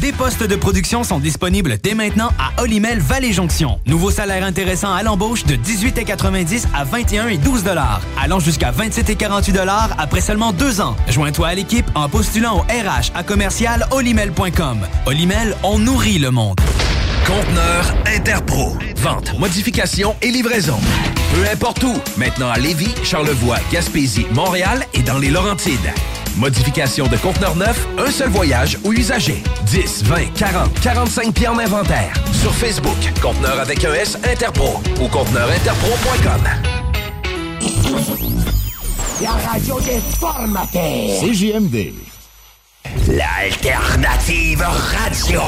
[0.00, 3.78] Des postes de production sont disponibles dès maintenant à Olimel Valley Jonction.
[3.86, 7.64] Nouveau salaire intéressant à l'embauche de 18,90 à 21 et 12
[8.20, 9.58] allant jusqu'à 27 et 48
[9.96, 10.96] après seulement deux ans.
[11.08, 14.80] Joins-toi à l'équipe en postulant au RH à commercial olimel.com.
[15.06, 16.60] Olimel, on nourrit le monde.
[17.26, 18.76] Conteneur Interpro.
[18.96, 20.78] Vente, modification et livraison.
[21.34, 21.94] Peu importe où.
[22.18, 25.92] Maintenant à Lévis, Charlevoix, Gaspésie, Montréal et dans les Laurentides.
[26.36, 29.42] Modification de conteneur neuf, un seul voyage ou usager.
[29.64, 32.12] 10, 20, 40, 45 pieds en inventaire.
[32.32, 36.42] Sur Facebook, conteneur avec un S Interpro ou conteneurinterpro.com.
[39.22, 41.20] La radio des formateurs.
[41.22, 41.94] CJMD.
[43.08, 45.40] L'alternative radio.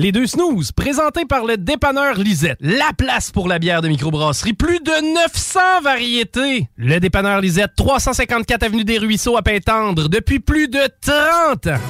[0.00, 2.56] Les deux snooze, présentés par le dépanneur Lisette.
[2.60, 4.52] La place pour la bière de microbrasserie.
[4.52, 6.68] Plus de 900 variétés.
[6.76, 11.80] Le dépanneur Lisette, 354 Avenue des Ruisseaux à Pintendre, depuis plus de 30 ans.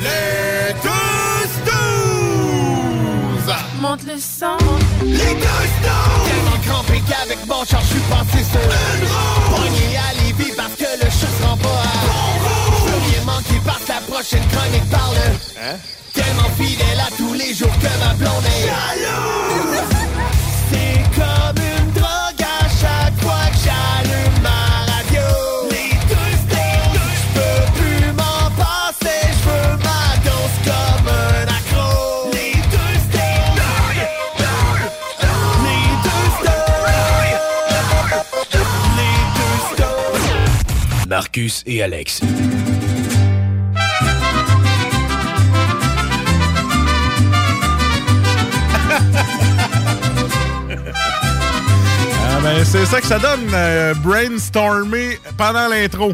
[0.00, 3.54] Les deux snooze!
[3.82, 4.56] Monte le sang.
[5.02, 6.24] Les deux snooze!
[6.24, 9.56] Tellement crampé qu'avec mon char, je suis passé sur une roue.
[9.56, 13.88] Pogné à Lévis parce que le chat se rend pas à bon manquer parce que
[13.92, 15.16] la prochaine chronique parle.
[15.60, 15.76] Hein?
[16.24, 19.82] Tellement fidèle à tous les jours que ma blonde est jalouse.
[20.70, 25.26] C'est comme une drogue à chaque fois que j'allume ma radio.
[25.70, 27.12] Les deux snooze!
[27.14, 32.30] Je peux plus m'en passer, je veux ma dose comme un accro.
[32.32, 33.60] Les deux snooze!
[35.64, 36.94] Les deux snooze!
[38.96, 41.08] Les deux snooze!
[41.08, 42.20] Marcus et Alex.
[52.44, 56.12] Ben, c'est ça que ça donne, euh, brainstormer pendant l'intro.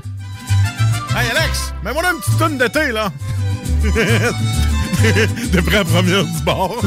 [1.16, 3.10] Hey Alex, mets-moi là une petite tonne d'été, là.
[5.52, 6.80] Depuis la première du bord?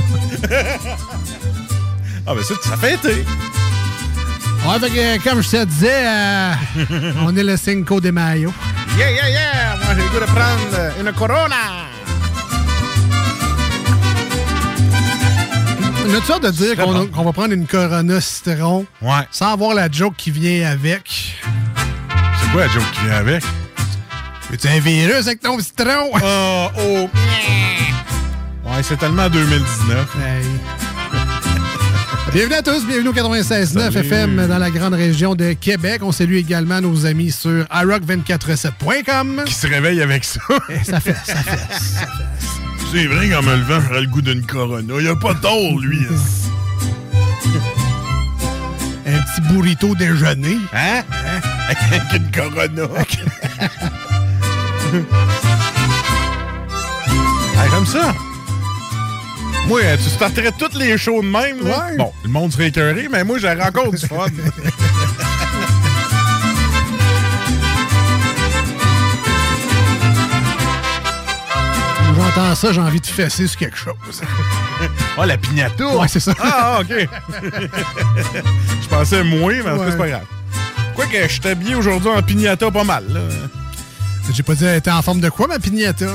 [2.26, 3.26] ah ben ça, ça fait été.
[4.66, 6.54] Ouais, fait que, comme je te disais, euh,
[7.25, 8.54] on est le Cinco de Mayo.
[8.98, 9.75] Yeah, yeah, yeah!
[9.84, 11.93] Moi, j'ai le goût de prendre une Corona!
[16.13, 17.24] On a-tu de dire qu'on bon.
[17.24, 19.28] va prendre une Corona citron Ouais.
[19.31, 21.34] sans avoir la joke qui vient avec?
[22.40, 23.44] C'est quoi la joke qui vient avec?
[24.53, 26.12] Es-tu un virus avec ton citron?
[26.13, 27.09] Oh, oh.
[28.63, 30.16] Ouais, c'est tellement 2019.
[30.24, 30.46] Hey.
[32.31, 33.97] Bienvenue à tous, bienvenue au 96.9 Salut.
[34.07, 36.01] FM dans la grande région de Québec.
[36.03, 39.41] On salue également nos amis sur iRock247.com.
[39.45, 40.41] Qui se réveille avec ça.
[40.84, 42.62] Ça fait, ça fait, ça fait.
[42.96, 44.94] C'est vrai qu'en me levant, j'aurais le goût d'une Corona.
[45.00, 45.98] Il a pas tort, lui.
[49.08, 50.59] Un petit burrito déjeuner.
[50.72, 51.02] Hein?
[51.70, 52.84] Avec une Corona.
[57.58, 58.14] Ah, J'aime ça.
[59.68, 61.66] Moi, tu starterais toutes les shows de même.
[61.68, 61.88] Là?
[61.88, 61.98] Ouais.
[61.98, 64.28] Bon, le monde serait écœuré, mais moi, j'aurais encore du fun.
[72.35, 73.94] J'entends ça, j'ai envie de fesser sur quelque chose.
[75.18, 75.95] Ah, la pignata.
[75.95, 76.33] Ouais, c'est ça.
[76.41, 76.89] Ah, OK.
[78.81, 79.91] je pensais moins, mais en tout cas, Ouais.
[79.91, 80.25] c'est pas grave.
[80.95, 83.06] Quoique, je suis habillé aujourd'hui en pignata pas mal.
[83.09, 83.19] Là.
[84.33, 86.07] J'ai pas dit, elle était en forme de quoi, ma pignata?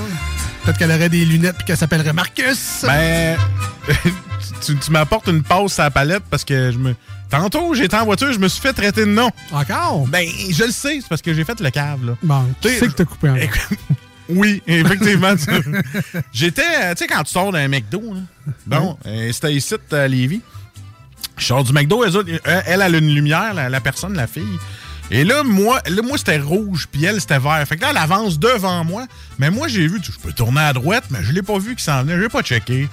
[0.64, 2.82] Peut-être qu'elle aurait des lunettes puis qu'elle s'appellerait Marcus.
[2.82, 3.38] Ben,
[4.66, 6.94] tu, tu m'apportes une passe à la palette parce que je me.
[7.30, 9.30] Tantôt, j'étais en voiture, je me suis fait traiter de nom.
[9.52, 10.06] Encore?
[10.08, 12.12] Ben, je le sais, c'est parce que j'ai fait le cave, là.
[12.22, 13.36] Bon, tu sais que t'as coupé en
[14.28, 15.34] Oui, effectivement.
[16.32, 18.20] J'étais, euh, tu sais, quand tu sors d'un McDo, là,
[18.66, 20.40] bon, euh, c'était ici à Lévis.
[21.38, 24.58] sors du McDo, autres, elle, elle a une lumière, la, la personne, la fille.
[25.10, 27.64] Et là, moi, là, moi c'était rouge, puis elle, c'était vert.
[27.66, 29.06] Fait que là, elle avance devant moi.
[29.38, 31.80] Mais moi, j'ai vu, je peux tourner à droite, mais je l'ai pas vu qu'il
[31.84, 32.16] s'en venait.
[32.16, 32.88] Je l'ai pas checké.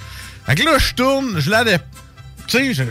[0.46, 1.66] Fait que là, je tourne, je la...
[1.66, 1.78] Tu
[2.48, 2.88] sais, je- je-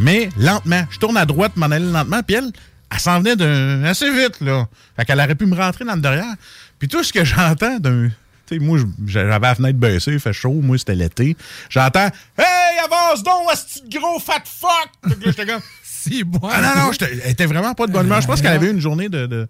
[0.00, 0.86] mais lentement.
[0.90, 2.50] Je tourne à droite, m'en aller lentement, puis elle,
[2.90, 4.66] elle s'en venait assez vite, là.
[4.96, 6.34] Fait qu'elle aurait pu me rentrer dans le derrière.
[6.78, 8.08] Puis tout ce que j'entends d'un...
[8.46, 11.36] Tu sais, moi, j'avais la fenêtre baissée, il fait chaud, moi, c'était l'été.
[11.68, 12.08] J'entends
[12.38, 15.60] «Hey, avance donc, ce petit gros fat fuck!» que là, j'étais comme...
[16.00, 16.38] Si, bon.
[16.44, 18.20] Ah non, non, elle était vraiment pas de bonne humeur.
[18.20, 19.26] Je pense qu'elle avait eu une journée de.
[19.26, 19.48] de-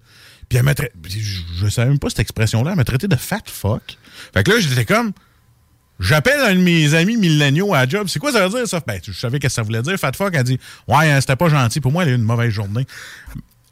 [0.49, 0.93] Puis elle m'a traité.
[1.07, 2.71] Je, je savais même pas cette expression-là.
[2.71, 3.99] Elle m'a traité de fat fuck.
[4.33, 5.13] Fait que là, j'étais comme.
[6.01, 8.07] J'appelle un de mes amis milléniaux à la job.
[8.09, 8.81] C'est quoi ça veut dire, ça?
[8.85, 9.99] Ben, je savais que ça voulait dire.
[9.99, 10.59] Fat fuck, elle dit
[10.89, 11.81] Ouais, hein, c'était pas gentil.
[11.83, 12.87] Pour moi, elle a eu une mauvaise journée.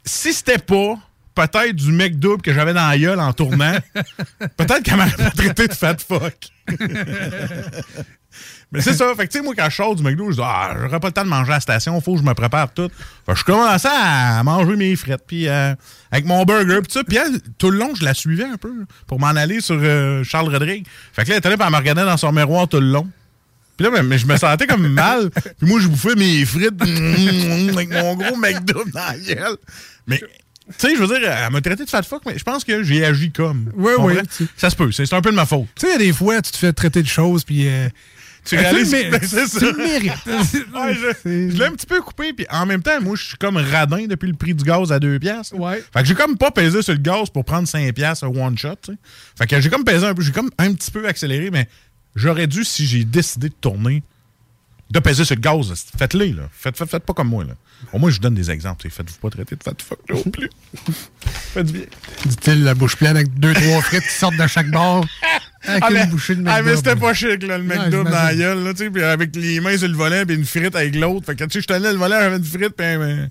[0.05, 0.99] Si c'était pas
[1.37, 3.77] peut-être du mec double que j'avais dans la gueule en tournant,
[4.57, 6.49] peut-être qu'elle pas traité de fat fuck.
[8.71, 9.13] Mais c'est ça.
[9.15, 11.07] Fait que, tu sais, moi, quand je sors du McDo, je dis, ah, j'aurai pas
[11.07, 12.89] le temps de manger à la station, faut que je me prépare tout.
[13.25, 15.73] Fait que je commençais à manger mes frites, puis euh,
[16.11, 17.03] avec mon burger, puis ça.
[17.03, 20.23] Puis elle, tout le long, je la suivais un peu, pour m'en aller sur euh,
[20.25, 20.85] Charles Rodrigue.
[21.13, 23.07] Fait que là, elle était là, elle me regardait dans son miroir tout le long.
[23.77, 25.29] Puis là, mais, mais je me sentais comme mal.
[25.29, 26.81] Puis moi, je bouffais mes frites
[27.71, 29.57] avec mon gros McDo dans la gueule.
[30.07, 30.21] Mais,
[30.77, 32.83] tu sais, je veux dire, elle m'a traité de fat fuck, mais je pense que
[32.83, 33.71] j'ai agi comme.
[33.75, 34.13] Oui, oui.
[34.57, 34.91] Ça se peut.
[34.91, 35.67] C'est un peu de ma faute.
[35.75, 37.67] Tu sais, il y a des fois, tu te fais traiter de choses, puis.
[37.67, 37.89] euh,
[38.45, 39.59] Tu réalises le ça.
[39.59, 40.11] tu le mérites.
[40.27, 43.37] Ouais, je je l'ai un petit peu coupé, puis en même temps, moi, je suis
[43.37, 45.55] comme radin depuis le prix du gaz à 2 piastres.
[45.55, 45.83] Ouais.
[45.93, 48.57] Fait que j'ai comme pas pesé sur le gaz pour prendre 5 piastres un one
[48.57, 48.75] shot.
[49.37, 51.67] Fait que j'ai comme pesé un peu, j'ai comme un petit peu accéléré, mais
[52.15, 54.01] j'aurais dû, si j'ai décidé de tourner,
[54.89, 55.73] de peser sur le gaz.
[55.97, 56.43] Faites-le, là.
[56.51, 57.53] Faites, faites, faites pas comme moi, là.
[57.93, 58.89] Au moins, je vous donne des exemples.
[58.89, 60.49] Faites-vous pas traiter de fat fuck non plus.
[61.53, 61.83] Faites bien.
[62.25, 65.05] Dit-il, la bouche pleine avec deux, trois frites qui sortent de chaque bord.
[65.63, 66.75] Avec Ah, une mais, bouchée de ah, mais McDo.
[66.77, 69.59] c'était pas chic, là, le McDo dans la gueule, là, tu sais, puis avec les
[69.59, 71.25] mains sur le volant, puis une frite avec l'autre.
[71.25, 73.27] Fait que, tu sais, je tenais le volant, j'avais une frite, puis mais,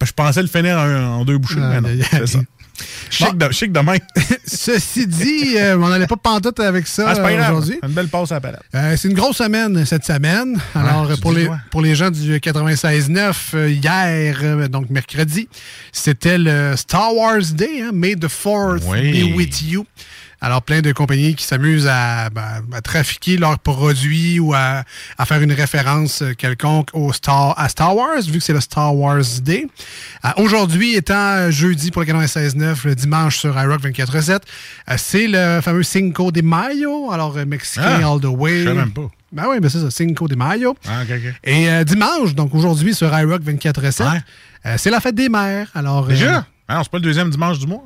[0.00, 2.38] je, je pensais le finir en, en deux bouchées, mais non, Aïe, aïe, c'est ça.
[3.10, 3.96] Chic, de, chic de main.
[4.46, 7.78] Ceci dit, euh, on n'allait pas pantoute avec ça Ah, aujourd'hui.
[7.82, 8.60] Une belle passe à la palette.
[8.74, 10.60] Euh, c'est une grosse semaine cette semaine.
[10.74, 11.58] Alors, pour, les, quoi?
[11.70, 15.48] pour les gens du 96.9, euh, hier, donc mercredi,
[15.92, 19.30] c'était le Star Wars Day, hein, May the 4th Oui.
[19.30, 19.86] be with you.
[20.40, 24.84] Alors, plein de compagnies qui s'amusent à, ben, à trafiquer leurs produits ou à,
[25.16, 28.60] à faire une référence euh, quelconque au Star, à Star Wars, vu que c'est le
[28.60, 29.66] Star Wars Day.
[30.24, 34.30] Euh, Aujourd'hui, étant euh, jeudi pour le 96.9, le dimanche sur iRock 24.7,
[34.90, 38.62] euh, c'est le fameux Cinco de Mayo, alors mexicain Ah, all the way.
[38.62, 39.08] je sais même pas.
[39.32, 40.76] Ben oui, ben c'est ça, Cinco de Mayo.
[40.86, 41.34] Ah, ok, ok.
[41.44, 44.76] Et euh, dimanche, donc aujourd'hui sur iRock 24.7, Ouais.
[44.78, 45.68] c'est la fête des mères.
[45.74, 46.46] Alors, Déjà?
[46.68, 47.84] Ah, c'est pas le deuxième dimanche du mois?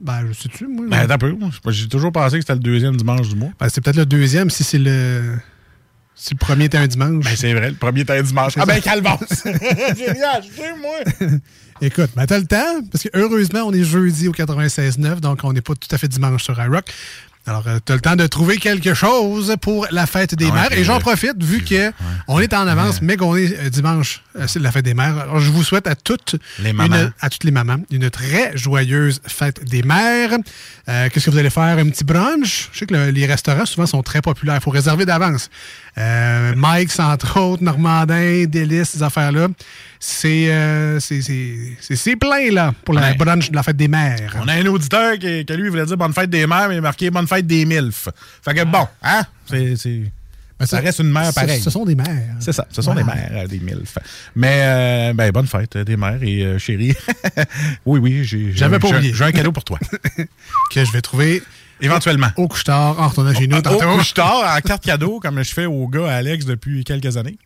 [0.00, 0.86] Ben, je sais-tu, moi.
[0.88, 1.36] Ben, attends un peu.
[1.68, 3.50] J'ai toujours pensé que c'était le deuxième dimanche du mois.
[3.58, 5.36] Ben, c'est peut-être le deuxième si c'est le.
[6.16, 7.24] Si le premier était un dimanche.
[7.24, 8.54] Ben, c'est vrai, le premier était un dimanche.
[8.56, 9.44] Ah, ben, calvasse!
[9.44, 11.38] Génial, je sais, moi!
[11.80, 15.52] Écoute, ben, t'as le temps, parce que heureusement, on est jeudi au 96.9, donc on
[15.52, 16.86] n'est pas tout à fait dimanche sur iRock.
[17.46, 20.54] Alors, euh, t'as le temps de trouver quelque chose pour la fête des Ah ouais,
[20.62, 20.72] mères.
[20.72, 21.92] Et j'en profite, vu que
[22.26, 25.18] on est en avance, mais qu'on est euh, dimanche, euh, c'est la fête des mères.
[25.18, 26.96] Alors, je vous souhaite à toutes Les mamans.
[26.96, 30.30] une- à toutes les mamans une très joyeuse fête des mères.
[30.88, 31.76] Euh, Qu'est-ce que vous allez faire?
[31.78, 32.70] Un petit brunch?
[32.72, 34.56] Je sais que le- les restaurants, souvent, sont très populaires.
[34.56, 35.50] Il faut réserver d'avance.
[35.96, 39.48] Euh, Mike's, entre autres, Normandin, Délices, ces affaires-là.
[40.00, 43.14] C'est euh, c'est- c'est- plein, là, pour la Ouais.
[43.14, 44.34] brunch de la fête des mères.
[44.42, 46.82] On a un auditeur qui, lui, voulait dire bonne fête des mères, mais il a
[46.82, 48.08] marqué bonne fête des MILF.
[48.44, 49.22] Fait que bon, hein?
[49.46, 50.02] C'est.
[50.58, 51.60] Ben, ça reste une mère ce- pareille.
[51.60, 52.36] Ce sont des mères.
[52.38, 53.98] C'est ça, ce sont des mères, euh, des MILF.
[54.36, 56.94] Mais, euh, ben, bonne fête des mères et euh, chérie.
[57.86, 58.22] oui, oui, un-.
[58.24, 59.78] J'ai un cadeau pour toi.
[60.70, 61.42] Que je vais trouver
[61.80, 62.28] Éventuellement.
[62.36, 63.96] au couche-tard en retournant chez nous Au tantôt.
[63.98, 67.36] couche-tard, en carte cadeau, comme je fais au gars Alex depuis quelques années.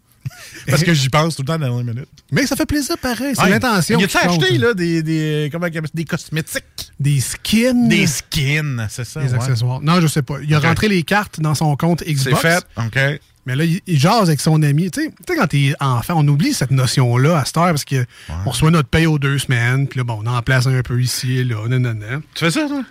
[0.69, 2.09] Parce que j'y pense tout le temps dans la dernière minute.
[2.31, 3.33] Mais ça fait plaisir pareil.
[3.35, 3.49] C'est Ouais.
[3.51, 3.99] l'intention.
[3.99, 6.65] Il a acheté là, des, des, comment, des cosmétiques?
[7.01, 7.89] Des skins.
[7.89, 9.21] Des skins, c'est ça.
[9.23, 9.35] Des ouais.
[9.37, 9.81] accessoires.
[9.81, 10.35] Non, je sais pas.
[10.43, 12.43] Il a rentré les cartes dans son compte C'est Xbox.
[12.43, 13.21] fait, OK.
[13.47, 14.91] Mais là, il, il jase avec son ami.
[14.91, 18.05] Tu sais, quand t'es enfant, on oublie cette notion-là à cette heure parce qu'on
[18.51, 19.89] reçoit notre paye aux deux semaines.
[19.89, 21.67] Puis là, bon, on en place un peu ici et là.
[21.69, 22.21] Non, non, non.
[22.35, 22.83] Tu fais ça, toi?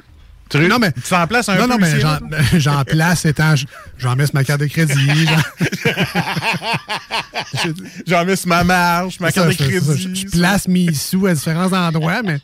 [0.50, 2.00] Tu, Non, mais- tu t'en places un non, peu non, mais
[2.60, 3.56] j'en, place étant.
[3.98, 4.94] J'en mets sur ma carte de crédit.
[5.26, 5.68] j'en-
[8.08, 10.16] J'en mets sur ma marge, ma carte ça, de crédit.
[10.16, 12.40] Je, place mes sous à différents endroits, mais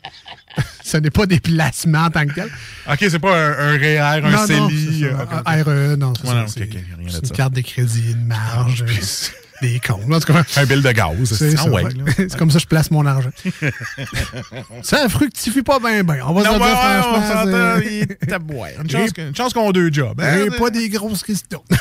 [0.84, 2.48] ce n'est pas des placements en tant que tel.
[2.90, 4.98] OK, c'est pas un, un REER, un non, non, CELI.
[5.00, 5.16] c'est euh.
[5.46, 6.40] Un RE, non, c'est Ouais, ça.
[6.40, 6.80] non, c'est rien
[7.22, 8.84] une carte de crédit, une marge,
[9.72, 10.00] des cons.
[10.08, 10.42] là, en tout cas.
[10.56, 11.34] Un bill de gaz.
[11.34, 11.84] C'est ah ouais,
[12.38, 13.30] comme ça que je place mon argent.
[14.82, 16.18] ça fructifie pas bien, bien.
[16.26, 16.72] On va se Non, dire ouais,
[18.78, 19.18] on est.
[19.28, 20.20] Une chance qu'on a deux jobs.
[20.20, 20.46] hein.
[20.58, 21.62] Pas des grosses questions.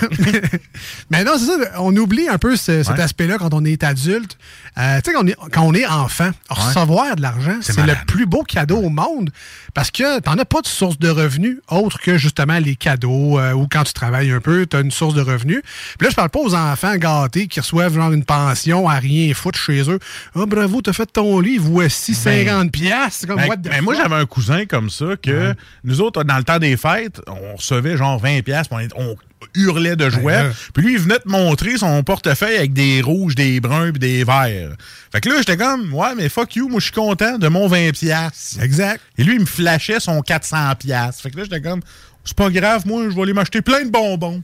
[1.10, 1.54] Mais non, c'est ça.
[1.80, 3.02] On oublie un peu ce- cet Ouais.
[3.02, 4.38] aspect-là quand on est adulte.
[4.78, 7.94] Euh, tu sais, quand, on est- quand on est enfant, recevoir de l'argent, C'est le
[8.08, 9.30] plus beau cadeau au monde
[9.74, 13.54] parce que t'en as pas de source de revenus autre que justement les cadeaux euh,
[13.54, 15.62] ou quand tu travailles un peu, tu as une source de revenus.
[15.98, 19.34] Puis là, je parle pas aux enfants gâtés qui reçoivent genre une pension à rien
[19.34, 20.00] foutre chez eux.
[20.36, 23.28] Ah, bravo, t'as fait ton lit, voici 50 piastres.
[23.28, 25.54] Comme Ben, what the ben, moi, j'avais un cousin comme ça que
[25.84, 29.16] nous autres, dans le temps des fêtes, on recevait genre 20 pièces, on, on
[29.56, 30.44] hurlait de joie.
[30.44, 34.00] Ben, Puis lui, il venait de montrer son portefeuille avec des rouges, des bruns puis
[34.00, 34.76] des verts.
[35.12, 37.68] Fait que là, j'étais comme, ouais, mais fuck you, moi, je suis content de mon
[37.68, 38.58] 20 pièces.
[38.62, 39.02] Exact.
[39.18, 41.22] Et lui, il me flashait son 400 pièces.
[41.22, 41.82] Fait que là, j'étais comme,
[42.26, 44.42] c'est pas grave, moi, je vais aller m'acheter plein de bonbons.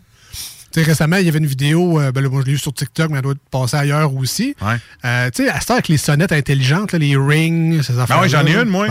[0.72, 2.74] Sais, récemment, il y avait une vidéo, euh, ben là, moi, je l'ai vue sur
[2.74, 4.56] TikTok, mais elle doit être passée ailleurs aussi.
[5.06, 8.18] Euh, tu sais, à ce temps, avec les sonnettes intelligentes, là, les rings, ces affaires
[8.18, 8.86] Ben ouais, j'en ai une, moi.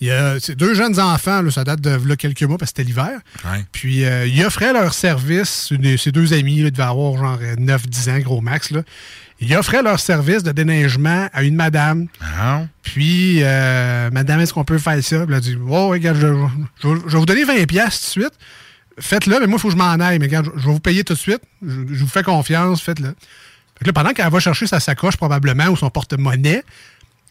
[0.00, 2.78] Il y a deux jeunes enfants, là, ça date de là, quelques mois parce que
[2.78, 3.20] c'était l'hiver.
[3.44, 3.64] Ouais.
[3.70, 8.08] Puis, euh, ils offraient leur service, une- ces deux amis, ils devaient avoir genre 9-10
[8.10, 8.70] ans, gros max.
[8.72, 8.82] Là.
[9.40, 12.08] Ils offraient leur service de déneigement à une madame.
[12.20, 12.62] Ah.
[12.82, 15.18] Puis, euh, madame, est-ce qu'on peut faire ça?
[15.24, 16.26] Puis elle a dit, oh, regarde, je,
[16.82, 18.38] je- je vais vous donner 20$ piastres tout de suite.
[18.98, 20.18] Faites-le, mais moi, il faut que je m'en aille.
[20.18, 21.40] Mais regarde, je, vais vous payer tout de suite.
[21.66, 23.14] Je, je vous fais confiance, faites-le.
[23.78, 26.62] Fait là, pendant qu'elle va chercher sa sacoche, probablement, ou son porte-monnaie,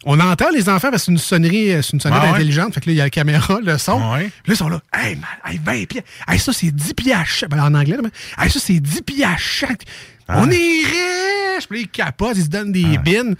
[0.04, 2.36] on entend les enfants parce que c'est une sonnerie, euh, c'est une sonnette Ah ouais?
[2.38, 2.74] intelligente.
[2.74, 4.14] Fait que là, il y a la caméra, le son.
[4.14, 4.32] Ouais?
[4.44, 4.82] Puis là, ils sont là.
[4.94, 6.04] Hey, man, hey, 20 pieds.
[6.28, 7.28] Hey, ça, c'est 10 piastres.
[7.28, 7.50] chaque.
[7.50, 9.84] Ben, en anglais, là, mais, Hey, ça, c'est 10 piastres chaque.
[10.28, 11.68] On est riches.
[11.70, 13.36] Puis là, ils capotent, ils se donnent des bines.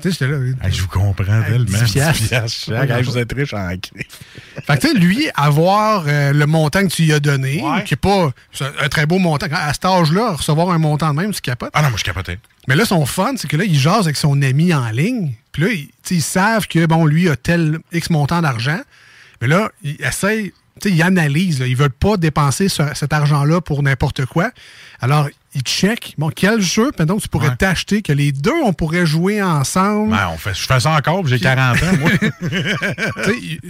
[0.00, 0.38] Tu sais, j'étais là.
[0.62, 1.64] Hey, je vous comprends tellement.
[1.64, 2.22] 10 piastres.
[2.22, 2.90] 10 piastres chaque.
[2.90, 3.68] Hey, vous êtes riche en.
[3.68, 7.84] Fait que, tu sais, lui, avoir euh, le montant que tu lui as donné, Ouais.
[7.84, 8.30] qui est pas
[8.60, 9.46] un, très beau montant.
[9.52, 11.70] À cet âge-là, recevoir un montant de même, tu capotes.
[11.74, 12.38] Ah non, moi, je capotais.
[12.68, 15.32] Mais là, son fun, c'est que là, il jase avec son ami en ligne.
[15.52, 18.80] Puis là, ils, ils savent que, bon, lui a tel X montant d'argent.
[19.40, 21.60] Mais là, il essaye, tu sais, il analyse.
[21.60, 21.66] Là.
[21.66, 24.50] Ils veulent pas dépenser ce- cet argent-là pour n'importe quoi.
[25.00, 27.56] Alors, il check, bon, quel jeu, maintenant, tu pourrais Ouais.
[27.56, 30.10] t'acheter, que les deux, on pourrait jouer ensemble.
[30.12, 32.10] Ben, on fait, je fais ça encore, j'ai 40 ans, moi.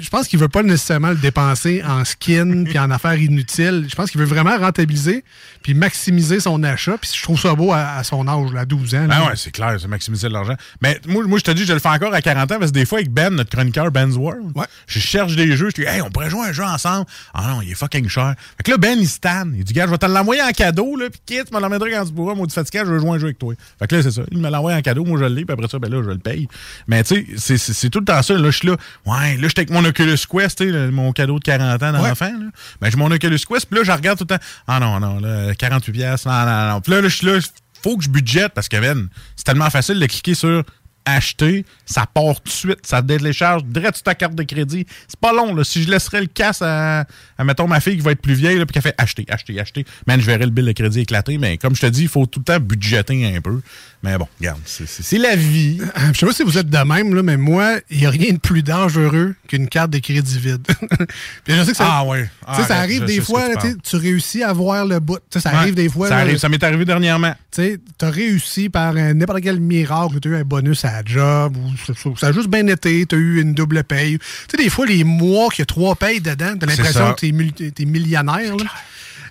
[0.01, 3.87] Je pense qu'il veut pas nécessairement le dépenser en skin puis en affaires inutiles.
[3.89, 5.25] Je pense qu'il veut vraiment rentabiliser
[5.63, 6.97] puis maximiser son achat.
[6.99, 9.09] Puis je trouve ça beau à, à son âge, à 12 ans.
[9.11, 10.55] Ah ouais, c'est clair, c'est maximiser de l'argent.
[10.81, 12.77] Mais moi, moi je te dis, je le fais encore à 40 ans parce que
[12.79, 14.67] des fois, avec Ben, notre chroniqueur Ben's World, Ouais.
[14.87, 17.07] je cherche des jeux, je dis, hey, on pourrait jouer à un jeu ensemble.
[17.35, 18.35] Ah non, il est fucking cher.
[18.57, 19.55] Fait que là, Ben, il se tanne.
[19.57, 22.35] Il dit, gars, je vais te l'envoyer en cadeau, là, puis quitte, quand tu pourras.
[22.35, 23.55] Moi, du fatigué, je veux jouer un jeu avec toi.
[23.79, 24.23] Fait que là, c'est ça.
[24.33, 26.19] Il me l'envoie en cadeau, moi, je l'ai, puis après ça, ben là, je le
[26.19, 26.49] paye.
[26.89, 28.35] Mais tu sais, c'est- tout le temps ça.
[28.35, 31.45] Là, je suis là, ouais, là, j'étais avec mon Oculus Quest, le- mon cadeau de
[31.45, 32.47] 40 ans d'enfant, là.
[32.81, 34.45] Ben, j'ai mon Oculus Quest, puis là, je regarde tout le temps.
[34.67, 36.81] Ah non, non, là, 48 pièces, non, non, non.
[36.81, 37.39] Puis là, là, je suis là,
[37.83, 40.63] faut que je budgète parce que, Ben, c'est tellement facile de cliquer sur
[41.05, 44.87] acheter, ça part tout de suite, ça télécharge direct sur ta carte de crédit.
[45.09, 45.65] C'est pas long, là.
[45.65, 47.07] Si je laisserais le casse à,
[47.39, 49.59] à, mettons, ma fille qui va être plus vieille, là, puis qu'elle fait acheter, acheter,
[49.61, 51.39] acheter, man, je verrais le bill de crédit éclater.
[51.39, 53.61] Mais comme je te dis, il faut tout le temps budgéter un peu.
[54.03, 55.79] Mais bon, regarde, c'est- la vie.
[56.13, 58.33] Je sais pas si vous êtes de même, là, mais moi, il n'y a rien
[58.33, 60.67] de plus dangereux qu'une carte de crédit vide.
[61.45, 62.31] Puis je sais que ça, Ah ouais.
[62.49, 65.01] tu sais, ça Ah, arrive je des fois, tu là, tu réussis à voir le
[65.01, 65.19] bout.
[65.31, 66.09] Tu sais, ça Ouais, arrive des fois.
[66.09, 67.35] Ça là, ça m'est arrivé dernièrement.
[67.51, 71.03] tu as réussi par un- n'importe quel miracle, tu as eu un bonus à la
[71.05, 74.19] job, ou ça, ça- ça a juste bien été, tu as eu une double paye.
[74.19, 76.77] Tu sais, des fois, les mois qu'il y a trois payes dedans, tu as C'est
[76.79, 78.57] l'impression que tu es, millionnaire.
[78.57, 78.65] là.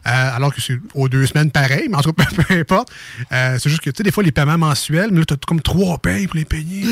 [0.07, 2.89] Euh, alors que c'est aux deux semaines pareil, mais en tout cas, peu, importe.
[3.33, 5.37] Euh, c'est juste que, tu sais, des fois, les paiements mensuels, mais là, tu as
[5.45, 6.85] comme trois payes pour les payer.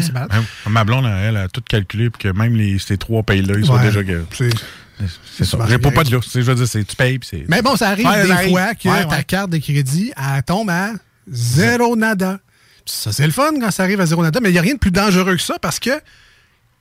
[0.00, 0.30] C'est malade.
[0.32, 3.66] Hein, Ma blonde, elle, a tout calculé pour que même les, ces trois payes-là, ils
[3.66, 4.02] soient Ouais, déjà.
[4.02, 4.48] que- c'est-
[5.36, 5.58] C'est ça.
[5.68, 6.20] J'ai pas, pas de là.
[6.26, 7.44] C'est- Je veux dire, c'est tu payes, puis c'est.
[7.48, 9.24] Mais bon, ça arrive Ouais, des fois que Ouais, ta ouais.
[9.24, 10.92] carte de crédit, elle tombe à
[11.30, 12.38] zéro nada.
[12.86, 14.74] Ça, c'est le fun quand ça arrive à zéro nada, mais il n'y a rien
[14.74, 15.90] de plus dangereux que ça parce que,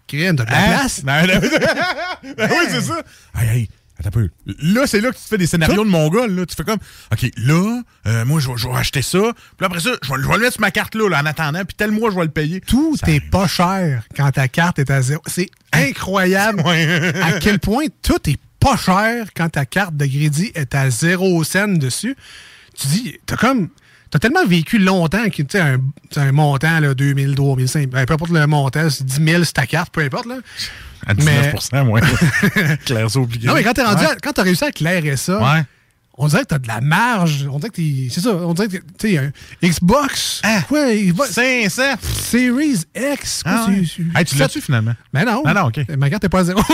[0.07, 0.67] Crème, t'as de la Hein?
[0.79, 1.01] place.
[1.03, 1.39] Ben, ben,
[2.37, 3.01] ben oui, c'est ça.
[3.37, 4.29] Hey, hey, attends un peu.
[4.45, 6.29] Là, c'est là que tu fais des scénarios de mongol.
[6.35, 6.45] Là.
[6.45, 6.79] Tu fais comme,
[7.11, 9.19] OK, là, euh, moi, je vais- acheter ça.
[9.57, 11.63] Puis après ça, je vais, le mettre sur ma carte là, là, en attendant.
[11.63, 12.59] Puis tel mois, je vais le payer.
[12.59, 13.29] Tout Ça est arrive.
[13.29, 15.21] pas cher quand ta carte est à zéro.
[15.25, 17.13] C'est incroyable Ouais.
[17.21, 21.43] à quel point tout est pas cher quand ta carte de crédit est à zéro
[21.45, 22.15] scène dessus.
[22.77, 23.69] Tu dis, t'as comme.
[24.13, 25.77] T'as tellement vécu longtemps que tu sais, un,
[26.17, 29.53] un montant, là, 2000, 3000, 5000, ben, peu importe le montant, c'est 10 000 c'est
[29.53, 30.27] ta carte, peu importe.
[30.27, 30.35] Là.
[31.07, 31.99] À 19 moi.
[32.85, 33.47] Claire, c'est obligé.
[33.47, 34.11] Non, mais quand t'es rendu, Ouais.
[34.11, 35.63] à- quand t'as réussi à éclairer ça, Ouais.
[36.17, 37.47] On dirait que t'as de la marge.
[37.51, 38.07] On dirait que t'es.
[38.11, 39.31] C'est ça, on dirait que tu sais, un
[39.67, 40.41] Xbox.
[40.43, 40.61] Ah.
[40.67, 41.31] quoi, Xbox?
[41.31, 41.81] 500.
[42.01, 43.43] Series X?
[43.43, 43.83] quoi, Ah ouais.
[43.85, 44.93] c'est- Hey, tu l'as-tu finalement?
[45.13, 45.41] Ben non.
[45.45, 45.79] Ah non, OK.
[45.97, 46.61] Ma carte est pas à zéro.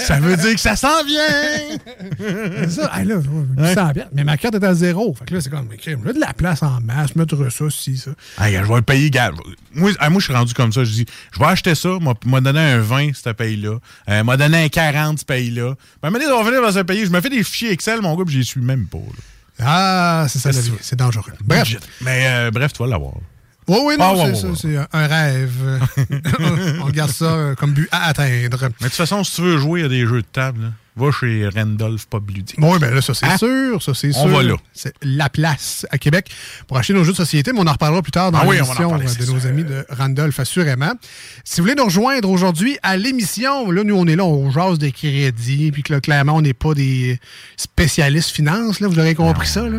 [0.00, 1.78] ça veut dire que ça s'en vient!
[2.18, 4.10] C'est ça, hey, là, 800 piastres.
[4.12, 5.14] Mais ma carte est à zéro.
[5.14, 7.96] Fait que là, c'est comme, OK, j'ai de la place en masse, mettre ça, si,
[7.96, 8.10] ça.
[8.40, 9.10] Hey, je vais le payer.
[9.74, 10.84] Moi, ah, moi je suis rendu comme ça.
[10.84, 13.78] Je dis, je vais acheter ça, m'a m'a donné un 20, ce pays-là.
[14.08, 15.74] Euh, m'a donné un 40, ce pays-là.
[16.02, 17.04] Ben, maintenant, on va venir dans ce pays.
[17.06, 18.98] Je me fais des fichiers Excel, mon gars, puis j'y suis même pas.
[18.98, 19.04] là.
[19.66, 20.72] Ah, c'est ça, la vie.
[20.80, 21.32] C'est dangereux.
[21.44, 21.76] Bref.
[22.00, 23.14] Mais euh, bref, tu vas l'avoir.
[23.66, 24.84] Oui, oui, non, Ah, ouais, c'est ouais, ouais.
[24.92, 25.80] un rêve.
[26.82, 28.58] on regarde ça euh, comme but à atteindre.
[28.60, 31.10] Mais de toute façon, si tu veux jouer à des jeux de table, là, va
[31.10, 32.56] chez Randolph Pub Ludique.
[32.58, 33.36] Oui, ben là, ça, c'est Hein?
[33.36, 33.82] sûr.
[33.82, 34.28] Ça, c'est On sûr.
[34.28, 34.54] va là.
[34.72, 36.30] C'est la place à Québec
[36.68, 38.58] pour acheter nos jeux de société, mais on en reparlera plus tard dans Ah oui,
[38.60, 39.48] on l'émission parler, euh, de nos sûr.
[39.50, 40.92] amis de Randolph, assurément.
[41.44, 44.78] Si vous voulez nous rejoindre aujourd'hui à l'émission, là, nous, on est là, on jase
[44.78, 47.18] des crédits, puis que là, clairement, on n'est pas des
[47.56, 49.62] spécialistes finances, là, vous aurez compris ça.
[49.62, 49.70] Là.
[49.70, 49.78] non,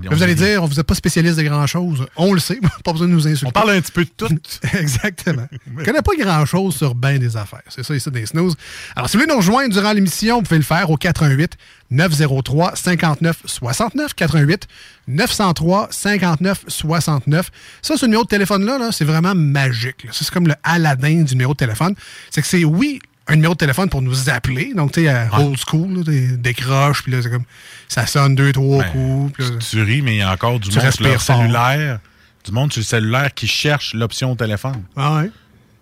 [0.00, 2.06] Là, vous allez dire, vous n'êtes pas spécialiste de grand-chose.
[2.16, 3.46] On le sait, pas besoin de nous insulter.
[3.48, 4.28] On parle un petit peu de tout.
[4.78, 5.46] Exactement.
[5.78, 7.62] Je connais pas grand-chose sur ben des affaires.
[7.68, 8.54] C'est ça ici des snooze.
[8.94, 11.52] Alors, si vous voulez nous rejoindre durant l'émission, pouvez le faire au 88
[11.90, 14.66] 903 59 69 88
[15.06, 17.50] 903 59 69.
[17.82, 20.06] Ça, ce numéro de téléphone-là, là, c'est vraiment magique.
[20.12, 21.94] Ça, c'est comme le Aladdin du numéro de téléphone.
[22.30, 24.72] C'est que c'est, oui, un numéro de téléphone pour nous appeler.
[24.74, 27.44] Donc, tu sais, à old school, là, décroche, puis là, c'est comme,
[27.88, 29.32] ça sonne deux, trois coups.
[29.34, 31.36] puis là- Tu ris, mais il y a encore du monde sur fort.
[31.42, 31.98] cellulaire.
[32.44, 34.82] Du monde sur le cellulaire qui cherche l'option téléphone.
[34.96, 35.30] Ah ouais.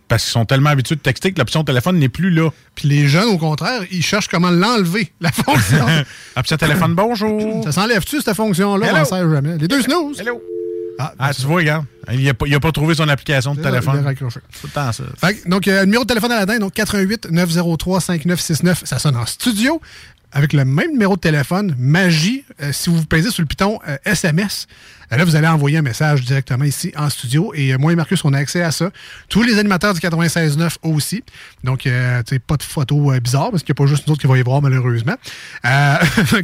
[0.09, 2.51] Parce qu'ils sont tellement habitués de texter que l'option téléphone n'est plus là.
[2.75, 5.85] Puis les jeunes, au contraire, ils cherchent comment l'enlever, la fonction.
[6.37, 7.65] Option téléphone, bonge-bonjour.
[7.65, 8.89] Ça s'enlève-tu, cette fonction-là?
[8.95, 9.59] On sert jamais.
[9.59, 10.21] Les deux snooze?
[10.21, 10.41] Hello.
[10.99, 11.85] Ah, Ah, tu vois, regarde.
[12.13, 13.97] Il n'a pas, trouvé son application de téléphone.
[13.97, 14.41] il a raccroché.
[14.51, 15.05] C'est tout le temps ça.
[15.19, 18.83] Fait donc, euh, numéro de téléphone Aladdin, donc 88 903 5969.
[18.85, 19.81] Ça sonne en studio
[20.33, 21.75] avec le même numéro de téléphone.
[21.79, 25.79] Magie, euh, si vous pesez sur le piton euh, SMS, euh, là, vous allez envoyer
[25.79, 27.53] un message directement ici en studio.
[27.55, 28.91] Et euh, moi et Marcus, on a accès à ça.
[29.29, 31.23] Tous les animateurs du 96.9 aussi.
[31.65, 34.07] Donc, euh, tu sais, pas de photos euh, bizarres parce qu'il n'y a pas juste
[34.07, 35.15] nous autres qui vont y voir, malheureusement.
[35.65, 35.97] Euh,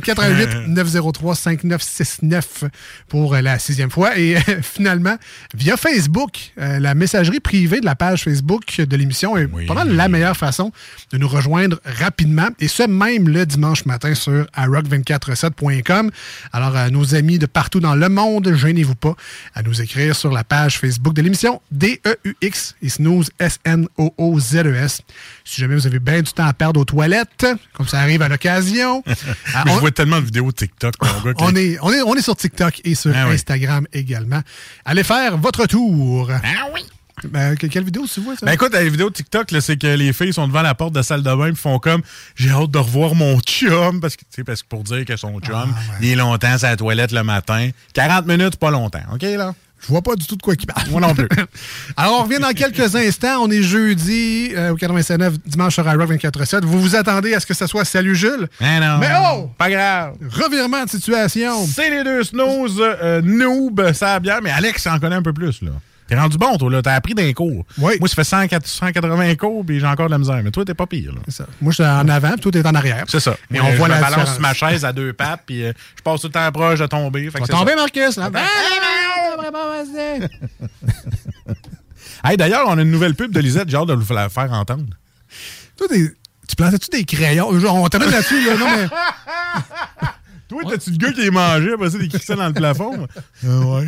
[0.05, 2.65] 88 903 5969
[3.09, 4.19] pour la sixième fois.
[4.19, 5.17] Et finalement,
[5.55, 10.09] via Facebook, la messagerie privée de la page Facebook de l'émission est pas mal la
[10.09, 10.73] meilleure façon
[11.13, 12.49] de nous rejoindre rapidement.
[12.61, 16.11] Et ce, même le dimanche matin sur rock247.com.
[16.53, 19.15] Alors, nos amis de partout dans le monde, gênez-vous pas
[19.55, 24.99] à nous écrire sur la page Facebook de l'émission D-E-U-X et Snooze S-N-O-O-Z-E-S.
[25.01, 25.03] E
[25.45, 28.29] Si jamais vous avez bien du temps à perdre aux toilettes, comme ça arrive à
[28.29, 29.03] l'occasion.
[29.55, 31.35] Ah, on- je vois tellement de vidéos TikTok, mon gars.
[31.35, 33.35] que- on est, on, est, on est sur TikTok et sur Ah oui.
[33.35, 34.41] Instagram également.
[34.85, 36.31] Allez faire votre tour.
[36.33, 36.81] Ah oui.
[37.29, 38.47] Que- quelle vidéo tu vois, ça?
[38.47, 40.99] Ben écoute, la vidéo TikTok, là, c'est que les filles sont devant la porte de
[40.99, 42.03] la salle de bain et font comme
[42.37, 45.55] j'ai hâte de revoir mon chum parce que parce que pour dire que son chum
[45.75, 47.71] Ah, il est longtemps à la toilette le matin.
[47.95, 49.03] 40 minutes, pas longtemps.
[49.13, 49.55] OK là?
[49.83, 50.89] Je vois pas du tout de quoi il parle.
[50.91, 51.27] Moi non plus.
[51.97, 53.43] Alors, on revient dans quelques instants.
[53.43, 56.61] On est jeudi euh, au 89, dimanche sur iRock 24-7.
[56.65, 58.49] Vous vous attendez à ce que ce soit Salut Jules?
[58.61, 58.99] Mais non.
[58.99, 59.51] Mais oh!
[59.59, 60.15] Pas grave.
[60.31, 61.67] Revirement de situation.
[61.67, 65.33] C'est les deux snooze euh, noob, ça a bien, mais Alex en connaît un peu
[65.33, 65.73] plus, là.
[66.13, 66.83] T'es rendu bon, toi, là.
[66.83, 67.65] T'as appris d'un cours.
[67.79, 67.95] Oui.
[67.99, 70.43] Moi, ça fait 100 180 cours, puis j'ai encore de la misère.
[70.45, 71.23] Mais toi, t'es pas pire, là.
[71.25, 71.47] C'est ça.
[71.63, 73.05] Moi, je suis en avant, puis toi, t'es en arrière.
[73.09, 73.35] C'est ça.
[73.49, 74.33] Moi, on je voit la balance différence.
[74.35, 76.87] sur ma chaise à deux pattes, puis euh, je passe tout le temps proche de
[76.87, 77.31] tomber.
[77.31, 77.77] Fait que tomber, ça.
[77.77, 78.17] Marcus.
[78.19, 78.31] Là.
[82.25, 84.53] Hey, d'ailleurs, on a une nouvelle pub de Lisette, j'ai hâte de vous la faire
[84.53, 84.85] entendre.
[85.79, 86.13] Toi, t'es-
[86.47, 87.59] tu plantais-tu des crayons?
[87.59, 88.57] Genre, on termine là-dessus, là.
[88.59, 88.89] Non, mais...
[90.49, 93.09] Toi, t'as-tu le gars qui est mangé, après ça, des cristals dans le plafond?
[93.45, 93.87] Ah ouais.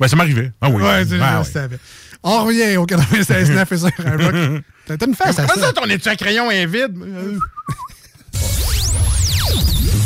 [0.00, 0.52] Ben, ça m'arrivait.
[0.60, 0.82] Ah oui.
[0.82, 1.78] Ouais, c'est Ben savais.
[2.22, 4.62] On revient au 96.9 et sur iRock.
[4.86, 5.60] T'as t'as une face à ça.
[5.60, 6.94] ça, ton étui à crayon est vide?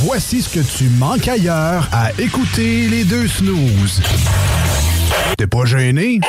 [0.01, 4.01] Voici ce que tu manques ailleurs à écouter les deux snooze.
[5.37, 6.20] T'es pas gêné?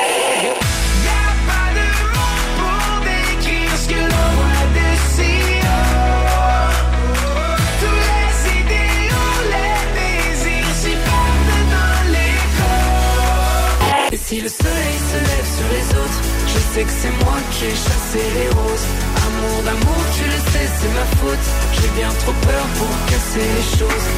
[14.30, 17.70] Si le soleil se lève sur les autres, je sais que c'est moi qui ai
[17.70, 18.88] chassé les roses.
[19.26, 21.46] Amour d'amour, tu le sais, c'est ma faute.
[21.74, 24.08] J'ai bien trop peur pour casser les choses.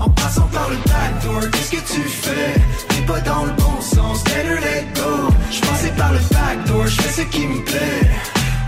[0.00, 2.54] En passant par le backdoor, qu'est-ce que tu fais?
[2.88, 7.02] T'es pas dans le bon sens, better let go Je passais par le backdoor, je
[7.02, 8.02] fais ce qui me plaît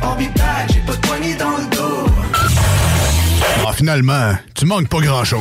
[0.03, 2.07] I'll be back, j'ai pas de poignée dans le dos
[3.67, 5.41] Ah, finalement, tu manques pas grand-chose.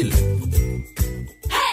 [0.01, 1.10] Brasil.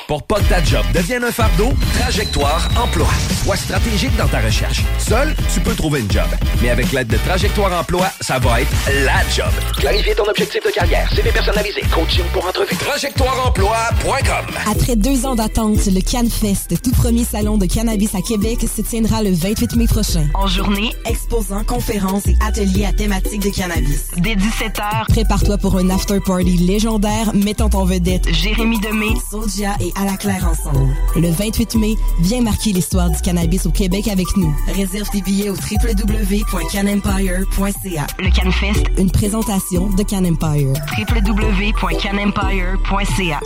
[0.08, 1.68] Pour pas que ta job devienne un fardeau,
[1.98, 3.08] Trajectoire Emploi.
[3.44, 4.82] Sois stratégique dans ta recherche.
[4.96, 6.24] Seul, tu peux trouver une job.
[6.62, 8.70] Mais avec l'aide de Trajectoire Emploi, ça va être
[9.04, 9.52] la job.
[9.76, 12.74] Clarifier ton objectif de carrière, CV personnalisé, coaching pour entrevue.
[12.76, 18.80] TrajectoireEmploi.com Après deux ans d'attente, le CanFest, tout premier salon de cannabis à Québec, se
[18.80, 20.26] tiendra le 28 mai prochain.
[20.32, 24.06] En journée, exposants, conférences et ateliers à thématique de cannabis.
[24.16, 30.04] Dès 17h, Prépare-toi pour un after-party légendaire mettant en vedette Jérémy Demé, Soulja et À
[30.04, 30.94] la Claire ensemble.
[31.16, 34.54] Le 28 mai, viens marquer l'histoire du cannabis au Québec avec nous.
[34.72, 38.06] réserve tes billets au www.canempire.ca.
[38.20, 40.72] Le CanFest, Une présentation de Can Empire.
[40.96, 43.40] www.canempire.ca.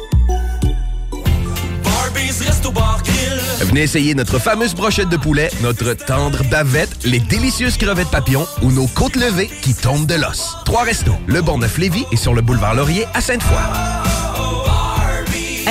[3.60, 8.70] Venez essayer notre fameuse brochette de poulet, notre tendre bavette, les délicieuses crevettes papillons ou
[8.72, 10.54] nos côtes levées qui tombent de l'os.
[10.66, 14.01] Trois restos, le Bonneuf Lévis et sur le boulevard Laurier à Sainte-Foy.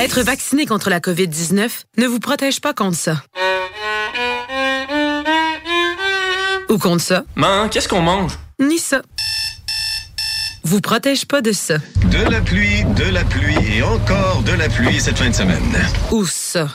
[0.02, 3.22] Être vacciné contre la COVID-19 ne vous protège pas contre ça.
[6.68, 7.22] Ou contre ça.
[7.36, 8.32] Man, qu'est-ce qu'on mange?
[8.58, 9.02] Ni ça.
[10.64, 11.76] Vous protège pas de ça.
[12.06, 15.72] De la pluie, de la pluie et encore de la pluie cette fin de semaine.
[16.10, 16.66] Ou ça.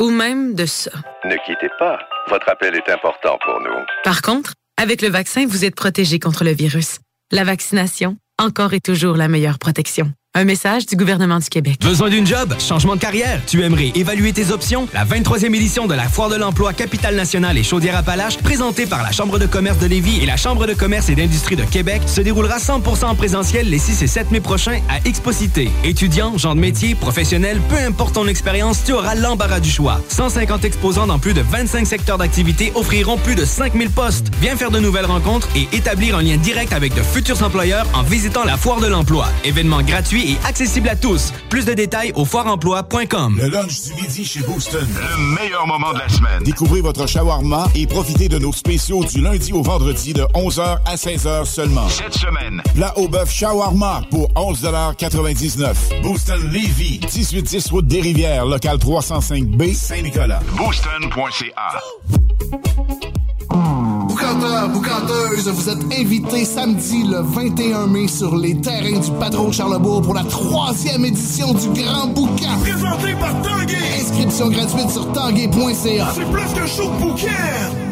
[0.00, 0.90] Ou même de ça.
[1.24, 2.00] Ne quittez pas.
[2.28, 3.78] Votre appel est important pour nous.
[4.02, 6.98] Par contre, avec le vaccin, vous êtes protégé contre le virus.
[7.30, 10.12] La vaccination, encore et toujours la meilleure protection.
[10.34, 11.76] Un message du gouvernement du Québec.
[11.82, 12.54] Besoin d'une job?
[12.58, 13.42] Changement de carrière?
[13.46, 14.88] Tu aimerais évaluer tes options?
[14.94, 19.12] La 23e édition de la Foire de l'emploi Capitale nationale et Chaudière-Appalaches, présentée par la
[19.12, 22.22] Chambre de commerce de Lévis et la Chambre de commerce et d'industrie de Québec, se
[22.22, 25.70] déroulera 100% en présentiel les 6 et 7 mai prochains à Exposité.
[25.84, 30.00] Étudiants, gens de métier, professionnels, peu importe ton expérience, tu auras l'embarras du choix.
[30.08, 34.28] 150 exposants dans plus de 25 secteurs d'activité offriront plus de 5000 postes.
[34.40, 38.02] Viens faire de nouvelles rencontres et établir un lien direct avec de futurs employeurs en
[38.02, 39.28] visitant la Foire de l'emploi.
[39.44, 41.32] Événement gratuit et accessible à tous.
[41.48, 43.38] Plus de détails au foireemploi.com.
[43.40, 44.86] Le lunch du midi chez Booston.
[44.86, 46.42] Le meilleur moment de la semaine.
[46.44, 50.96] Découvrez votre shawarma et profitez de nos spéciaux du lundi au vendredi de 11h à
[50.96, 51.88] 16h seulement.
[51.88, 52.62] Cette semaine.
[52.74, 60.40] Plat au bœuf shawarma pour 11,99 Booston Levy, 1810 route des Rivières, local 305B, Saint-Nicolas.
[60.56, 61.80] Booston.ca.
[64.12, 69.54] Boucanteurs, boucanteuses, vous êtes invités samedi le 21 mai sur les terrains du Patron de
[69.54, 72.58] Charlebourg pour la troisième édition du Grand Boucan.
[72.60, 73.78] Présenté par Tanguay.
[73.98, 76.12] Inscription gratuite sur tanguay.ca.
[76.14, 77.91] C'est plus que chaud bouquet.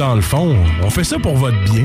[0.00, 1.84] Dans le fond, on fait ça pour votre bien.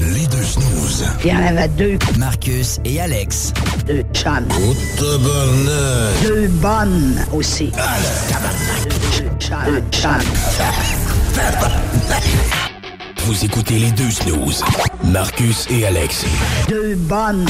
[0.00, 1.06] Les deux snooze.
[1.24, 1.98] Il y en avait deux.
[2.18, 3.52] Marcus et Alex.
[3.88, 4.46] Deux chums.
[4.96, 6.22] tabarnak.
[6.22, 7.72] Deux bonnes aussi.
[9.16, 9.58] Deux chums.
[9.66, 10.20] Deux chums.
[13.24, 14.62] Vous écoutez les deux snooze.
[15.02, 16.24] Marcus et Alex.
[16.68, 17.44] Deux bonnes.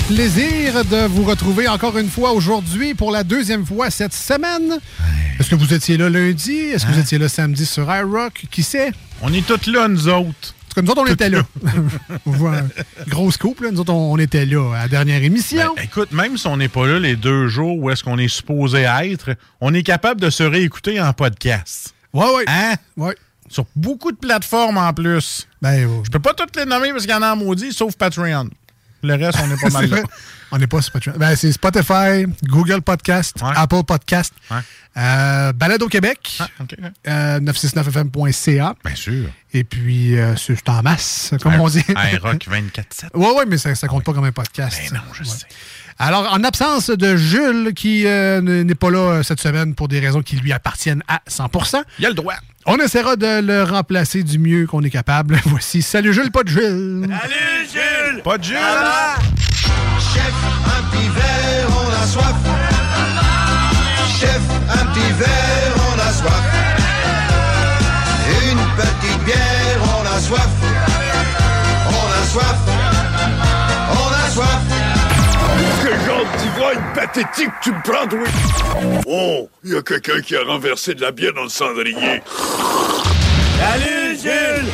[0.00, 4.78] Plaisir de vous retrouver encore une fois aujourd'hui pour la deuxième fois cette semaine.
[5.40, 6.52] Est-ce que vous étiez là lundi?
[6.52, 8.44] Est-ce que vous étiez là samedi sur iRock?
[8.50, 8.92] Qui sait?
[9.22, 10.54] On est tous là, nous autres.
[10.54, 11.42] En tout cas, nous autres, on était là.
[13.08, 13.70] Grosse coupe, là.
[13.70, 15.74] Nous autres, on était là à la dernière émission.
[15.74, 18.28] Ben, écoute, même si on n'est pas là les deux jours où est-ce qu'on est
[18.28, 19.30] supposé être,
[19.60, 21.94] on est capable de se réécouter en podcast.
[22.12, 22.44] Ouais, ouais.
[22.46, 22.74] Hein?
[22.96, 23.16] Ouais.
[23.48, 25.48] Sur beaucoup de plateformes en plus.
[25.62, 27.96] Ben, Je peux pas toutes les nommer parce qu'il y en a en maudit, sauf
[27.96, 28.50] Patreon.
[29.02, 30.02] Le reste, on est pas mal là.
[30.52, 31.14] On n'est pas Patreon.
[31.18, 34.32] Ben, c'est Spotify, Google Podcast, Apple Podcast,
[34.96, 36.38] euh, Balade au Québec,
[37.08, 38.74] euh, 969fm.ca.
[38.84, 39.28] Bien sûr.
[39.52, 41.80] Et puis, euh, c'est en masse, comme Un- on dit.
[42.22, 43.10] rock 24-7.
[43.14, 44.78] Ouais, ouais, mais ça, ça compte pas comme un podcast.
[44.90, 45.28] Ben non, je Ouais.
[45.28, 45.46] sais.
[45.98, 49.98] Alors, en absence de Jules, qui euh, n'est pas là euh, cette semaine pour des
[49.98, 52.34] raisons qui lui appartiennent à 100% Il y a le droit.
[52.66, 55.38] On essaiera de le remplacer du mieux qu'on est capable.
[55.46, 57.06] Voici Salut Jules, pas de Jules.
[57.08, 58.22] Salut Jules!
[58.22, 58.56] Pas de Jules!
[77.06, 78.28] Pathétique tu me prends, oui?
[79.06, 82.22] Oh, il y a quelqu'un qui a renversé de la bière dans le cendrier.
[83.58, 84.70] Salut Jules!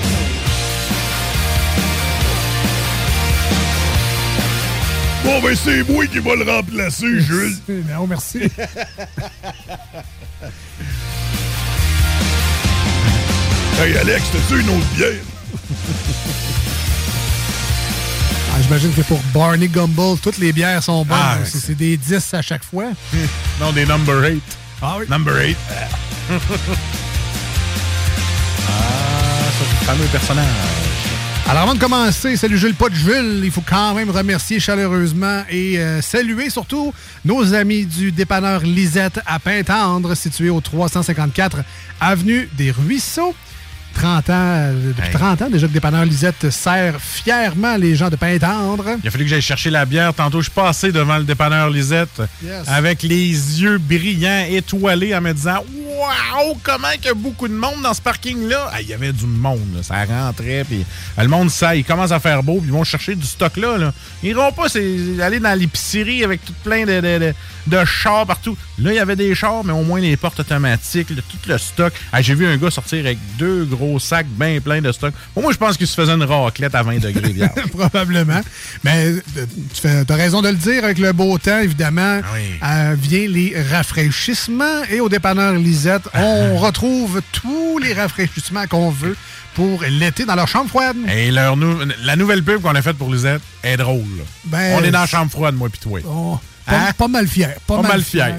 [5.24, 7.54] Bon, ben c'est moi qui va le remplacer, Jules.
[7.68, 8.38] Non, merci.
[13.80, 15.22] hey, Alex, t'as-tu une autre bière?
[18.54, 21.18] Ah, J'imagine que pour Barney Gumble, toutes les bières sont bonnes.
[21.18, 22.84] Ah, c'est des 10 à chaque fois.
[23.60, 24.42] non, des number 8.
[24.82, 25.06] Ah oui.
[25.08, 25.56] Number 8.
[25.70, 25.74] ah,
[29.58, 30.46] c'est le fameux personnage.
[31.48, 35.42] Alors avant de commencer, salut Jules Pas de Jules, il faut quand même remercier chaleureusement
[35.50, 41.58] et euh, saluer surtout nos amis du dépanneur Lisette à Pintendre, situé au 354
[42.00, 43.34] Avenue des Ruisseaux.
[43.92, 45.12] 30 ans, depuis Hey.
[45.14, 48.84] 30 ans déjà que dépanneur Lisette sert fièrement les gens de Pintendre.
[49.02, 50.12] Il a fallu que j'aille chercher la bière.
[50.14, 52.66] Tantôt, je suis passé devant le dépanneur Lisette Yes.
[52.68, 53.28] avec les
[53.62, 55.64] yeux brillants, étoilés, en me disant
[55.98, 58.70] Waouh, comment il y a beaucoup de monde dans ce parking-là?
[58.72, 59.82] Ah, Il y avait du monde, là.
[59.82, 60.64] ça rentrait.
[60.68, 60.84] Puis
[61.18, 63.92] le monde, ça, il commence à faire beau, puis ils vont chercher du stock là.
[64.22, 64.66] Ils iront pas
[65.22, 67.34] aller dans l'épicerie avec tout plein de, de, de-
[67.68, 68.56] de chars partout.
[68.78, 71.92] Là, il y avait des chars, mais au moins les portes automatiques, tout le stock.
[72.12, 75.12] Ah, J'ai vu un gars sortir avec deux gros sacs bien pleins de stock.
[75.34, 77.30] Bon, moi, je pense qu'il se faisait une raclette à 20 degrés.
[77.36, 77.50] hier.
[77.70, 78.40] Probablement.
[78.84, 79.46] Mais euh,
[80.06, 82.20] tu as raison de le dire, avec le beau temps, évidemment,
[82.62, 84.82] euh, vient les rafraîchissements.
[84.90, 89.16] Et au dépanneur Lisette, on retrouve tous les rafraîchissements qu'on veut
[89.54, 90.96] pour l'été dans leur chambre froide.
[91.14, 94.02] Et leur nou- la nouvelle pub qu'on a faite pour Lisette est drôle.
[94.46, 96.00] Ben, On est dans la chambre froide, moi pis toi.
[96.06, 96.92] Oh, pas, Hein?
[96.96, 97.54] pas mal fier.
[97.66, 98.34] Pas, Pas mal fier.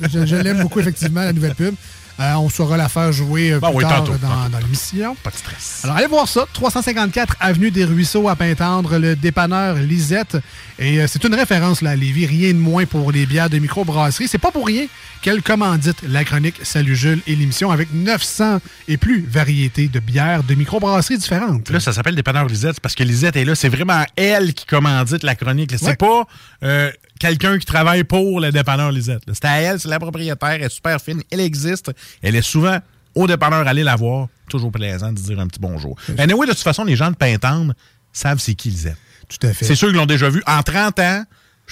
[0.00, 1.74] Je, je l'aime beaucoup, effectivement, la nouvelle pub.
[2.20, 5.16] Euh, on saura la faire jouer euh, Bon, plus oui, tard tantôt, dans, l'émission.
[5.22, 5.80] Pas de stress.
[5.82, 6.46] Alors, allez voir ça.
[6.52, 10.36] 354 Avenue des Ruisseaux à Pintendre, le dépanneur Lisette.
[10.78, 13.58] Et euh, c'est une référence là, à Lévis, rien de moins pour les bières de
[13.58, 14.28] microbrasserie.
[14.28, 14.86] C'est pas pour rien
[15.22, 20.44] qu'elle commandite la chronique Salut Jules et l'émission avec 900 et plus variétés de bières
[20.44, 21.68] de microbrasserie différentes.
[21.70, 23.54] Là, ça s'appelle Dépanneur Lisette parce que Lisette est là.
[23.56, 25.72] C'est vraiment elle qui commandite la chronique.
[25.76, 25.96] C'est Ouais.
[25.96, 26.26] pas
[26.62, 26.90] euh,
[27.24, 29.22] quelqu'un qui travaille pour le dépanneur Lisette.
[29.32, 30.48] C'est à elle, c'est la propriétaire.
[30.50, 31.22] Elle est super fine.
[31.30, 31.90] Elle existe.
[32.22, 32.78] Elle est souvent
[33.14, 33.66] au dépanneur.
[33.66, 34.28] Allez la voir.
[34.50, 35.96] Toujours plaisant de dire un petit bonjour.
[36.18, 37.72] Anyway, de toute façon, les gens de Pintendre
[38.12, 38.98] savent c'est qui Lisette.
[39.26, 39.64] Tout à fait.
[39.64, 40.42] C'est sûr qu'ils l'ont déjà vu.
[40.46, 41.24] En 30 ans,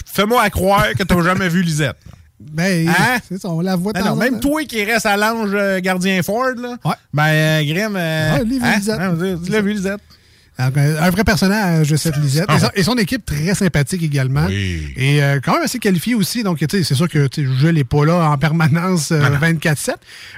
[0.06, 1.96] fais-moi à croire que tu n'as jamais vu Lisette.
[2.40, 3.18] Ben, Hein?
[3.28, 5.80] c'est ça, on la voit temps non, en même toi qui reste à l'ange euh,
[5.80, 6.76] gardien Ford, là,
[7.12, 8.76] ben, euh, Grim, euh, Ouais, lui, hein?
[8.78, 8.98] Lisette.
[8.98, 10.00] Hein, tu l'as vu, Lisette?
[10.66, 12.46] Alors, Un vrai personnage, cette Lisette.
[12.54, 14.48] Et son, et son équipe très sympathique également.
[14.48, 16.42] Et euh, quand même assez qualifiée aussi.
[16.42, 19.94] Donc, tu sais, c'est sûr que Jules n'est pas là en permanence euh, 24-7.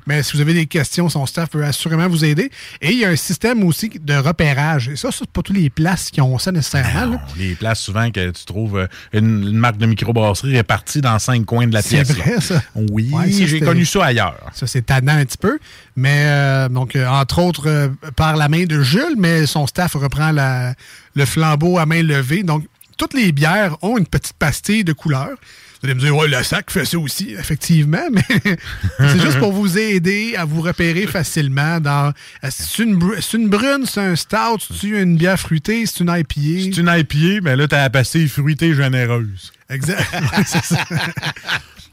[0.06, 2.50] Mais si vous avez des questions, son staff peut assurément vous aider.
[2.80, 4.88] Et il y a un système aussi de repérage.
[4.88, 7.14] Et ça, c'est pas tous les places qui ont ça nécessairement.
[7.14, 7.22] là.
[7.38, 11.44] Les places souvent que tu trouves euh, une, une marque de microbrasserie répartie dans cinq
[11.44, 12.10] coins de la C'est pièce.
[12.12, 12.40] vrai, là.
[12.40, 12.62] ça.
[12.74, 14.36] Oui, Ouais, j'ai connu ça ailleurs.
[14.54, 15.58] Ça, c'est tannant un petit peu.
[15.96, 19.94] Mais, euh, donc, euh, entre autres, euh, par la main de Jules, mais son staff
[19.94, 20.74] reprend la-
[21.14, 22.42] le flambeau à main levée.
[22.42, 22.64] Donc,
[22.98, 25.28] toutes les bières ont une petite pastille de couleur.
[25.30, 28.22] Vous allez me dire, ouais, le sac fait ça aussi, effectivement, mais
[28.98, 32.12] c'est juste pour vous aider à vous repérer facilement dans.
[32.48, 32.98] C'est une,
[33.34, 36.72] une brune, c'est un stout, c'est une bière fruitée, c'est une IPA.
[36.74, 39.52] C'est une IPA, mais là, t'as la pastille fruitée généreuse.
[39.68, 40.02] Exact.
[40.46, 40.76] Ça.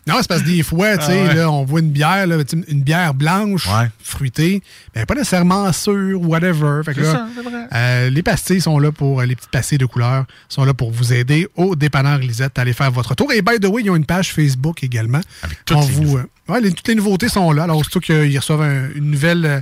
[0.08, 1.36] Non, c'est parce que des fois, tu sais, Ah ouais.
[1.36, 2.38] là, on voit une bière, là,
[2.68, 3.68] une bière blanche,
[4.02, 4.64] fruitée,
[4.96, 6.82] mais pas nécessairement sûre, whatever.
[6.84, 7.68] Fait que C'est là, ça, c'est vrai.
[7.74, 10.92] euh, les pastilles sont là pour, euh, les petites pastilles de couleur sont là pour
[10.92, 13.32] vous aider au dépanneur Lisette à aller faire votre tour.
[13.32, 15.22] Et by the way, ils ont une page Facebook également.
[15.66, 17.64] toutes On les vous, euh, ouais, les- toutes les nouveautés sont là.
[17.64, 19.46] Alors, surtout qu'ils reçoivent un- une nouvelle.
[19.46, 19.62] euh,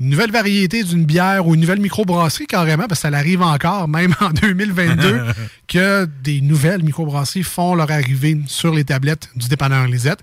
[0.00, 3.86] une nouvelle variété d'une bière ou une nouvelle microbrasserie carrément, parce que ça arrive encore,
[3.86, 5.20] même en 2022,
[5.68, 10.18] que des nouvelles microbrasseries font leur arrivée sur les tablettes du dépanneur Lisette.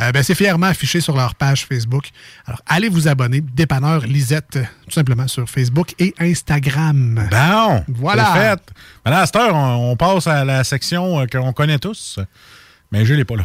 [0.00, 2.08] Euh, ben, c'est fièrement affiché sur leur page Facebook.
[2.46, 7.26] Alors, allez vous abonner, dépanneur Lisette, tout simplement sur Facebook et Instagram.
[7.30, 8.26] Bon, Voilà.
[8.34, 8.60] fait.
[9.04, 12.18] Maintenant, à cette heure, on, on passe à la section euh, qu'on connaît tous,
[12.92, 13.44] mais je l'ai pas là.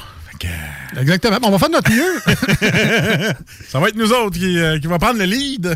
[0.99, 1.37] Exactement.
[1.43, 3.35] On va faire de notre mieux.
[3.69, 5.75] Ça va être nous autres qui, euh, qui va prendre le lead.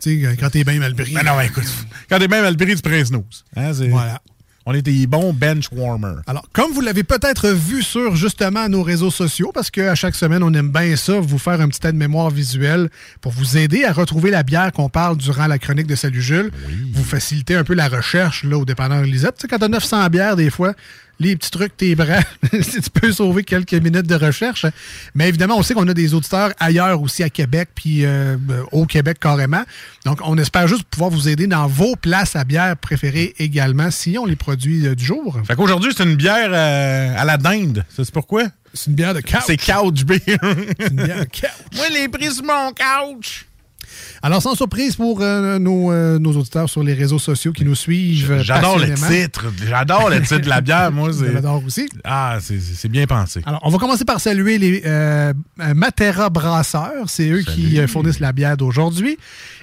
[0.00, 1.12] Tu sais, quand t'es bien mal pris.
[1.14, 1.64] Ben non, écoute,
[2.08, 3.44] quand t'es bien mal pris, tu snooze.
[3.56, 4.20] Hein, c'est- Voilà.
[4.64, 6.22] On est des bons bench warmers.
[6.28, 10.44] Alors, comme vous l'avez peut-être vu sur justement nos réseaux sociaux, parce qu'à chaque semaine,
[10.44, 12.88] on aime bien ça, vous faire un petit aide-mémoire visuel
[13.20, 16.52] pour vous aider à retrouver la bière qu'on parle durant la chronique de Salut Jules.
[16.92, 19.34] Vous facilitez un peu la recherche là, au dépanneur Lisette.
[19.34, 20.74] Tu sais, quand t'as 900 bières, des fois,
[21.22, 24.66] les petits trucs, tes bras, tu peux sauver quelques minutes de recherche.
[25.14, 28.36] Mais évidemment, on sait qu'on a des auditeurs ailleurs aussi à Québec, puis euh,
[28.72, 29.62] au Québec carrément.
[30.04, 34.18] Donc, on espère juste pouvoir vous aider dans vos places à bière préférées également, si
[34.18, 35.38] on les produits euh, du jour.
[35.46, 37.84] Fait qu'aujourd'hui, c'est une bière euh, à la dinde.
[37.88, 38.44] C'est pourquoi?
[38.74, 39.42] C'est une bière de couch.
[39.46, 40.20] C'est couch beer.
[40.78, 41.50] C'est une bière de couch.
[41.76, 43.46] Moi, les prix sur mon couch.
[44.22, 47.74] Alors, sans surprise pour euh, nos, euh, nos auditeurs sur les réseaux sociaux qui nous
[47.74, 48.38] suivent.
[48.42, 49.46] J'adore le titre.
[49.68, 51.10] J'adore le titre de la bière, moi.
[51.32, 51.88] L'adore aussi.
[52.04, 53.40] Ah, c'est- bien pensé.
[53.46, 55.32] Alors, on va commencer par saluer les euh,
[55.74, 57.08] Matera Brasseurs.
[57.08, 59.16] C'est eux qui fournissent la bière d'aujourd'hui.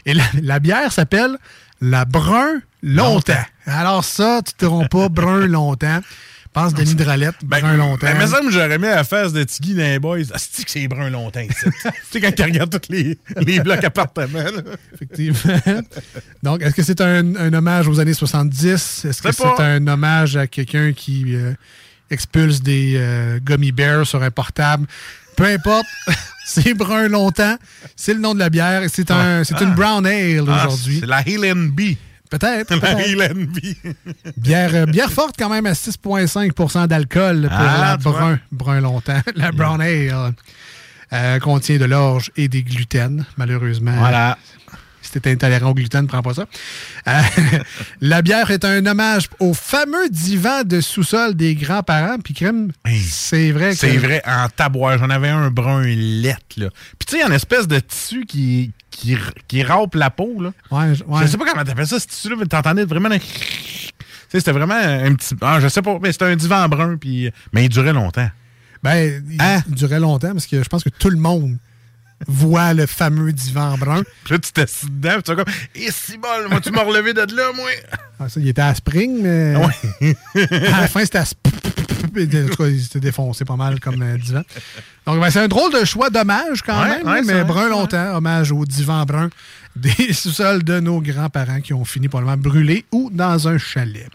[0.05, 1.37] Et la, la bière s'appelle
[1.81, 3.33] la Brun Longtemps.
[3.65, 5.99] Alors ça, tu te pas brun longtemps.
[6.51, 8.07] Pense Denis Dralette, brun longtemps.
[8.07, 10.17] Ben, mais ça, j'aurais mis à la face de Tiggy dans les boys.
[10.33, 11.71] Ah, c'est que c'est brun longtemps, tu
[12.11, 14.39] sais, quand tu regardes tous les, les blocs appartements.
[14.43, 14.61] là.
[14.95, 15.81] Effectivement.
[16.41, 19.05] Donc, est-ce que c'est un, un hommage aux années 70?
[19.05, 21.53] Est-ce que C'est un hommage à quelqu'un qui euh,
[22.09, 24.87] expulse des euh, gummy bears sur un portable?
[25.35, 25.85] Peu importe,
[26.45, 27.57] c'est brun longtemps.
[27.95, 30.97] C'est le nom de la bière et c'est un, une brown ale Ah, aujourd'hui.
[30.99, 31.79] c'est la Helen B.
[31.79, 31.99] Peut-être.
[32.29, 32.75] Peut-être.
[32.77, 33.59] B.
[34.37, 38.11] Bière, euh, bière forte quand même à 6,5% d'alcool pour Ah, la tu vois.
[38.11, 39.21] brun, brun longtemps.
[39.35, 40.33] La brown ale
[41.11, 43.95] euh, contient de l'orge et des gluten, malheureusement.
[43.97, 44.37] Voilà.
[45.11, 46.45] Si t'es intolérant au gluten, prends pas ça.
[47.07, 47.21] Euh,
[48.01, 52.17] la bière est un hommage au fameux divan de sous-sol des grands-parents.
[52.23, 52.71] Puis crème,
[53.09, 53.77] c'est vrai que...
[53.77, 54.99] C'est vrai, en tabouage.
[54.99, 56.69] J'en avais un brun lettre, là.
[56.99, 60.09] Puis tu sais, il y a une espèce de tissu qui, qui, qui râpe la
[60.11, 60.51] peau, là.
[60.69, 61.21] Ouais, je- ouais.
[61.23, 63.09] Je sais pas comment t'appelles ça, ce tissu-là, mais t'entendais vraiment...
[63.09, 63.17] un-
[64.31, 65.33] c'était vraiment un petit...
[65.41, 67.31] Ah, je sais pas, mais c'était un divan brun, puis...
[67.51, 68.29] Mais il durait longtemps.
[68.83, 69.63] Ben, il, Hein?
[69.67, 71.57] il durait longtemps parce que je pense que tout le monde
[72.27, 74.03] voit le fameux divan brun.
[74.23, 75.53] Puis là, tu t'assis dedans, puis tu vas comme...
[75.75, 77.69] Et si bol, moi, tu m'as relevé de là, moi!
[78.19, 79.55] Ah, ça, il était à spring, mais
[80.73, 84.17] à la fin, c'était à En tout cas, il s'était défoncé pas mal comme euh,
[84.17, 84.41] divan.
[85.05, 88.15] Donc, ben, c'est un drôle de choix d'hommage quand Ouais, même, ouais, mais brun longtemps,
[88.15, 89.29] hommage au divan brun
[89.75, 94.07] des sous-sols de nos grands-parents qui ont fini probablement brûlés ou dans un chalet.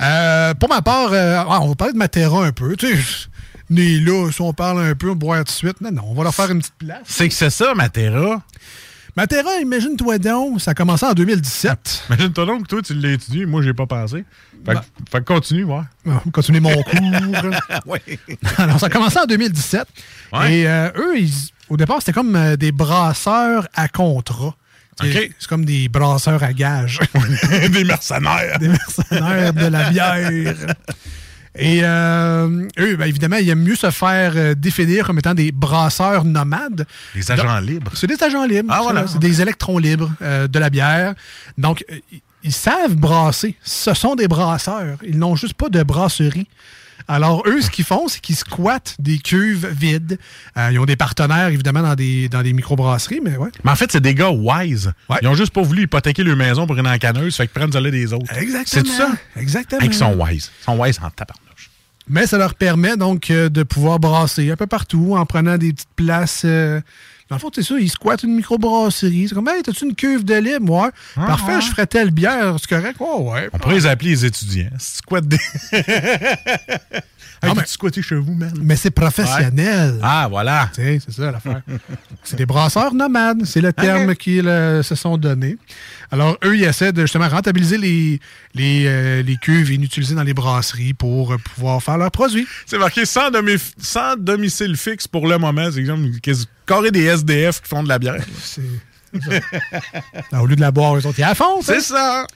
[0.00, 2.76] Euh, pour ma part, euh, ah, on va parler de Matera un peu.
[2.76, 3.28] Tu sais,
[3.70, 5.80] né là, si on parle un peu, on boire tout de suite.
[5.80, 6.98] Non, non, on va leur faire une petite place.
[7.04, 8.42] C'est que c'est ça, Matera.
[9.16, 12.04] Matera, imagine-toi donc, ça a commencé en 2017.
[12.10, 14.24] Imagine-toi donc que toi, tu l'as étudié, moi, j'ai pas pensé.
[14.64, 14.82] Fait, que- Ben.
[15.10, 15.80] fait que continue, ouais.
[16.04, 16.94] Va continuer mon cours.
[18.58, 19.86] Alors, ça a commencé en 2017.
[20.32, 20.54] Ouais.
[20.58, 24.54] Et euh, eux, ils- au départ, c'était comme euh, des brasseurs à contrat.
[25.02, 26.98] C'est comme des brasseurs à gage.
[27.72, 28.58] Des mercenaires.
[28.58, 30.30] des mercenaires de la bière.
[31.58, 35.50] Et euh, eux, ben, évidemment, ils aiment mieux se faire euh, définir comme étant des
[35.50, 36.86] brasseurs nomades.
[37.14, 37.92] Des agents Donc, libres.
[37.94, 38.72] C'est des agents libres.
[38.72, 39.06] Ah, voilà.
[39.08, 41.14] C'est des électrons libres euh, de la bière.
[41.58, 43.56] Donc, ils- ils savent brasser.
[43.62, 44.96] Ce sont des brasseurs.
[45.06, 46.46] Ils n'ont juste pas de brasserie.
[47.08, 50.18] Alors, eux, ce qu'ils font, c'est qu'ils squattent des cuves vides.
[50.56, 53.50] Euh, ils ont des partenaires, évidemment, dans des, dans des microbrasseries, mais ouais.
[53.64, 54.92] Mais en fait, c'est des gars wise.
[55.08, 55.18] Ouais.
[55.22, 57.90] Ils ont juste pas voulu hypothéquer leur maison pour une encaneuse, fait qu'ils prennent celle
[57.90, 58.36] des autres.
[58.36, 58.84] Exactement.
[58.84, 59.10] C'est ça?
[59.36, 59.80] Exactement.
[59.80, 60.50] Hey, Ils sont wise.
[60.60, 61.70] Ils sont wise en tabarnouche.
[62.08, 65.72] Mais ça leur permet donc euh, de pouvoir brasser un peu partout en prenant des
[65.72, 66.42] petites places.
[66.44, 66.80] euh,
[67.30, 69.28] Dans le fond, c'est ça, ils squattent une microbrasserie.
[69.28, 70.72] C'est comme, hey, t'as-tu une cuve de libre?
[70.82, 70.90] Ouais.
[71.16, 71.60] Ah, Parfait, ouais.
[71.60, 72.56] je ferais telle bière.
[72.60, 72.96] C'est correct?
[72.98, 73.48] Oh, ouais.
[73.52, 74.68] On pourrait les appeler les étudiants.
[74.78, 75.38] Squattes des.
[77.48, 78.52] hey, mais- tu squatter chez vous, man?
[78.62, 79.98] Mais c'est professionnel.
[80.02, 80.68] Ah, voilà.
[80.74, 81.62] Tu sais, c'est ça l'affaire.
[82.24, 85.56] c'est des brasseurs nomades, c'est le terme qu'ils euh, se sont donnés.
[86.10, 88.20] Alors, eux, ils essaient de justement rentabiliser les,
[88.54, 92.46] les, euh, les cuves inutilisées dans les brasseries pour euh, pouvoir faire leurs produits.
[92.66, 95.68] C'est marqué sans, domi- sans domicile fixe pour le moment.
[95.72, 96.02] C'est exemple
[96.66, 98.16] carré des SDF qui font de la bière.
[98.42, 98.62] C'est
[100.32, 101.62] Ah, au lieu de la boire, eux autres, ils la font.
[101.62, 102.26] C'est ça.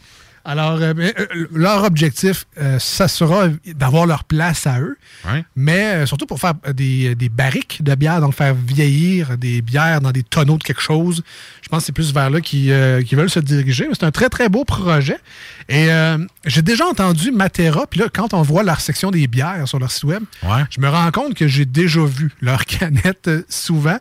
[0.47, 5.43] Alors, euh, euh, leur objectif, euh, ça sera d'avoir leur place à eux, Ouais.
[5.57, 9.63] mais euh, surtout pour faire euh, des, des barriques de bière, donc faire vieillir des
[9.63, 11.23] bières dans des tonneaux de quelque chose.
[11.63, 13.89] Je pense que c'est plus vers là qu'ils euh, qu'ils veulent se diriger.
[13.93, 15.17] C'est un très, très beau projet.
[15.71, 19.67] Et euh, j'ai déjà entendu Matera, puis là, quand on voit leur section des bières
[19.67, 20.63] sur leur site web, Ouais.
[20.69, 23.97] je me rends compte que j'ai déjà vu leurs canettes euh, souvent.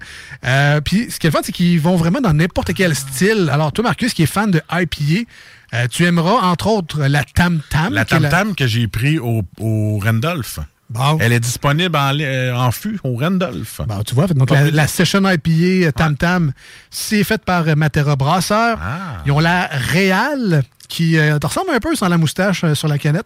[0.46, 3.50] Euh, puis ce qui est fun, c'est qu'ils vont vraiment dans n'importe quel style.
[3.50, 5.30] Alors, toi, Marcus, qui est fan de IPA,
[5.74, 7.94] euh, tu aimeras, entre autres, la Tam Tam.
[7.94, 10.60] La Tam Tam que j'ai pris au, au Randolph.
[10.90, 11.18] Bon.
[11.20, 13.82] Elle est disponible en, euh, en fût au Randolph.
[13.88, 16.52] Bon, tu vois, donc la, la Session IPA euh, Tam Tam,
[16.92, 18.78] c'est fait par Matera Brasseur.
[18.80, 19.24] Ah.
[19.26, 20.64] Ils ont la Réal
[20.94, 23.26] qui euh, te ressemble un peu sans la moustache euh, sur la canette.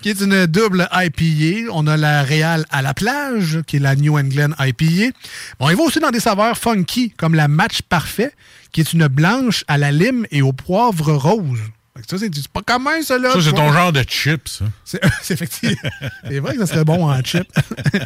[0.00, 1.70] qui est une double IPA.
[1.70, 5.14] On a la Réal à la plage, qui est la New England IPA.
[5.60, 8.32] Bon, il va aussi dans des saveurs funky, comme la Match Parfait,
[8.72, 11.60] qui est une blanche à la lime et au poivre rose.
[12.08, 13.32] Ça, c'est pas commun, ça, là.
[13.32, 14.48] Ça, c'est ton genre de chips.
[14.48, 14.64] ça.
[14.84, 15.90] C'est c'est effectivement.
[16.26, 17.44] C'est vrai que ça serait bon en chip.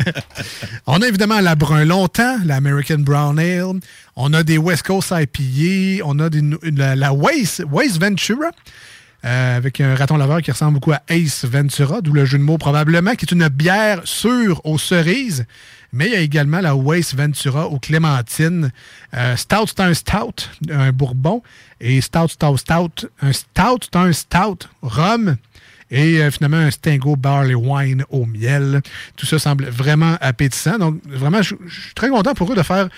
[0.86, 3.80] On a évidemment la Brun Longtemps, l'American Brown Ale.
[4.16, 6.04] On a des West Coast IPA.
[6.04, 6.42] On a des,
[6.74, 8.50] la, la Waze, Waze Ventura.
[9.24, 12.42] euh, avec un raton laveur qui ressemble beaucoup à Ace Ventura, d'où le jeu de
[12.42, 15.46] mots probablement, qui est une bière sûre aux cerises.
[15.96, 18.70] Mais il y a également la Waze Ventura aux clémentines.
[19.14, 21.42] Euh, stout, c'est un stout, un bourbon.
[21.80, 23.08] Et stout, stout, stout.
[23.22, 24.68] Un stout, c'est un stout.
[24.82, 25.36] Rhum.
[25.90, 28.82] Et euh, finalement, un Stingo Barley Wine au miel.
[29.16, 30.78] Tout ça semble vraiment appétissant.
[30.78, 32.88] Donc, vraiment, je suis très content pour eux de faire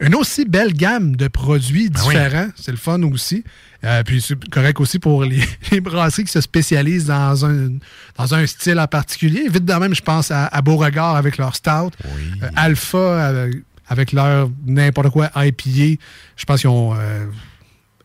[0.00, 2.14] une aussi belle gamme de produits Ben oui.
[2.14, 2.48] différents.
[2.56, 3.44] C'est le fun aussi.
[3.84, 7.70] Euh, puis c'est correct aussi pour les, les brasseries qui se spécialisent dans un,
[8.16, 9.48] dans un style en particulier.
[9.48, 11.90] Vite de même, je pense à, à Beauregard avec leur stout.
[12.04, 13.56] Euh, Alpha avec,
[13.88, 16.00] avec leur n'importe quoi IPA.
[16.36, 17.26] Je pense qu'ils ont euh,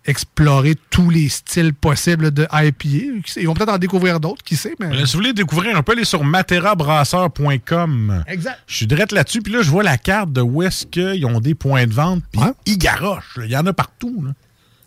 [0.06, 3.22] exploré tous les styles possibles de IPA.
[3.36, 5.06] Ils vont peut-être en découvrir d'autres, qui sait, mais...
[5.06, 8.24] Si vous voulez découvrir un peu, allez sur materabrasseur.com.
[8.28, 8.58] Exact.
[8.66, 11.40] Je suis direct là-dessus, puis là, je vois la carte de où est-ce qu'ils ont
[11.40, 13.38] des points de vente, puis ils garochent.
[13.44, 14.24] Il y en a partout.
[14.26, 14.32] Là.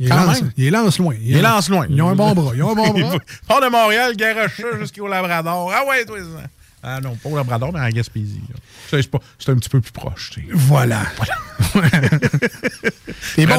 [0.09, 0.53] Lancent, même.
[0.57, 1.15] ils lancent loin.
[1.23, 1.87] Ils lancent loin.
[1.91, 2.53] Ils ont un bon bras.
[2.55, 2.89] Ils ont un bon
[3.49, 3.61] bras.
[3.61, 5.71] De Montréal, garoche ça jusqu'au Labrador.
[5.75, 6.47] Ah ouais, toi, ça.
[6.83, 8.41] Ah non, pas au Labrador, mais en Gaspésie.
[8.91, 10.31] C'est un petit peu plus proche.
[10.53, 11.03] Voilà.
[13.37, 13.55] T'es bon,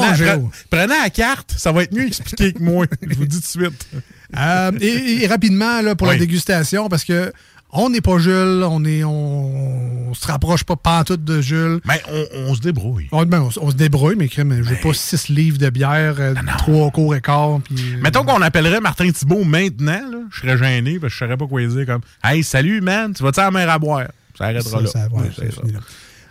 [0.70, 2.86] Prenez- la carte, ça va être mieux expliqué que moi.
[3.00, 3.88] Je vous dis tout de suite.
[4.36, 7.32] Euh, et, et rapidement, là, pour la dégustation, parce que
[7.72, 11.80] on n'est pas Jules, on est on, on se rapproche pas pantoute de Jules.
[11.86, 13.08] Mais on, on se débrouille.
[13.12, 16.90] On, ben, on se débrouille, mais je veux pas six livres de bière, euh, trois
[16.90, 17.60] cours et quart.
[17.64, 21.24] puis, euh, Mettons qu'on appellerait Martin Thibault maintenant, là, je serais gêné parce que je
[21.24, 24.06] saurais pas quoi dire comme Hey, salut man, tu vas-tu à la mer à boire?
[24.36, 24.86] Ça arrêtera Ça, là.
[24.88, 25.42] ça, ouais, ça.
[25.44, 25.80] là.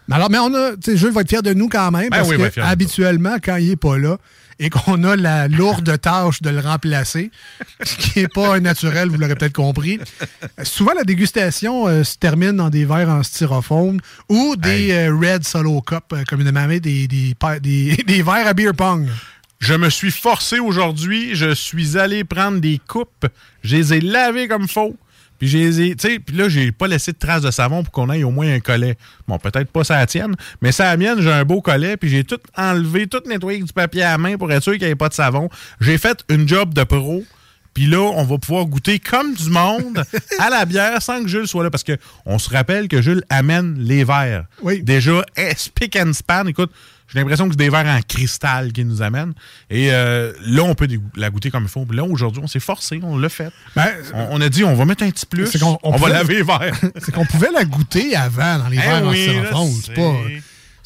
[0.08, 2.10] Mais alors, mais on a, tu sais, Jules va être fier de nous quand même,
[2.10, 4.18] Ben parce oui, que habituellement, quand il est pas là,
[4.62, 7.32] et qu'on a la lourde tâche de le remplacer,
[7.84, 10.00] ce qui n'est pas un naturel, vous l'aurez peut-être compris.
[10.62, 14.00] Souvent, la dégustation euh, se termine dans des verres en styrofoam
[14.30, 18.54] ou des euh, Red Solo Cup, euh, communément appelés, des, des, des, des verres à
[18.54, 19.08] beer pong.
[19.60, 23.26] Je me suis forcé aujourd'hui, je suis allé prendre des coupes,
[23.64, 24.96] je les ai lavées comme faux.
[25.42, 27.82] Puis je les ai, tu sais, puis là, j'ai pas laissé de traces de savon
[27.82, 28.96] pour qu'on ait au moins un collet.
[29.28, 32.10] Bon, peut-être pas ça la tienne, mais ça la mienne, j'ai un beau collet, puis
[32.10, 34.84] j'ai tout enlevé, tout nettoyé avec du papier à la main pour être sûr qu'il
[34.84, 35.50] n'y ait pas de savon.
[35.80, 37.24] J'ai fait une job de pro.
[37.74, 40.04] Puis là, on va pouvoir goûter comme du monde
[40.40, 41.72] à la bière sans que Jules soit là.
[41.72, 44.46] Parce que on se rappelle que Jules amène les verres.
[44.62, 44.84] Oui.
[44.84, 46.46] Déjà, eh, spick and span.
[46.46, 46.72] Écoute,
[47.12, 49.34] j'ai l'impression que c'est des verres en cristal qu'il nous amène.
[49.70, 51.86] Et euh, là, on peut la goûter comme il faut.
[51.86, 53.52] Puis là, aujourd'hui, on s'est forcé, on l'a fait.
[53.76, 55.62] Ben, on, on a dit, on va mettre un petit plus.
[55.62, 56.80] On on va laver les verres.
[56.98, 59.70] C'est qu'on pouvait la goûter avant dans les Eh verres en styrofoam.
[59.84, 60.14] C'est pas,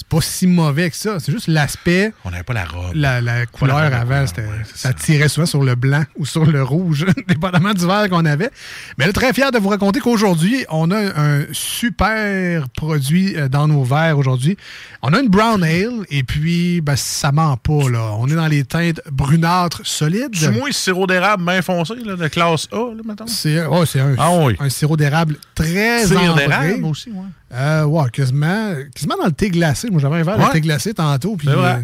[0.10, 1.20] c'est- pas si mauvais que ça.
[1.20, 2.14] C'est juste l'aspect.
[2.24, 2.91] On n'avait pas la robe.
[2.95, 4.26] La, la couleur la robe, avant,
[4.74, 8.49] ça tirait souvent sur le blanc ou sur le rouge, dépendamment du verre qu'on avait.
[8.97, 13.68] Mais là, très fier de vous raconter qu'aujourd'hui, on a un super produit euh, dans
[13.68, 14.58] nos verres aujourd'hui.
[15.01, 18.12] On a une brown ale et puis, ben, ça ment pas, là.
[18.20, 20.32] On est dans les teintes brunâtres solides.
[20.32, 23.28] Tu moins sirop d'érable bien foncé, là, de classe A, là, mettons?
[23.28, 24.56] C'est c'est un, Ah oui.
[24.60, 26.45] un sirop d'érable très ambré.
[26.47, 27.10] d'érable aussi.
[27.53, 29.88] Euh, ouais, quasiment, quasiment dans le thé glacé.
[29.96, 30.48] Moi, j'avais un verre Ouais.
[30.48, 31.36] de thé glacé tantôt.
[31.38, 31.78] Puis, euh,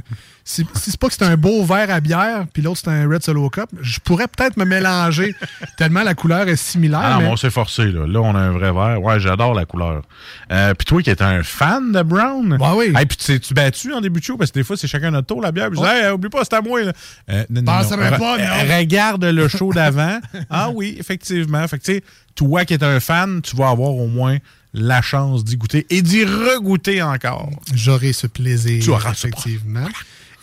[0.43, 3.07] si, si c'est pas que c'est un beau verre à bière, puis l'autre c'est un
[3.07, 5.33] Red Solo Cup, je pourrais peut-être me mélanger
[5.77, 6.99] tellement la couleur est similaire.
[7.03, 8.05] Ah non, mais- on s'est forcé, là.
[8.07, 9.01] Là, on a un vrai verre.
[9.01, 10.01] Ouais, j'adore la couleur.
[10.51, 12.57] Euh, puis toi qui es un fan de Brown.
[12.59, 12.93] Ouais, oui.
[12.97, 14.35] Hey, puis tu tu battu en début de show?
[14.37, 15.69] Parce que des fois, c'est chacun notre tour, la bière.
[15.69, 16.91] Puis je dis, hey, oublie pas, c'est à moi, là.
[17.29, 18.17] Euh, non, non, Penserais non.
[18.17, 18.77] pas, Re- non.
[18.77, 20.19] Regarde le show d'avant.
[20.49, 21.65] ah oui, effectivement.
[21.67, 22.03] Fait que, tu sais,
[22.35, 24.37] toi qui es un fan, tu vas avoir au moins
[24.73, 27.49] la chance d'y goûter et d'y regoûter encore.
[27.73, 29.87] J'aurai ce plaisir, Tu auras ce effectivement.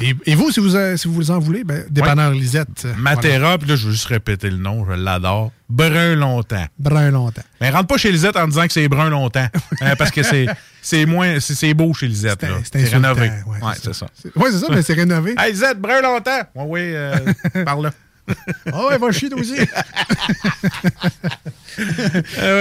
[0.00, 2.84] Et, et vous, si vous, si vous en voulez, ben, dépanneur Lisette.
[2.84, 3.58] euh, Matera, voilà.
[3.58, 5.50] puis là, je veux juste répéter le nom, je l'adore.
[5.68, 6.64] Brun longtemps.
[6.78, 7.42] Brun longtemps.
[7.60, 9.48] Mais rentre pas chez Lisette en disant que c'est brun longtemps.
[9.82, 10.46] Euh, parce que c'est
[10.82, 12.44] c'est moins c'est beau chez Lisette.
[12.72, 13.28] c'est rénové.
[13.28, 14.06] insultant, ouais, c'est ça.
[14.34, 15.34] Oui, c'est ça, mais c'est rénové.
[15.38, 16.40] Hey Lisette, brun longtemps.
[16.56, 17.18] Oui, oui, euh,
[17.64, 17.90] par là.
[18.72, 19.54] Ah ouais, va chier, aussi.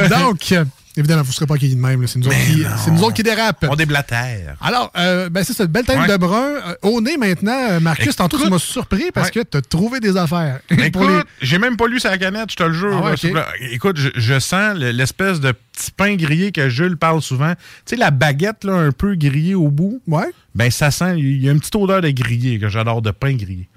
[0.09, 0.65] Donc, euh,
[0.98, 2.02] évidemment, vous ne serez pas accueillis de même.
[2.02, 2.08] là.
[2.08, 3.66] C'est nous, autres qui- c'est nous autres qui dérapent.
[3.70, 4.56] On déblatère.
[4.62, 6.08] Alors, euh, ben c'est ça, belle Ouais.
[6.08, 6.38] de brun.
[6.68, 10.00] Euh, au nez maintenant, euh, Marcus, tantôt, tu m'as surpris parce que tu as trouvé
[10.00, 10.60] des affaires.
[10.70, 13.02] Pour Écoute, les- j'ai même pas lu sa canette, je te le jure.
[13.06, 13.72] Ah ouais.
[13.72, 17.54] Écoute, je, je sens le- l'espèce de petit pain grillé que Jules parle souvent.
[17.86, 20.02] Tu sais, la baguette là, un peu grillée au bout.
[20.08, 20.26] Ouais.
[20.56, 23.34] Ben, ça sent, il y a une petite odeur de grillé que j'adore, de pain
[23.36, 23.70] grillé.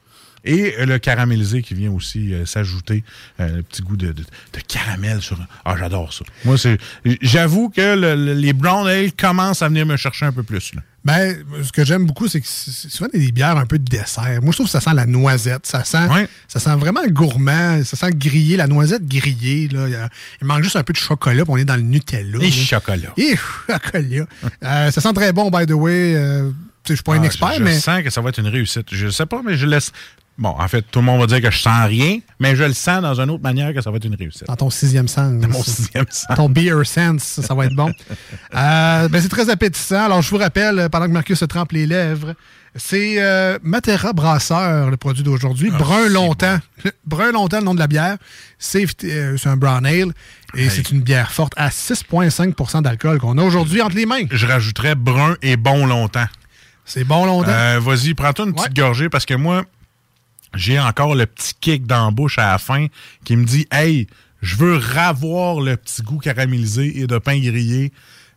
[0.45, 3.05] Et le caramélisé qui vient aussi euh, s'ajouter,
[3.41, 5.38] euh, le petit goût de, de- de caramel sur.
[5.64, 6.24] Ah, j'adore ça.
[6.45, 6.78] Moi, c'est.
[7.20, 10.74] J'avoue que le- le- les brown ale commencent à venir me chercher un peu plus.
[10.74, 10.82] Là.
[11.05, 14.41] Ben, ce que j'aime beaucoup, c'est que c'est souvent des bières un peu de dessert.
[14.43, 15.64] Moi, je trouve que ça sent la noisette.
[15.66, 16.07] Ça sent,
[16.47, 17.82] ça sent vraiment gourmand.
[17.84, 19.68] Ça sent grillé, la noisette grillée.
[19.68, 20.09] Là.
[20.43, 22.38] Il, manque juste un peu de chocolat, puis on est dans le Nutella.
[22.41, 22.51] Et là.
[22.51, 23.12] chocolat.
[23.16, 23.34] Et
[23.66, 24.26] chocolat.
[24.62, 26.14] Euh, ça sent très bon, by the way.
[26.16, 26.51] Euh,
[26.86, 27.78] je suis pas un Ah, expert, je, je mais.
[27.78, 28.88] sens que ça va être une réussite.
[28.93, 29.93] Je sais pas, mais je laisse.
[30.41, 32.72] Bon, en fait, tout le monde va dire que je sens rien, mais je le
[32.72, 34.47] sens dans une autre manière que ça va être une réussite.
[34.47, 35.38] Dans ton sixième sens.
[35.38, 36.34] Dans mon sixième sens.
[36.34, 37.93] Ton beer sense, ça, va être bon.
[38.55, 40.07] Euh, ben, c'est très appétissant.
[40.07, 42.34] Alors, je vous rappelle, pendant que Marcus se trempe les lèvres,
[42.74, 45.70] c'est euh, Matera Brasseur, le produit d'aujourd'hui.
[45.70, 46.59] Brun longtemps.
[47.07, 48.16] Brun longtemps, le nom de la bière.
[48.59, 50.12] C'est euh, un brown ale.
[50.55, 54.24] Et c'est une bière forte à 6,5% d'alcool qu'on a aujourd'hui entre les mains.
[54.30, 56.26] Je rajouterais brun et bon longtemps.
[56.84, 57.51] C'est bon longtemps.
[57.51, 59.64] Euh, Vas-y, prends-toi une petite gorgée parce que moi,
[60.55, 62.86] j'ai encore le petit kick dans la bouche à la fin
[63.24, 64.07] qui me dit Hey,
[64.42, 67.92] je veux ravoir le petit goût caramélisé et de pain grillé.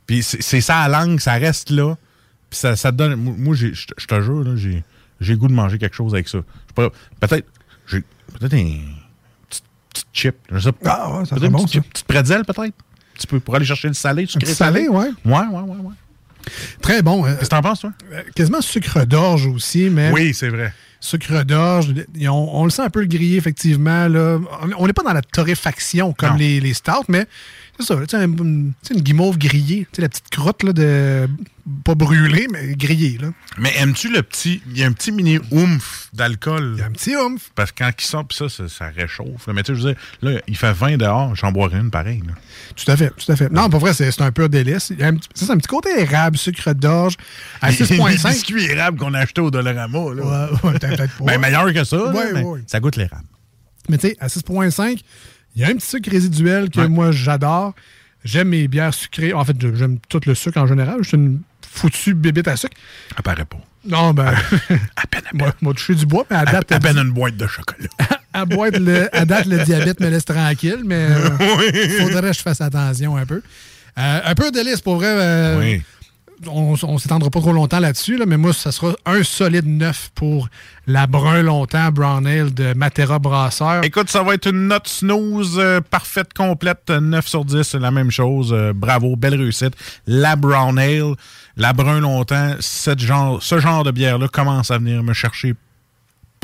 [0.05, 1.95] Puis c'est ça à langue, ça reste là.
[2.49, 3.15] Puis ça, ça te donne.
[3.15, 4.83] Moi, je te- jure, j'ai
[5.33, 6.39] le goût de manger quelque chose avec ça.
[6.75, 7.47] Peut-être.
[7.87, 8.03] j'ai
[8.39, 8.79] Peut-être un
[9.49, 9.61] petit,
[10.11, 10.35] chip.
[10.51, 10.99] Je sais pas.
[11.03, 12.75] Ah ouais, ça peut-être bon, chip, petite pretzel, peut-être.
[13.19, 15.09] Tu peux pour aller chercher le salé, sucré petit salé, ouais.
[15.23, 15.93] Ouais, ouais, ouais, ouais.
[16.81, 17.23] Très bon.
[17.23, 17.93] Qu'est-ce que t'en penses, toi?
[18.35, 20.11] quasiment sucre d'orge aussi, mais.
[20.11, 20.73] Oui, c'est vrai.
[21.03, 21.93] Sucre d'orge.
[22.21, 24.07] On, on le sent un peu grillé, effectivement.
[24.07, 24.39] Là.
[24.77, 27.25] On- n'est pas dans la torréfaction comme les, les stouts, mais
[27.79, 27.95] c'est ça.
[28.17, 29.87] un- Une, une guimauve grillée.
[29.97, 31.27] La petite crotte là, de.
[31.85, 33.17] Pas brûlée, mais grillée.
[33.21, 33.29] Là.
[33.57, 34.61] Mais aimes-tu le petit.
[34.69, 36.73] Il y a un petit mini oomph d'alcool?
[36.75, 37.51] Il y a un petit oomph.
[37.55, 39.47] Parce que quand il sort, puis ça, ça, ça réchauffe.
[39.47, 39.53] là.
[39.53, 42.21] Mais tu sais, je veux dire, là, il fait 20 dehors, j'en boirais une pareille.
[42.27, 42.33] là.
[42.75, 43.49] Tout à fait, tout à fait.
[43.49, 44.89] Non, pas vrai, c'est un pur délice.
[44.89, 47.15] Il y a un ça, c'est un petit côté érable, sucre d'orge,
[47.61, 48.27] à Les 6,5.
[48.29, 49.99] biscuits érables qu'on a achetés au Dollarama.
[50.15, 50.49] Là.
[50.51, 51.25] Ouais, ouais, peut-être pas.
[51.25, 51.95] Ben, meilleur que ça.
[51.95, 52.43] là, Ouais, mais.
[52.67, 53.23] Ça goûte l'érable.
[53.89, 54.99] Mais tu sais, à 6,5,
[55.55, 56.87] il y a un petit sucre résiduel que Ouais.
[56.87, 57.73] moi, j'adore.
[58.23, 59.33] J'aime mes bières sucrées.
[59.33, 60.97] En fait, j'aime tout le sucre en général.
[61.01, 62.75] Je suis une foutue bébête à sucre.
[63.17, 63.57] Apparaît pas.
[63.85, 64.27] Non, ben.
[64.27, 64.33] à
[65.07, 65.51] peine, à peine.
[65.61, 66.71] Moi, toucher du bois, mais à date.
[66.71, 67.89] À peine une boîte de chocolat.
[68.33, 71.07] à, boîte, le, à date, le diabète me laisse tranquille, mais
[71.73, 73.41] il faudrait que je fasse attention un peu.
[73.97, 75.07] Euh, un peu de délice, pour vrai.
[75.09, 75.81] euh, Oui.
[76.47, 80.11] On, on s'étendra pas trop longtemps là-dessus, là, mais moi, ça sera un solide neuf
[80.15, 80.49] pour
[80.87, 83.83] la brun longtemps Brown Ale de Matera Brasseur.
[83.83, 87.79] Écoute, ça va être une note snooze euh, parfaite, complète, euh, 9 sur 10, c'est
[87.79, 88.51] la même chose.
[88.53, 89.73] Euh, bravo, belle réussite.
[90.07, 91.15] La Brown Ale,
[91.57, 95.55] la brun longtemps, cette genre, ce genre de bière-là commence à venir me chercher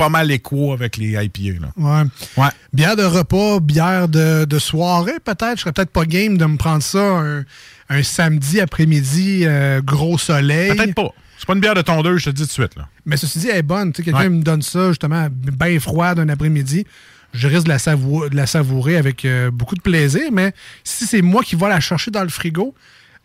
[0.00, 1.60] pas mal écho avec les IPA.
[1.60, 1.68] Là.
[1.76, 2.08] Ouais.
[2.42, 2.48] Ouais.
[2.72, 5.56] Bière de repas, bière de, de soirée, peut-être.
[5.56, 7.44] Je serais peut-être pas game de me prendre ça un,
[7.90, 10.74] un samedi après-midi, euh, gros soleil.
[10.74, 11.10] Peut-être pas.
[11.38, 12.76] C'est pas une bière de tondeuse, je te dis tout de suite.
[12.76, 12.88] Là.
[13.06, 13.92] Mais ceci dit, elle est bonne.
[13.92, 14.28] Quelqu'un Ouais.
[14.28, 16.84] me donne ça, justement, bien froide un après-midi.
[17.32, 20.52] Je risque de la, savou- de la savourer avec euh, beaucoup de plaisir, mais
[20.84, 22.74] si c'est moi qui vais la chercher dans le frigo,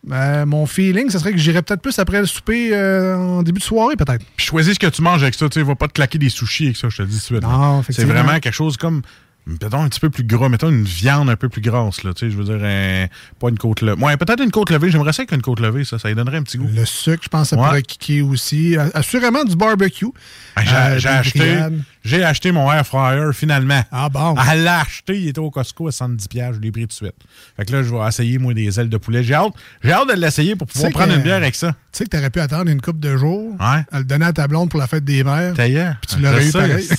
[0.06, 3.60] ben, mon feeling, ce serait que j'irais peut-être plus après le souper euh, en début
[3.60, 4.24] de soirée, peut-être.
[4.38, 5.50] Puis choisis ce que tu manges avec ça.
[5.50, 7.40] Tu sais, va pas te claquer des sushis avec ça, je te dis tout de
[7.40, 7.42] suite.
[7.42, 9.02] Non, C'est vraiment quelque chose comme.
[9.48, 12.14] Mettons un petit peu plus gras, mettons une viande un peu plus grasse, là.
[12.16, 13.06] Tu sais, je veux dire, un-
[13.40, 14.04] pas une côte levée.
[14.04, 14.90] Ouais, peut-être une côte levée.
[14.90, 16.68] J'aimerais ça qu'une côte levée, ça, ça lui donnerait un petit goût.
[16.74, 17.68] Le sucre, je pense que ça Ouais.
[17.68, 18.76] pourrait kicker aussi.
[18.96, 20.08] Assurément du barbecue.
[20.56, 21.82] Ah, J'ai Euh, j'ai acheté, grillades.
[22.04, 23.84] j'ai acheté mon air fryer finalement.
[23.92, 24.36] Ah bon?
[24.52, 26.94] Elle l'a acheté, il était au Costco à 70$, piastres, je l'ai pris tout de
[26.94, 27.14] suite.
[27.56, 29.22] Fait que là, je vais essayer, moi, des ailes de poulet.
[29.22, 31.72] J'ai hâte, j'ai hâte de l'essayer pour pouvoir prendre que- une bière avec ça.
[31.92, 33.84] Tu sais que tu aurais pu attendre une coupe de jours, Ouais.
[33.92, 35.54] à le donner à ta blonde pour la fête des mères.
[35.54, 35.98] D'ailleurs.
[36.02, 36.90] Puis tu l'aurais eu pareil.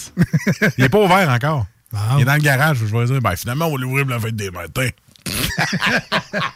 [0.78, 1.66] il est pas ouvert encore.
[2.16, 2.78] Il est dans le garage.
[2.78, 4.88] Je vais dire, ben finalement, on va l'ouvrir la fête des matins.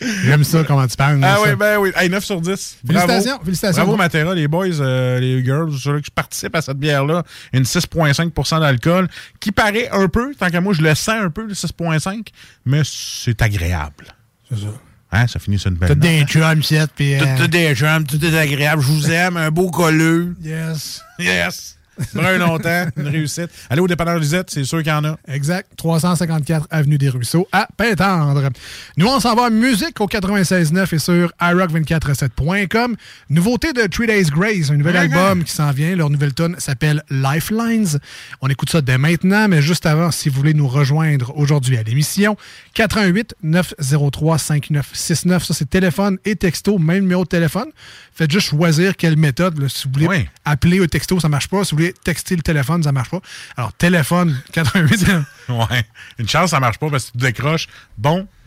[0.00, 1.20] J'aime ça, comment tu parles.
[1.22, 1.42] Ah ça.
[1.42, 1.90] oui, ben oui.
[1.96, 2.78] Hey, 9 sur 10.
[2.84, 3.06] Bravo.
[3.06, 3.82] Félicitations, félicitations.
[3.82, 7.22] Bravo, Matera, les boys, euh, les girls, ceux qui participent à cette bière-là.
[7.52, 9.08] Une 6,5% d'alcool,
[9.40, 12.26] qui paraît un peu, tant qu'à moi, je le sens un peu, le 6,5,
[12.66, 14.06] mais c'est agréable.
[14.50, 14.74] C'est ça.
[15.12, 16.26] Hein, ça finit sur une belle note, des hein?
[16.26, 17.16] chums, Seth, puis...
[17.18, 18.82] Tout, euh, des chums, tout est agréable.
[18.82, 20.34] Je vous aime, un beau colleux.
[20.42, 21.02] Yes.
[21.20, 21.78] Yes.
[22.14, 23.48] Brun longtemps, une réussite.
[23.70, 25.16] Allez au dépanneur Lisette, c'est sûr qu'il y en a.
[25.28, 25.68] Exact.
[25.76, 28.48] 354 Avenue des Ruisseaux à Pintendre.
[28.96, 32.96] Nous, on s'en va en musique au 96.9 et sur iRock247.com.
[33.30, 35.94] Nouveauté de Three Days Grace, un nouvel album qui s'en vient.
[35.96, 37.98] Leur nouvelle tune s'appelle Lifelines.
[38.40, 41.82] On écoute ça dès maintenant, mais juste avant, si vous voulez nous rejoindre aujourd'hui à
[41.82, 42.36] l'émission,
[42.74, 45.44] 88 903 5969.
[45.44, 47.68] Ça, c'est téléphone et texto, même numéro de téléphone.
[48.14, 49.58] Faites juste choisir quelle méthode.
[49.58, 49.68] là.
[49.68, 50.28] Si vous voulez Oui.
[50.44, 51.64] appeler au texto, ça marche pas.
[51.64, 53.20] Si vous voulez texter le téléphone, ça marche pas.
[53.56, 55.06] Alors, téléphone 88.
[55.48, 55.84] Ouais.
[56.18, 57.68] Une chance, ça marche pas parce que tu décroches.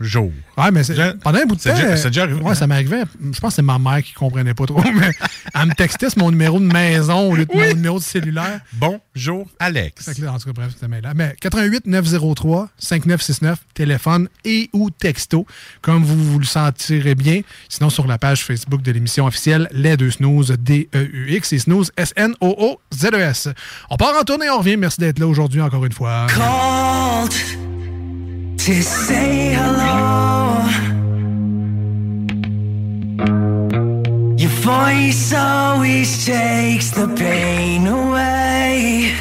[0.00, 0.30] Bonjour.
[0.56, 0.82] Ouais, mais
[1.22, 1.74] pendant un bout de temps.
[1.74, 2.54] déjà- c'est déjà arrivé, Ouais, hein?
[2.54, 3.02] ça m'arrivait.
[3.20, 4.80] Je pense que c'est ma mère qui comprenait pas trop.
[4.94, 5.10] Mais
[5.54, 8.60] elle me textait sur mon numéro de maison au lieu de mon numéro de cellulaire.
[8.74, 10.04] Bonjour, Alex.
[10.04, 11.12] Fait que là, en tout cas, bref, c'était là.
[11.14, 15.46] Mais 88 903 5969, téléphone et ou texto,
[15.82, 17.40] comme vous, vous le sentirez bien.
[17.68, 23.48] Sinon, sur la page Facebook de l'émission officielle, Les Deux Snooze, D-E-U-X et Snooze, S-N-O-O-Z-E-S.
[23.48, 23.52] E
[23.90, 24.76] On part en tournée, on revient.
[24.76, 26.26] Merci d'être là aujourd'hui encore une fois.
[28.58, 30.66] To say hello.
[34.36, 39.12] Your voice always takes the pain away.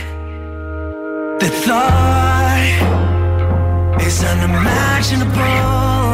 [1.39, 2.37] The thought
[4.01, 6.06] is unimaginable.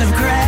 [0.00, 0.47] of grass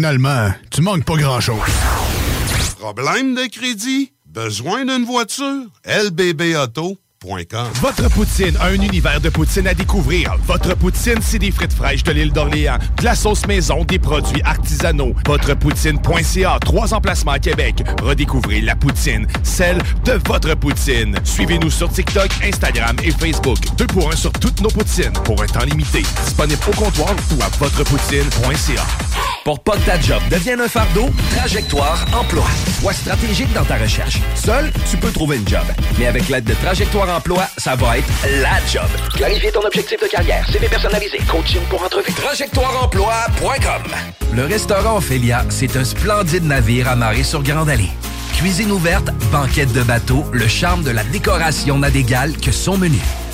[0.00, 1.60] Finalement, tu manques pas grand-chose.
[2.78, 4.12] Problème de crédit?
[4.24, 5.66] Besoin d'une voiture?
[5.84, 10.36] lbbauto.com Votre poutine, un univers de poutine à découvrir.
[10.46, 14.40] Votre poutine, c'est des frites fraîches de l'île d'Orléans, de la sauce maison, des produits
[14.42, 15.12] artisanaux.
[15.26, 17.84] Votrepoutine.ca, trois emplacements à Québec.
[18.02, 21.14] Redécouvrez la poutine, celle de votre poutine.
[21.24, 23.58] Suivez-nous sur TikTok, Instagram et Facebook.
[23.76, 26.02] Deux pour un sur toutes nos poutines, pour un temps limité.
[26.24, 28.86] Disponible au comptoir ou à votrepoutine.ca.
[29.44, 32.46] Pour pas que ta job devienne un fardeau, Trajectoire Emploi.
[32.80, 34.20] Sois stratégique dans ta recherche.
[34.34, 35.64] Seul, tu peux trouver une job.
[35.98, 38.08] Mais avec l'aide de Trajectoire Emploi, ça va être
[38.40, 38.88] la job.
[39.14, 42.12] Clarifier ton objectif de carrière, CV personnalisé, coaching pour entrevue.
[42.12, 43.92] TrajectoireEmploi.com
[44.32, 47.90] Le restaurant Ophélia, c'est un splendide navire amarré sur Grande Allée.
[48.36, 52.98] Cuisine ouverte, banquette de bateau, le charme de la décoration n'a d'égal que son menu.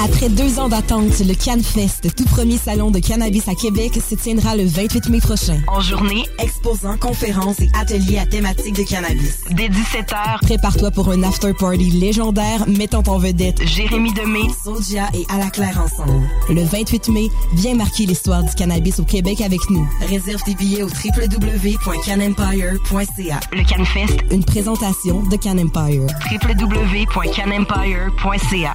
[0.00, 4.54] Après deux ans d'attente, le CanFest, tout premier salon de cannabis à Québec, se tiendra
[4.56, 5.58] le 28 mai prochain.
[5.66, 9.40] En journée, exposants, conférences et ateliers à thématique de cannabis.
[9.50, 15.38] Dès 17h, Prépare-toi pour un after-party légendaire mettant en vedette Jérémy Demé, Sodia et À
[15.38, 16.22] la Claire ensemble.
[16.48, 19.84] Le 28 mai, viens marquer l'histoire du cannabis au Québec avec nous.
[20.08, 23.40] réserve tes billets au www.canempire.ca.
[23.52, 26.06] Le CanFest, Une présentation de Can Empire.
[26.30, 28.74] www.canempire.ca.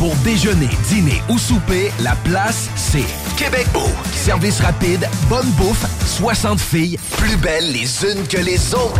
[0.00, 3.04] pour déjeuner, dîner ou souper, la place, c'est
[3.36, 3.90] Québec Beau.
[4.14, 8.98] Service rapide, bonne bouffe, 60 filles, plus belles les unes que les autres.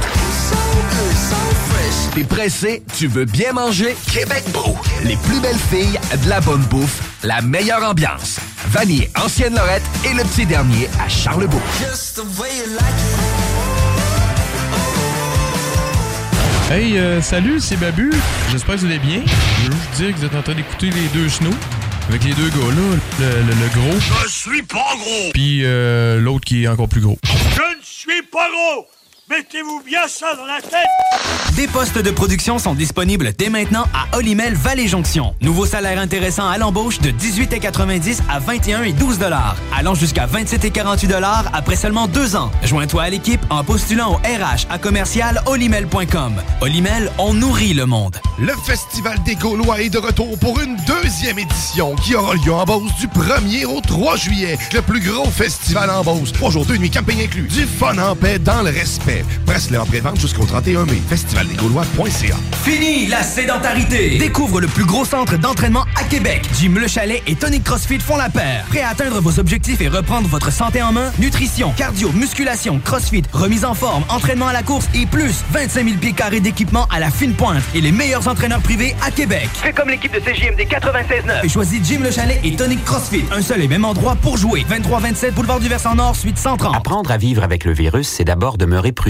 [2.15, 3.97] T'es pressé, tu veux bien manger?
[4.13, 4.77] Québec Beau.
[5.05, 8.37] Les plus belles filles, de la bonne bouffe, la meilleure ambiance.
[8.69, 11.63] Vanier, Ancienne Lorette et le petit dernier à Charlebourg.
[11.79, 13.10] Just the way you like
[16.71, 18.13] Hey, euh, salut, c'est Babu.
[18.53, 19.23] J'espère que vous allez bien.
[19.27, 21.51] Je veux juste dire que vous êtes en train d'écouter les deux snows.
[22.09, 24.01] Avec les deux gars là, le, le- le gros.
[24.25, 25.31] Je suis pas gros!
[25.33, 27.19] Puis euh, l'autre qui est encore plus gros.
[27.25, 28.87] Je ne suis pas gros!
[29.31, 30.89] Mettez-vous bien ça dans la tête!
[31.55, 35.35] Des postes de production sont disponibles dès maintenant à Olimel Valley Jonction.
[35.41, 40.65] Nouveau salaire intéressant à l'embauche de 18,90 à 21 et 12 dollars, allant jusqu'à 27
[40.65, 42.51] et 48 dollars après seulement deux ans.
[42.65, 46.35] Joins-toi à l'équipe en postulant au RH à commercial olimel.com.
[46.61, 48.17] Olimel, on nourrit le monde.
[48.41, 52.65] Le Festival des Gaulois est de retour pour une deuxième édition qui aura lieu en
[52.65, 54.59] Beauce du 1er au 3 juillet.
[54.73, 56.33] Le plus gros festival en Beauce.
[56.33, 57.49] Trois jours, deux nuits, camping inclus.
[57.49, 59.20] Du fun en paix dans le respect.
[59.47, 61.01] Presse-le en pré-vente jusqu'au 31 mai.
[61.09, 64.19] Festivaldesgaulois.ca Fini la sédentarité!
[64.19, 66.43] Découvre le plus gros centre d'entraînement à Québec.
[66.59, 68.65] Jim Le Chalet et Tonic CrossFit font la paire.
[68.69, 71.11] Prêt à atteindre vos objectifs et reprendre votre santé en main?
[71.19, 75.97] Nutrition, cardio, musculation, CrossFit, remise en forme, entraînement à la course et plus 25 000
[75.99, 79.49] pieds carrés d'équipement à la fine pointe et les meilleurs entraîneurs privés à Québec.
[79.55, 81.45] Fais comme l'équipe de CJMD 96.9.
[81.45, 83.25] Et choisis Jim Le Chalet et Tonic CrossFit.
[83.33, 84.65] Un seul et même endroit pour jouer.
[84.69, 86.77] 23-27 Boulevard du Versant Nord, suite 130.
[86.77, 89.10] Apprendre à vivre avec le virus, c'est d'abord demeurer prudent.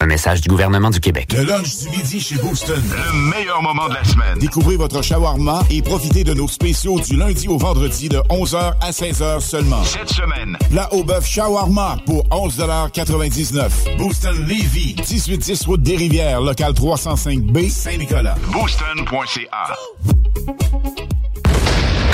[0.00, 1.32] Un message du gouvernement du Québec.
[1.32, 2.80] Le lunch du midi chez Booston.
[2.80, 4.38] Le meilleur moment de la semaine.
[4.38, 8.92] Découvrez votre shawarma et profitez de nos spéciaux du lundi au vendredi de 11h à
[8.92, 9.82] 16h seulement.
[9.82, 10.56] Cette semaine.
[10.70, 18.36] Plat au bœuf shawarma pour 11,99 Booston Levy, 1810 route des Rivières, local 305B, Saint-Nicolas.
[18.52, 19.74] Booston.ca.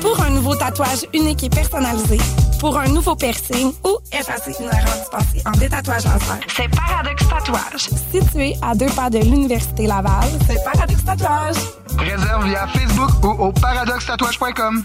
[0.00, 2.18] Pour un nouveau tatouage unique et personnalisé,
[2.60, 7.88] pour un nouveau piercing ou effacer une erreur dispensée en détatouage laser, c'est Paradox Tatouage.
[8.12, 11.56] Situé à deux pas de l'Université Laval, c'est Paradox Tatouage.
[11.98, 14.84] Réserve via Facebook ou au paradoxtatouage.com.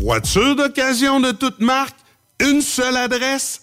[0.00, 1.96] Voiture d'occasion de toute marque,
[2.40, 3.62] une seule adresse,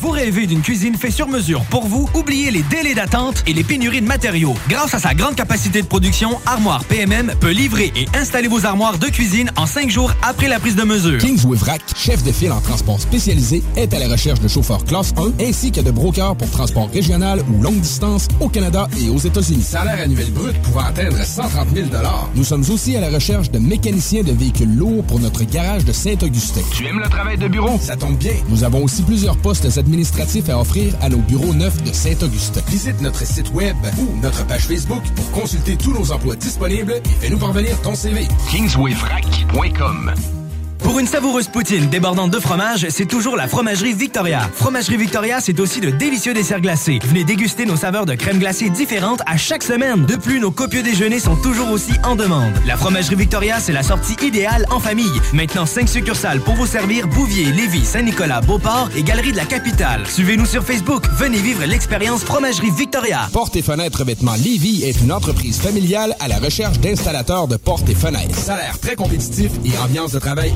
[0.00, 2.08] Vous rêvez d'une cuisine faite sur mesure pour vous?
[2.14, 4.54] Oubliez les délais d'attente et les pénuries de matériaux.
[4.66, 8.96] Grâce à sa grande capacité de production, Armoire PMM peut livrer et installer vos armoires
[8.96, 11.18] de cuisine en cinq jours après la prise de mesure.
[11.18, 15.12] Kingsway Vrac, chef de file en transport spécialisé, est à la recherche de chauffeurs classe
[15.18, 19.18] 1 ainsi que de brokers pour transport régional ou longue distance au Canada et aux
[19.18, 19.64] États-Unis.
[19.64, 21.88] Salaire annuel brut pouvant atteindre 130 000
[22.36, 25.92] Nous sommes aussi à la recherche de mécaniciens de véhicules lourds pour notre garage de
[25.92, 26.62] Saint-Augustin.
[26.72, 27.78] Tu aimes le travail de bureau?
[27.78, 28.32] Ça tombe bien.
[28.48, 32.60] Nous avons aussi plusieurs postes administratifs à offrir à nos bureaux neufs de Saint-Augustin.
[32.68, 37.08] Visite notre site web ou notre page Facebook pour consulter tous nos emplois disponibles et
[37.20, 38.28] fais-nous parvenir ton CV.
[38.50, 40.39] Kingswayfrac.com
[40.82, 44.50] Pour une savoureuse poutine débordante de fromage, c'est toujours la Fromagerie Victoria.
[44.54, 46.98] Fromagerie Victoria, c'est aussi de délicieux desserts glacés.
[47.04, 50.06] Venez déguster nos saveurs de crème glacée différentes à chaque semaine.
[50.06, 52.52] De plus, nos copieux déjeuners sont toujours aussi en demande.
[52.66, 55.20] La Fromagerie Victoria, c'est la sortie idéale en famille.
[55.32, 60.06] Maintenant, 5 succursales pour vous servir Bouvier, Lévis, Saint-Nicolas, Beauport et Galerie de la Capitale.
[60.06, 61.04] Suivez-nous sur Facebook.
[61.18, 63.28] Venez vivre l'expérience Fromagerie Victoria.
[63.32, 67.88] Porte et fenêtres revêtement Lévis est une entreprise familiale à la recherche d'installateurs de portes
[67.88, 68.36] et fenêtres.
[68.36, 70.52] Salaire très compétitif et ambiance de travail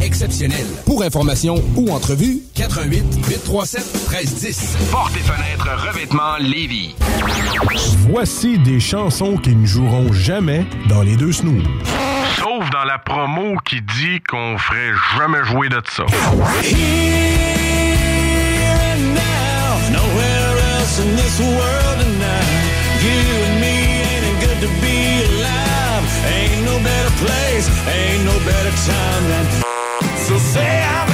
[0.87, 4.77] Pour information ou entrevue, 88 837 1310.
[4.93, 6.95] Porte et fenêtres revêtement Lévis.
[8.09, 11.65] Voici des chansons qui ne joueront jamais dans les deux snooze.
[12.39, 16.05] Sauf dans la promo qui dit qu'on ferait jamais jouer de ça.
[19.91, 22.65] Nowhere else in this world tonight.
[23.03, 26.05] You and me ain't it good to be alive.
[26.29, 29.64] Ain't no better place, ain't no better time than.
[30.27, 31.14] So say I'm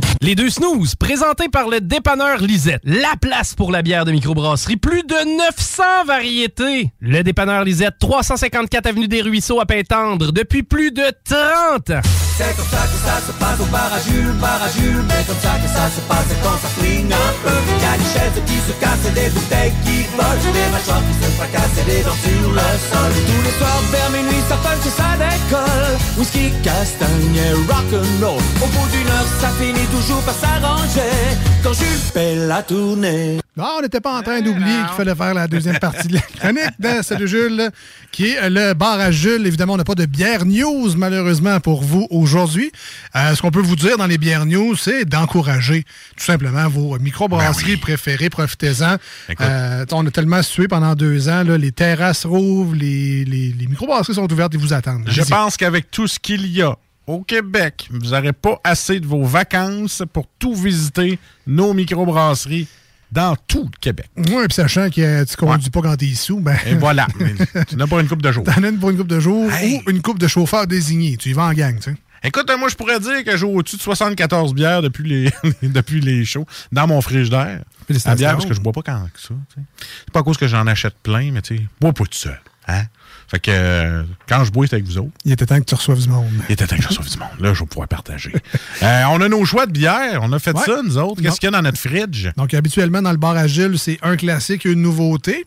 [0.23, 2.81] Les deux snooze, présentés par le dépanneur Lisette.
[2.83, 4.77] La place pour la bière de microbrasserie.
[4.77, 6.93] Plus de 900 variétés.
[6.99, 12.01] Le dépanneur Lisette, 354 Avenue des Ruisseaux à Pintendre, depuis plus de 30 ans.
[12.37, 15.03] C'est comme ça que ça se passe au bar à Jules, bar à Jules.
[15.09, 17.57] Mais comme ça que ça se passe quand ça swing un peu.
[17.81, 20.53] Y des chaises qui se cassent des bouteilles qui volent.
[20.53, 23.11] Des mâchoires qui se fracassent et des dents sur le sol.
[23.25, 25.97] Tous les soirs vers minuit, ça punch et ça décolle.
[26.17, 28.41] Whisky, castagne et rock'n'roll.
[28.61, 33.39] Au bout d'une heure, ça finit tout toujours par s'arranger quand Jules fait la tournée.
[33.55, 36.21] Non, on n'était pas en train d'oublier qu'il fallait faire la deuxième partie de la
[36.21, 37.69] chronique de Salut Jules,
[38.11, 39.45] qui est le bar à Jules.
[39.47, 42.71] Évidemment, on n'a pas de bière news, malheureusement, pour vous aujourd'hui.
[43.15, 45.83] Euh, ce qu'on peut vous dire dans les bières news, c'est d'encourager
[46.17, 48.29] tout simplement vos microbrasseries préférées.
[48.29, 48.97] Profitez-en.
[49.39, 51.43] Euh, on a tellement sué pendant deux ans.
[51.43, 55.05] là, les terrasses rouvrent, les, les, les microbrasseries sont ouvertes et vous attendent.
[55.07, 56.75] Je pense qu'avec tout ce qu'il y a
[57.11, 62.67] au Québec, vous n'aurez pas assez de vos vacances pour tout visiter nos microbrasseries
[63.11, 64.09] dans tout le Québec.
[64.15, 66.55] Oui, puis sachant que tu conduis pas quand t'es sous, ben.
[66.65, 67.07] Et voilà.
[67.19, 67.33] Mais
[67.67, 68.43] tu n'as pas une coupe de jour.
[68.43, 71.17] T'en as une pour une coupe de jour ou une coupe de chauffeur désigné.
[71.17, 71.97] Tu y vas en gang, tu sais.
[72.23, 75.31] Écoute, moi, je pourrais dire que j'ai au-dessus de 74 bières depuis les,
[75.67, 77.61] depuis les shows dans mon frigidaire.
[78.05, 79.33] La bière, parce que je bois pas quand que ça.
[79.55, 82.39] C'est pas à cause que j'en achète plein, mais tu sais, bois pas tout seul.
[82.67, 82.83] Hein?
[83.31, 85.09] Fait que euh, quand je bois, c'est avec vous autres.
[85.23, 86.27] Il était temps que tu reçoives du monde.
[86.49, 87.29] Il était temps que je reçoive du monde.
[87.39, 88.33] Là, je vais pouvoir partager.
[88.83, 90.19] Euh, on a nos choix de bière.
[90.23, 90.65] On a fait Ouais.
[90.65, 91.21] ça, nous autres.
[91.21, 92.27] Qu'est-ce qu'il y a dans notre fridge?
[92.35, 95.45] Donc, habituellement, dans le bar à Gilles, c'est un classique et une nouveauté.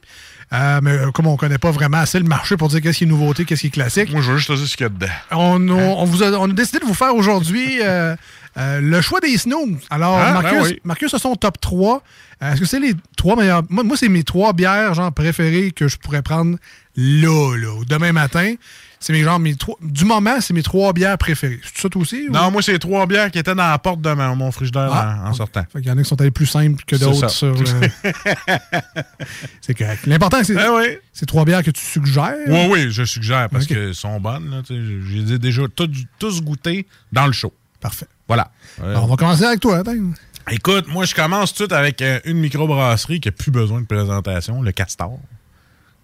[0.53, 3.09] Euh, mais comme on connaît pas vraiment assez le marché pour dire qu'est-ce qui est
[3.09, 4.89] nouveauté, qu'est-ce qui est classique, Moi, je veux juste te dire ce qu'il y a
[4.91, 5.07] dedans.
[5.33, 7.81] on, a- on vous a, on a décidé de vous faire aujourd'hui
[8.57, 9.79] le choix des snooze.
[9.91, 10.81] Alors, Ah, Marcus, ben oui.
[10.85, 12.03] Marcus a son top 3.
[12.43, 13.63] Euh, Est-ce que c'est les trois meilleurs?
[13.69, 16.57] Moi, moi c'est mes trois bières genre préférées que je pourrais prendre
[16.97, 18.55] là, là, ou demain matin.
[19.01, 19.77] C'est mes genre mes trois.
[19.83, 21.61] Du moment, c'est mes trois bières préférées.
[21.63, 22.27] C'est ça toi aussi?
[22.27, 24.89] ou- Non, moi, c'est trois bières qui étaient dans la porte de mon, mon frigidaire
[24.91, 25.63] Ah, en, en sortant.
[25.71, 27.65] Fait qu'il y en a qui sont allés plus simples que d'autres sur le-
[29.61, 30.07] C'est correct.
[30.07, 30.85] L'important, c'est oui.
[31.13, 32.35] c'est trois bières que tu suggères?
[32.49, 34.51] Oui, oui, je suggère parce qu'elles sont bonnes.
[34.51, 37.53] là, tu sais, je- Je les ai déjà tous, tous goûtés dans le show.
[37.81, 38.07] Parfait.
[38.27, 38.51] Voilà.
[38.83, 39.79] Euh, Alors, on va commencer avec toi.
[39.79, 39.93] Attends.
[40.51, 43.83] Écoute, moi, je commence tout de suite avec euh, une microbrasserie qui n'a plus besoin
[43.83, 45.19] de présentation, le Castor.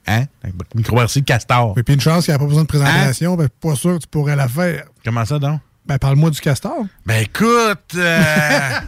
[0.06, 0.24] Hein?
[0.42, 1.74] La Microbrasserie Castor.
[1.78, 2.78] Et puis une chance qu'il n'y a pas besoin de Hein?
[2.80, 4.84] présentation, ben, pas sûr que tu pourrais la faire.
[5.04, 5.60] Comment ça, donc?
[5.86, 6.84] Ben, parle-moi du castor.
[7.06, 8.20] Ben, écoute, euh,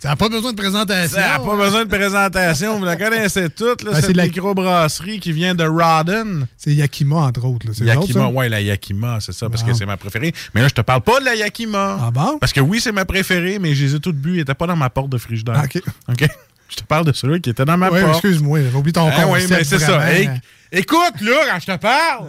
[0.00, 1.16] Ça n'a pas besoin de présentation.
[1.20, 2.80] ça n'a pas besoin de présentation.
[2.80, 6.48] Vous la connaissez toutes, là, Ben, c'est cette la- microbrasserie qui vient de Rodden.
[6.56, 7.68] C'est Yakima, entre autres.
[7.68, 7.94] là.
[7.94, 10.34] Yakima, ouais, la Yakima, c'est ça, parce que c'est ma préférée.
[10.52, 11.96] Mais là, je te parle pas de la Yakima.
[12.02, 12.38] Ah bon?
[12.40, 14.34] Parce que oui, c'est ma préférée, mais je les ai toutes bues.
[14.34, 15.54] Ils n'étaient pas dans ma porte de frigidaire.
[15.58, 15.80] Ah, OK.
[16.08, 16.28] OK?
[16.68, 18.14] Je te parle de celui qui était dans ma Ouais, porte.
[18.16, 20.10] excuse-moi, j'avais oublié ton Ah oui, mais c'est ça.
[20.12, 20.28] Hey,
[20.72, 22.26] écoute, là, quand je te parle.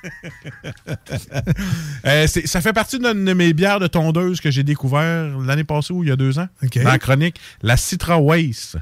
[2.06, 5.64] Euh, c'est- ça fait partie d'une de mes bières de tondeuse que j'ai découvert l'année
[5.64, 6.48] passée ou il y a deux ans.
[6.62, 7.36] Dans la chronique.
[7.62, 8.76] La Citra Waste.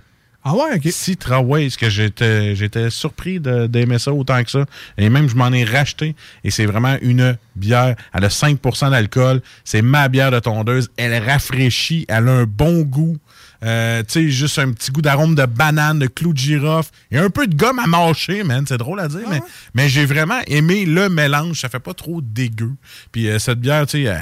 [0.44, 0.88] Ah ouais, OK.
[0.92, 4.64] Citra Waste, que j'étais j'étais surpris de- d'aimer ça autant que ça.
[4.96, 6.14] Et même, je m'en ai racheté.
[6.44, 7.96] Et c'est vraiment une bière.
[8.14, 9.40] Elle a 5% d'alcool.
[9.64, 10.88] C'est ma bière de tondeuse.
[10.96, 12.04] Elle rafraîchit.
[12.08, 13.16] Elle a un bon goût.
[13.64, 16.90] Euh, tu sais, juste un petit goût d'arôme de banane, de clou de girofle.
[17.10, 18.64] Il y a un peu de gomme à mâcher, man.
[18.68, 19.40] C'est drôle à dire, mais,
[19.74, 21.60] mais j'ai vraiment aimé le mélange.
[21.60, 22.72] Ça fait pas trop dégueu.
[23.12, 24.16] Puis euh, cette bière, tu sais, euh,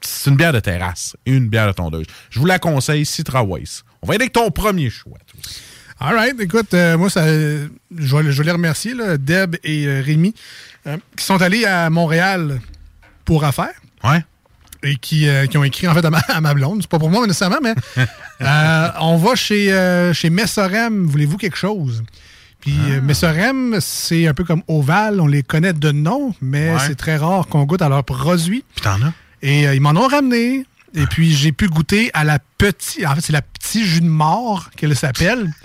[0.00, 1.16] c'est une bière de terrasse.
[1.26, 2.06] et Une bière de tondeuse.
[2.30, 3.84] Je vous la conseille, Citra Waste.
[4.02, 5.18] On va aller avec ton premier choix.
[6.00, 6.38] All right.
[6.40, 10.34] Écoute, euh, moi, ça, je, vais, je les remercier, là, Deb et euh, Rémi,
[10.86, 12.60] euh, qui sont allés à Montréal
[13.24, 13.72] pour affaires.
[14.02, 14.24] Ouais.
[14.84, 16.78] Et qui, euh, qui ont écrit, en fait, à ma, à ma blonde.
[16.82, 17.74] C'est pas pour moi nécessairement, mais
[18.42, 21.06] euh, on va chez, euh, chez Messorem.
[21.06, 22.02] Voulez-vous quelque chose?
[22.60, 22.90] Puis Ah.
[22.92, 25.20] euh, Messorem, c'est un peu comme Oval.
[25.20, 26.78] On les connaît de nom, mais Ouais.
[26.86, 28.64] c'est très rare qu'on goûte à leurs produits.
[28.74, 29.12] Puis t'en as?
[29.42, 30.64] Et ils m'en ont ramené.
[30.94, 33.04] Et puis, j'ai pu goûter à la petite.
[33.04, 35.52] En fait, c'est la petite jus de mort qu'elle s'appelle.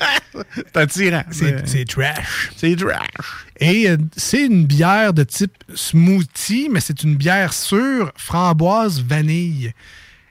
[0.56, 1.24] C'est attirant.
[1.32, 2.52] C'est c'est trash.
[2.56, 3.46] C'est trash.
[3.60, 9.74] Et euh, c'est une bière de type smoothie, mais c'est une bière sûre, framboise, vanille.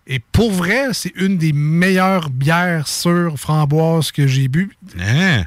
[0.07, 4.71] Et pour vrai, c'est une des meilleures bières sûres framboise que j'ai bu.
[4.99, 5.45] Hein?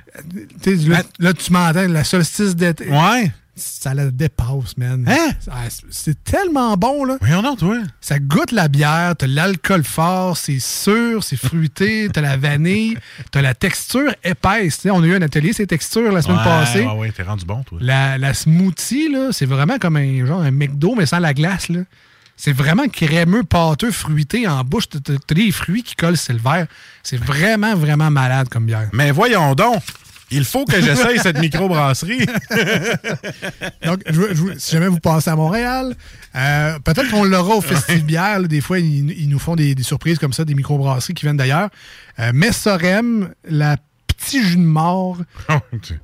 [0.61, 2.87] Sais, Là, là, tu m'entends, la solstice d'été.
[2.87, 3.31] Ouais.
[3.55, 5.05] Ça la dépasse, man.
[5.07, 5.31] Hein?
[5.51, 7.17] Ah, c'est- C'est tellement bon, là.
[7.19, 7.77] Voyons donc, toi.
[7.99, 12.97] Ça goûte la bière, t'as l'alcool fort, c'est sûr, c'est fruité, t'as la vanille,
[13.29, 14.85] t'as la texture épaisse.
[14.89, 16.85] On a eu un atelier, ces textures, la semaine Ouais, passée.
[16.85, 17.77] Ouais, ouais, t'es rendu bon, toi.
[17.81, 21.67] La, la smoothie, là, c'est vraiment comme un genre un McDo, mais sans la glace.
[21.69, 21.81] Là.
[22.37, 24.85] C'est vraiment crémeux, pâteux, fruité en bouche.
[24.89, 26.65] T'as des fruits qui collent sur le verre.
[27.03, 28.89] C'est vraiment, vraiment malade comme bière.
[28.93, 29.83] Mais voyons donc.
[30.31, 32.25] Il faut que j'essaye cette microbrasserie.
[33.85, 35.93] Donc, je je si jamais vous passez à Montréal,
[36.35, 38.39] euh, peut-être qu'on l'aura au Festival Bière.
[38.39, 38.47] là.
[38.47, 41.37] Des fois, ils, ils nous font des, des surprises comme ça, des microbrasseries qui viennent
[41.37, 41.69] d'ailleurs.
[42.19, 43.77] Euh, Messorem, la
[44.07, 45.17] petit jus de mort,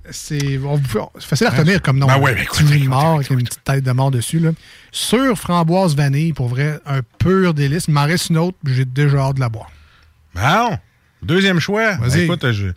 [0.09, 2.07] c'est peut- c'est facile à retenir comme nom.
[2.07, 4.39] Ben ouais, ben petit jus de mort avec une petite tête de mort dessus.
[4.39, 4.51] Là.
[4.91, 7.85] Sur framboise vanille, pour vrai, un pur délice.
[7.87, 9.69] Il m'en reste une autre, puis j'ai déjà hâte de la boire.
[10.35, 10.77] Bon.
[11.21, 11.95] Deuxième choix.
[11.97, 12.21] Vas-y.
[12.23, 12.67] Écoute, je,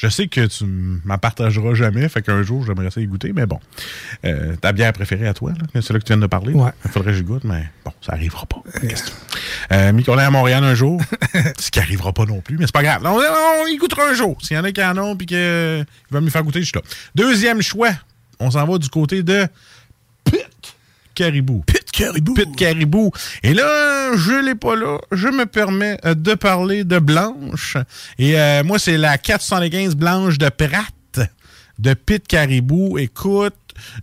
[0.00, 3.44] je sais que tu m'en partageras jamais, fait qu'un jour, j'aimerais essayer de goûter, mais
[3.44, 3.60] bon.
[4.24, 6.54] Euh, ta bière préférée à toi, là, c'est là que tu viens de parler.
[6.54, 6.70] Ouais.
[6.86, 8.62] Il faudrait que je goûte, mais bon, ça arrivera pas.
[9.72, 11.02] Euh, mis qu'on est à Montréal un jour,
[11.58, 13.02] ce qui arrivera pas non plus, mais c'est pas grave.
[13.04, 13.20] On,
[13.62, 14.38] on y goûtera un jour.
[14.42, 15.36] S'il y en a qui en ont puis qu'ils
[16.10, 16.82] veulent me faire goûter, je suis là.
[17.14, 17.90] Deuxième choix,
[18.38, 19.46] on s'en va du côté de
[20.24, 20.74] Pit
[21.14, 21.62] Caribou.
[21.92, 23.10] Caribou.
[23.42, 24.98] Et là, je l'ai pas là.
[25.12, 27.76] Je me permets euh, de parler de Blanche.
[28.18, 31.20] Et euh, moi, c'est la 475 Blanche de Pratt
[31.78, 32.98] de Pit Caribou.
[32.98, 33.54] Écoute,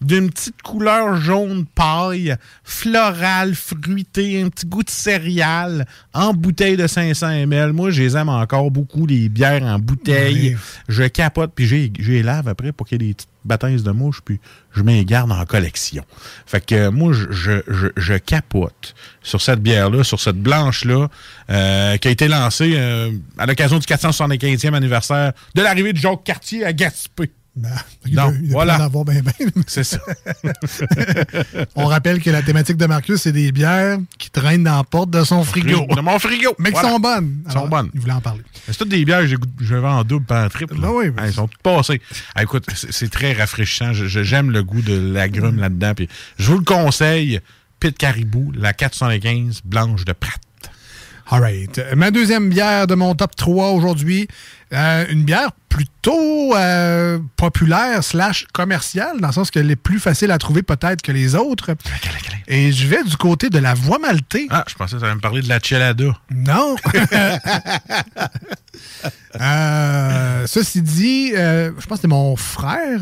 [0.01, 6.87] d'une petite couleur jaune paille, florale, fruitée, un petit goût de céréales, en bouteille de
[6.87, 7.73] 500 ml.
[7.73, 10.55] Moi, je les aime encore beaucoup, les bières en bouteille.
[10.55, 10.57] Oui.
[10.87, 13.91] Je capote, puis j'ai j'ai lave après pour qu'il y ait des petites baptêmes de
[13.91, 14.39] mouches, puis
[14.75, 16.03] je m'y garde en collection.
[16.45, 21.07] Fait que euh, moi, je, je, je- je capote sur cette bière-là, sur cette blanche-là,
[21.49, 26.23] euh, qui a été lancée euh, à l'occasion du 475e anniversaire de l'arrivée de Jacques
[26.25, 27.31] Cartier à Gaspé.
[27.57, 27.69] Ben,
[28.05, 28.77] doit- il voilà.
[28.77, 29.47] en avoir bien, bien.
[29.67, 29.97] C'est ça.
[31.75, 35.09] On rappelle que la thématique de Marcus, c'est des bières qui traînent dans la porte
[35.09, 35.85] de son frigo.
[35.95, 36.55] De mon frigo.
[36.59, 37.43] Mais qui sont bonnes.
[37.51, 37.89] Sont bonnes.
[37.93, 38.43] Il voulait en parler.
[38.67, 40.75] C'est toutes des bières que je vends en double, pas en triple.
[40.79, 42.01] Ben oui, ben Elles sont toutes passées.
[42.35, 43.93] Ah, écoute, c'est très rafraîchissant.
[43.93, 45.93] J'aime le goût de l'agrume là-dedans.
[45.95, 47.39] Puis je vous le conseille.
[47.79, 50.39] Pit Caribou, la 415 blanche de Pratt.
[51.29, 51.79] All right.
[51.95, 54.27] Ma deuxième bière de mon top 3 aujourd'hui,
[54.73, 60.31] euh, une bière plutôt euh, populaire slash commerciale, dans le sens qu'elle est plus facile
[60.31, 61.71] à trouver peut-être que les autres.
[62.47, 64.47] Et je vais du côté de la voie maltée.
[64.49, 66.17] Ah, je pensais que tu allais me parler de la Chelada.
[66.31, 66.75] Non.
[69.39, 73.01] Euh, ceci dit, euh, je pense que c'est mon frère.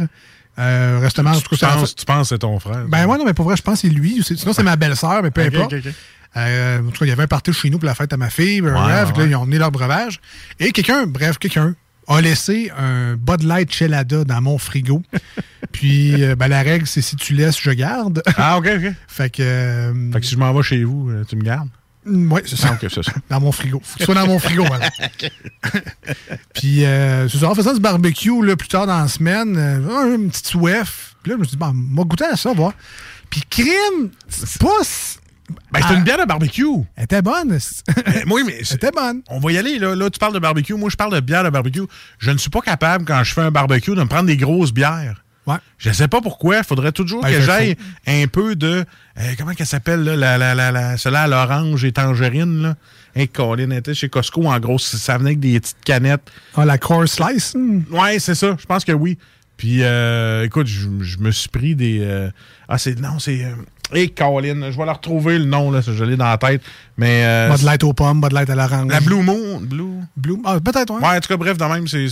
[0.58, 2.86] Euh, restaurant, en tout cas, Tu en penses, tu penses que c'est ton frère?
[2.88, 4.24] Ben ouais, non, mais pour vrai, je pense que c'est lui.
[4.24, 5.74] Sinon, c'est ma belle-sœur, mais peu importe.
[5.74, 5.94] ok, ok.
[6.38, 8.18] Euh, en tout cas, il y avait un party chez nous pour la fête à
[8.18, 8.62] ma fille.
[8.62, 10.20] Ouais, bref, ouais, là, ils ont emmené leur breuvage.
[10.60, 11.76] Et quelqu'un, bref, quelqu'un
[12.08, 15.02] a laissé un Bud Light Chelada dans mon frigo.
[15.72, 18.22] Puis, euh, ben, la règle, c'est si tu laisses, je garde.
[18.38, 18.92] Ah, OK, OK.
[19.08, 19.42] fait que...
[19.42, 21.70] euh, Fait que si je m'en vais chez vous, tu me gardes?
[22.08, 22.78] oui, c'est ça.
[22.80, 23.02] Ah, ça.
[23.30, 23.82] Dans mon frigo.
[23.84, 24.90] Faut que ce soit dans mon frigo, voilà.
[26.54, 30.16] Puis, euh, c'est ça, en faisant du barbecue, là, plus tard dans la semaine, euh,
[30.16, 31.16] une petite soif.
[31.24, 32.74] Puis là, je me suis dit, bon, m'a goûté à ça, voir.
[33.30, 34.68] Puis, crime, c'est pas...
[35.72, 36.66] Ben, c'est Ah, une bière de barbecue.
[36.96, 37.58] Elle était bonne.
[38.32, 39.22] oui, mais Elle était bonne.
[39.30, 39.78] on va y aller.
[39.78, 39.96] Là.
[39.96, 40.74] là, tu parles de barbecue.
[40.74, 41.82] Moi, je parle de bière de barbecue.
[42.18, 44.72] Je ne suis pas capable, quand je fais un barbecue, de me prendre des grosses
[44.74, 45.22] bières.
[45.46, 45.58] Ouais.
[45.78, 46.58] Je ne sais pas pourquoi.
[46.58, 47.76] Il faudrait toujours Ben, que j'aille
[48.08, 48.84] un peu de.
[49.20, 50.16] euh, comment qu'elle s'appelle, là?
[50.16, 52.76] La, la, la, la, celle-là à l'orange et tangerine, là.
[53.16, 54.80] Hey, Colin, était chez Costco, en gros.
[54.80, 56.24] Ça venait avec des petites canettes.
[56.58, 57.54] Ah, la Core Slice.
[57.56, 57.82] hmm.
[57.92, 58.56] Ouais, c'est ça.
[58.60, 59.20] Je pense que oui.
[59.56, 62.00] Puis, euh, écoute, je, je me suis pris des.
[62.02, 62.30] euh,
[62.68, 63.00] ah, c'est.
[63.00, 63.46] Non, c'est.
[63.94, 65.80] Hey, Colin, je vais la retrouver le nom, là.
[65.82, 66.62] Je l'ai dans la tête.
[66.98, 67.24] Mais.
[67.24, 68.92] euh, Bud Light aux pommes, Bud Light à l'orange.
[68.92, 69.60] la Blue Moon.
[69.62, 70.02] Blue.
[70.18, 70.38] Blue.
[70.44, 71.02] Ah, peut-être, ouais.
[71.02, 72.08] Ouais, en tout cas, bref, de même, c'est,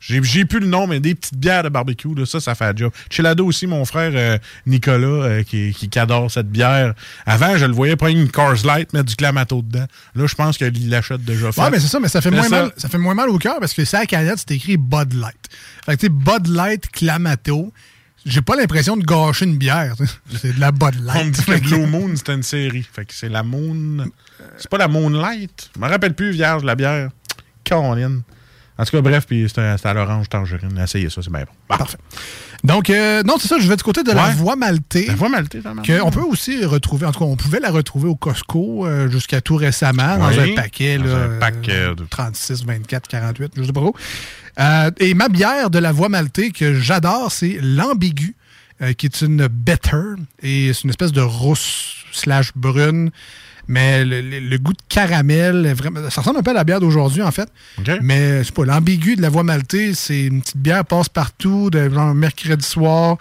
[0.00, 2.74] j'ai, plus le nom, mais des petites bières de barbecue, là, ça, ça fait la
[2.74, 2.92] job.
[3.08, 4.36] Chez Lado aussi, mon frère euh,
[4.66, 6.92] Nicolas, euh, qui, qui, qui adore cette bière.
[7.24, 9.86] Avant, je le voyais prendre une Cars Light, mettre du Clamato dedans.
[10.16, 11.60] Là, je pense qu'il l'achète déjà fait.
[11.60, 12.62] Ouais, mais c'est ça, mais ça fait, moins ça.
[12.62, 14.76] Mal, ça fait moins mal au cœur parce que c'est à la canette, c'est écrit
[14.76, 15.36] Bud Light.
[15.86, 17.72] Fait que, tu sais, Bud Light Clamato,
[18.24, 19.94] j'ai pas l'impression de gâcher une bière.
[20.40, 21.32] C'est de la Bud On me Light.
[21.32, 22.86] dit que Blue Moon, c'était une série.
[22.92, 24.06] Fait que c'est la Moon.
[24.58, 25.70] C'est pas la Moonlight.
[25.74, 27.10] Je me rappelle plus, vierge, la bière.
[27.64, 28.22] Caroline.
[28.78, 30.76] En tout cas, bref, puis c'était à l'orange tangerine.
[30.82, 31.76] Essayez ça, c'est bien bon.
[31.76, 31.98] Parfait.
[32.64, 35.06] Donc, euh, non, c'est ça, je vais du côté de la voie maltée.
[35.06, 35.88] La voie maltée, marche.
[36.02, 39.40] On peut aussi retrouver, en tout cas, on pouvait la retrouver au Costco euh, jusqu'à
[39.40, 43.62] tout récemment, dans un paquet, dans là, un pack, euh, de- 36, 24, 48, je
[43.64, 43.94] sais pas trop.
[44.60, 48.34] Euh, et ma bière de la voie maltée que j'adore, c'est l'ambigu,
[48.82, 53.10] euh, qui est une better, et c'est une espèce de rousse slash brune,
[53.68, 56.80] mais le, le- le goût de caramel, vraiment, ça ressemble un peu à la bière
[56.80, 57.48] d'aujourd'hui, en fait.
[58.02, 62.14] Mais sais pas, l'ambigu de la voie maltée, c'est une petite bière passe-partout, de genre
[62.14, 63.16] mercredi soir,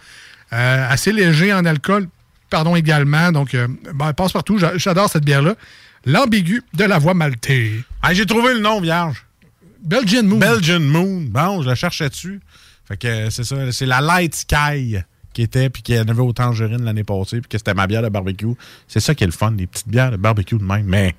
[0.51, 2.07] euh, assez léger en alcool,
[2.49, 3.31] pardon également.
[3.31, 5.55] Donc, euh, ben, passe-partout, j'a- j'adore cette bière-là.
[6.05, 7.83] L'ambigu de la voie maltée.
[8.01, 9.23] Ah, j'ai trouvé le nom, vierge.
[9.81, 10.37] Belgian Moon.
[10.37, 11.25] Belgian Moon.
[11.29, 12.41] Bon, je la cherchais dessus.
[12.85, 14.97] Fait que euh, c'est ça, c'est la Light Sky
[15.33, 18.01] qui était, puis qui en avait au tangerine l'année passée, puis que c'était ma bière
[18.01, 18.55] de barbecue.
[18.87, 20.85] C'est ça qui est le fun, des petites bières de barbecue de même.
[20.85, 21.15] Mais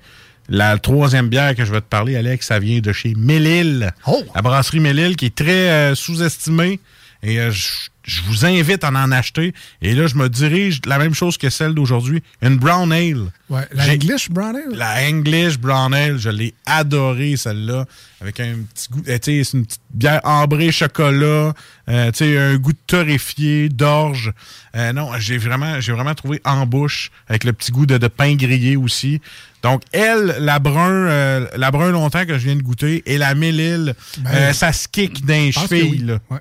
[0.49, 3.91] la troisième bière que je vais te parler, Alex, ça vient de chez Mélile.
[4.35, 6.79] La brasserie Mélile, qui est très euh, sous-estimée.
[7.23, 9.53] Et euh, je je vous invite à en acheter.
[9.81, 12.21] Et là, je me dirige la même chose que celle d'aujourd'hui.
[12.41, 13.31] Une Brown Ale.
[13.49, 14.75] Ouais, la English Brown Ale?
[14.75, 17.85] La English Brown Ale, je l'ai adorée, celle-là.
[18.21, 21.53] Avec un petit goût, euh, tu sais, c'est une petite bière ambrée chocolat,
[21.89, 24.31] euh, tu sais, un goût de torréfié, d'orge.
[24.75, 28.07] Euh, non, j'ai vraiment, j'ai vraiment trouvé en bouche, avec le petit goût de, de
[28.07, 29.19] pain grillé aussi.
[29.61, 33.35] Donc, elle, la brun, euh, la brun longtemps que je viens de goûter, et la
[33.35, 35.97] mélile, Ben, ça se kick d'un cheville, oui.
[36.05, 36.19] là.
[36.29, 36.39] Ouais.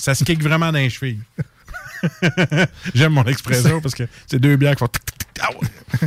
[0.00, 1.20] Ça se kick vraiment d'un cheville.
[2.94, 4.88] J'aime mon expression parce que c'est deux bières qui font.
[5.42, 5.48] Ah.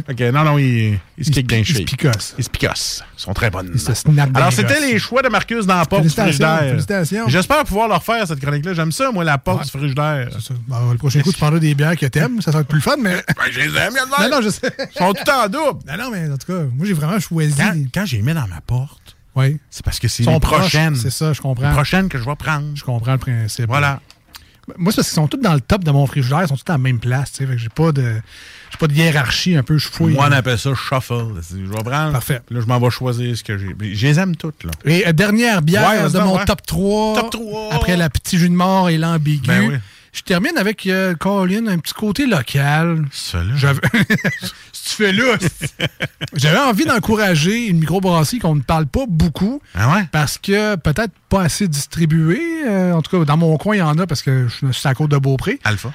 [0.09, 1.85] OK, non, non, ils, ils se kick d'un Ils se cheville.
[1.85, 2.35] picossent.
[2.37, 3.03] Ils se picossent.
[3.17, 3.71] Ils sont très bonnes.
[3.73, 6.09] Ils se snappent dans Alors, les c'était les choix de Marcus dans la porte du
[6.09, 6.59] frigidaire.
[6.59, 7.27] félicitations.
[7.27, 8.73] J'espère pouvoir leur faire cette chronique-là.
[8.73, 10.29] J'aime ça, moi, la porte du frigidaire.
[10.67, 12.41] Bon, le prochain coup, tu parleras des bières que t'aimes.
[12.41, 13.23] Ça être plus fun, mais.
[13.35, 14.71] Ben, je les aime, il y a de Non, non, je sais.
[14.95, 15.79] Ils sont tout en double.
[15.87, 17.55] Non, non, mais en tout cas, moi, j'ai vraiment choisi.
[17.57, 19.01] Quand, quand j'ai mis dans ma porte,
[19.35, 19.57] Oui.
[19.69, 20.95] c'est parce que c'est les prochaines.
[20.95, 21.67] C'est ça, je comprends.
[21.67, 22.67] Les prochaines que je vais prendre.
[22.75, 23.67] Je comprends le principe.
[23.67, 23.99] Voilà.
[24.77, 26.43] Moi, c'est parce qu'ils sont tous dans le top de mon frigidaire.
[26.43, 27.31] Ils sont tous à la même place.
[27.31, 28.21] fait que J'ai pas de.
[28.71, 29.77] J'ai pas de hiérarchie un peu.
[29.77, 30.13] Je fouille.
[30.13, 31.33] Moi, on appelle ça shuffle.
[31.51, 32.13] Je vais prendre.
[32.13, 32.41] Parfait.
[32.49, 33.75] Là, je m'en vais choisir ce que j'ai.
[33.93, 34.71] Je les aime toutes, là.
[34.85, 36.45] Et euh, dernière bière Ouais, de mon ouais.
[36.45, 37.15] top 3.
[37.21, 37.73] Top 3.
[37.73, 39.45] Après la petit jus de mort et l'ambigu.
[39.47, 39.75] Ben oui.
[40.13, 43.03] Je termine avec, euh, Colin, un petit côté local.
[43.11, 43.73] Celui-là.
[44.71, 45.37] Si tu fais là,
[46.35, 49.61] J'avais envie d'encourager une microbrasserie qu'on ne parle pas beaucoup.
[49.75, 50.07] Ah ouais?
[50.11, 52.63] Parce que peut-être pas assez distribuée.
[52.67, 54.87] euh, en tout cas, dans mon coin, il y en a parce que je suis
[54.87, 55.59] à la côte de Beaupré.
[55.63, 55.91] Alpha.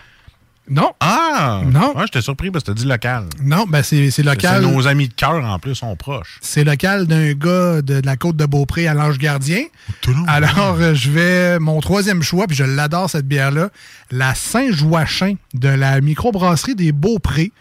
[0.70, 0.92] Non.
[1.00, 1.62] Ah!
[1.66, 1.96] Non.
[1.96, 3.24] Ouais, j'étais surpris parce que tu as dit local.
[3.42, 4.62] Non, ben c'est, c'est local.
[4.64, 6.38] C'est nos amis de cœur, en plus, sont proches.
[6.42, 9.62] C'est local d'un gars de, de la côte de Beaupré à l'Ange Gardien.
[10.26, 11.58] Alors, euh, je vais.
[11.58, 13.70] Mon troisième choix, puis je l'adore cette bière-là,
[14.10, 17.52] la Saint-Joachim de la microbrasserie des Beaupré.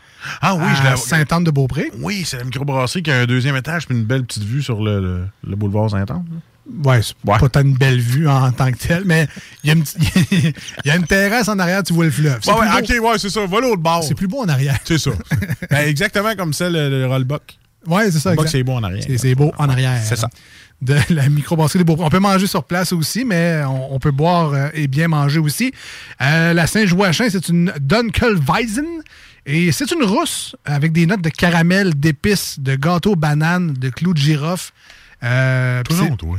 [0.42, 0.98] Ah oui, je à l'ai.
[0.98, 1.92] Sainte-Anne-de-Beaupré.
[2.00, 4.82] Oui, c'est la microbrasserie qui a un deuxième étage puis une belle petite vue sur
[4.82, 6.26] le, le, le boulevard Saint-Anne.
[6.84, 9.28] Ouais, c'est pas tant une belle vue en tant que telle, mais
[9.64, 9.74] il y,
[10.86, 12.40] y a une terrasse en arrière, tu vois le fleuve.
[12.46, 13.46] Ouais, ouais, ok, ouais, c'est ça.
[13.46, 14.04] Va l'autre bord.
[14.04, 14.78] C'est plus beau en arrière.
[14.84, 15.12] C'est ça.
[15.70, 17.58] Ben, exactement comme celle, le, le rollbuck.
[17.88, 18.30] Ouais, c'est ça.
[18.30, 19.04] Rollbuck, c'est beau en arrière.
[19.18, 20.00] C'est, beau en arrière.
[20.04, 20.30] C'est ça.
[20.82, 22.06] De la microbrasserie des Beaupré.
[22.06, 25.40] On peut manger sur place aussi, mais on, on peut boire euh, et bien manger
[25.40, 25.72] aussi.
[26.22, 28.86] Euh, la Saint-Joachim, c'est une Dunkelweizen.
[29.50, 34.14] Et c'est une rousse avec des notes de caramel, d'épices, de gâteau banane, de clous
[34.14, 34.72] de girofle.
[35.24, 35.82] Euh,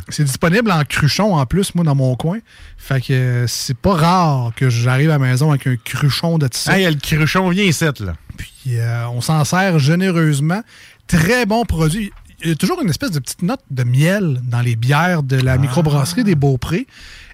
[0.08, 2.38] c'est- disponible en cruchon en plus, moi, dans mon coin.
[2.76, 6.48] Fait que euh, c'est pas rare que j'arrive à la maison avec un cruchon de
[6.52, 6.78] ça.
[6.78, 8.14] Hey, le cruchon vient ici, là.
[8.36, 10.62] Puis euh, on s'en sert généreusement.
[11.08, 12.12] Très bon produit.
[12.40, 15.38] Il y a toujours une espèce de petite note de miel dans les bières de
[15.40, 15.42] Ah.
[15.44, 16.86] la microbrasserie des Beaupré.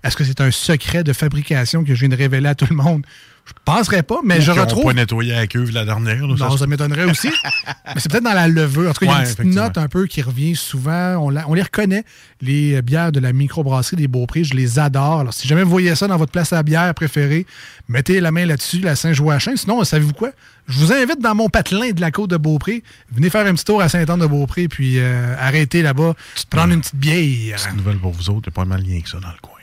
[0.03, 2.77] Est-ce que c'est un secret de fabrication que je viens de révéler à tout le
[2.77, 3.05] monde?
[3.47, 4.85] Je penserais pas, mais je retrouve.
[4.85, 6.27] pas nettoyé la cuve la dernière.
[6.27, 7.29] Non, ça- ça m'étonnerait aussi.
[7.95, 8.89] mais c'est peut-être dans la levure.
[8.91, 11.17] En tout cas, il y a une petite note un peu qui revient souvent.
[11.19, 12.05] On, la- on les reconnaît,
[12.41, 14.45] les bières de la microbrasserie des Beaupré.
[14.45, 15.21] Je les adore.
[15.21, 17.45] Alors, si jamais vous voyez ça dans votre place à bière préférée,
[17.89, 19.57] mettez la main là-dessus, la Saint-Joachim.
[19.57, 20.31] Sinon, savez-vous quoi?
[20.67, 22.83] Je vous invite dans mon patelin de la côte de Beaupré.
[23.13, 26.15] Venez faire un petit tour à Saint-Anne-de-Beaupré, puis euh, arrêtez là-bas,
[26.49, 27.57] prendre une petite bière.
[27.57, 29.35] Petite nouvelle pour vous autres, il n'y a pas mal lien que ça dans le
[29.43, 29.54] coin.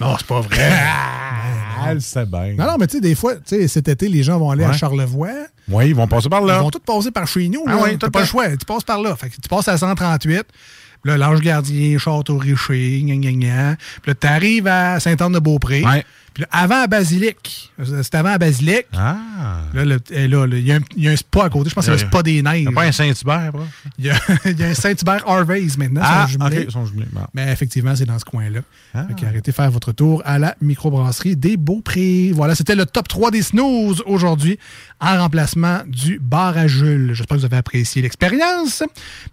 [0.00, 0.72] Non, c'est pas vrai.
[1.88, 2.54] Elle sait bien.
[2.58, 4.64] non, non, mais tu sais, des fois, tu sais, cet été, les gens vont aller
[4.64, 4.76] à Ouais.
[4.76, 5.28] Charlevoix.
[5.68, 6.56] Oui, ils vont passer par là.
[6.58, 7.62] Ils vont tous passer par chez nous.
[7.66, 7.82] Ah là.
[7.84, 8.48] oui, T'as pas le choix.
[8.56, 9.14] Tu passes par là.
[9.16, 10.42] Fait que tu passes à 138.
[11.02, 13.76] Puis là, l'Ange Gardien, Château-Richer, gna gna gna.
[14.02, 15.84] Puis là, t'arrives à Saint-Anne-de-Beaupré.
[16.38, 17.72] Puis là, avant à Basilic.
[17.84, 18.86] C'est avant à Basilic.
[18.96, 19.16] Ah.
[19.74, 21.48] Là, le- et là, là, il y, a un- il y a un spa à
[21.50, 21.68] côté.
[21.70, 22.58] Je pense que c'est le spa des neiges.
[22.60, 23.64] Il n'y a pas un Saint-Hubert, bro?
[23.98, 26.00] Il y a, il y a un Saint-Hubert Harvey's maintenant.
[26.04, 26.58] Ah, ils sont jumelés.
[26.58, 27.08] ok, ils sont jumelés.
[27.12, 27.20] Bon.
[27.34, 28.60] Mais effectivement, c'est dans ce coin-là.
[28.94, 29.04] Ah.
[29.08, 32.30] Fait qu'arrêtez de faire votre tour à la microbrasserie des Beaupré.
[32.32, 34.60] Voilà, c'était le top 3 des snooze aujourd'hui
[35.00, 37.14] en remplacement du bar à Jules.
[37.14, 38.82] J'espère que vous avez apprécié l'expérience.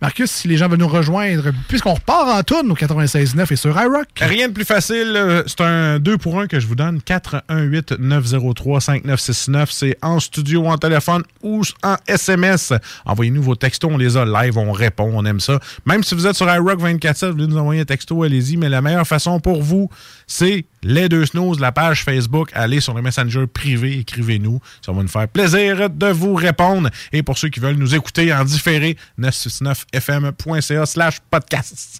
[0.02, 3.80] Marcus, si les gens veulent nous rejoindre, puisqu'on repart en tourne au 96.9 et sur
[3.80, 4.08] iRock.
[4.22, 5.14] Rien de plus facile.
[5.16, 6.95] euh, C'est un 2 pour 1 que je vous donne.
[7.00, 9.68] 418-903-5969.
[9.70, 12.74] C'est en studio, en téléphone ou en SMS.
[13.06, 13.90] Envoyez-nous vos textos.
[13.92, 14.58] On les a live.
[14.58, 15.12] On répond.
[15.14, 15.60] On aime ça.
[15.86, 18.58] Même si vous êtes sur iRock 24 vous voulez nous envoyer un texto, allez-y.
[18.58, 19.90] Mais la meilleure façon pour vous,
[20.28, 22.50] c'est les deux snooze, la page Facebook.
[22.54, 23.98] Allez sur le Messenger privé.
[24.00, 24.60] Écrivez-nous.
[24.86, 26.90] Ça va nous faire plaisir de vous répondre.
[27.12, 32.00] Et pour ceux qui veulent nous écouter en différé, 969fm.ca slash podcast.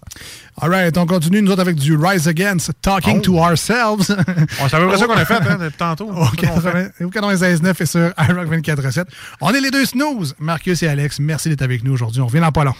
[0.60, 3.22] All right, on continue, nous autres, avec du Rise Against, Talking Oh.
[3.22, 4.16] to Ourselves.
[4.60, 6.10] On c'est à peu près ça qu'on a fait hein, depuis tantôt.
[6.12, 9.04] Au 80 au 96.9 et sur iRock 24.7.
[9.40, 11.18] On est les deux snooze, Marcus et Alex.
[11.18, 12.20] Merci d'être avec nous aujourd'hui.
[12.22, 12.74] On revient dans pas long.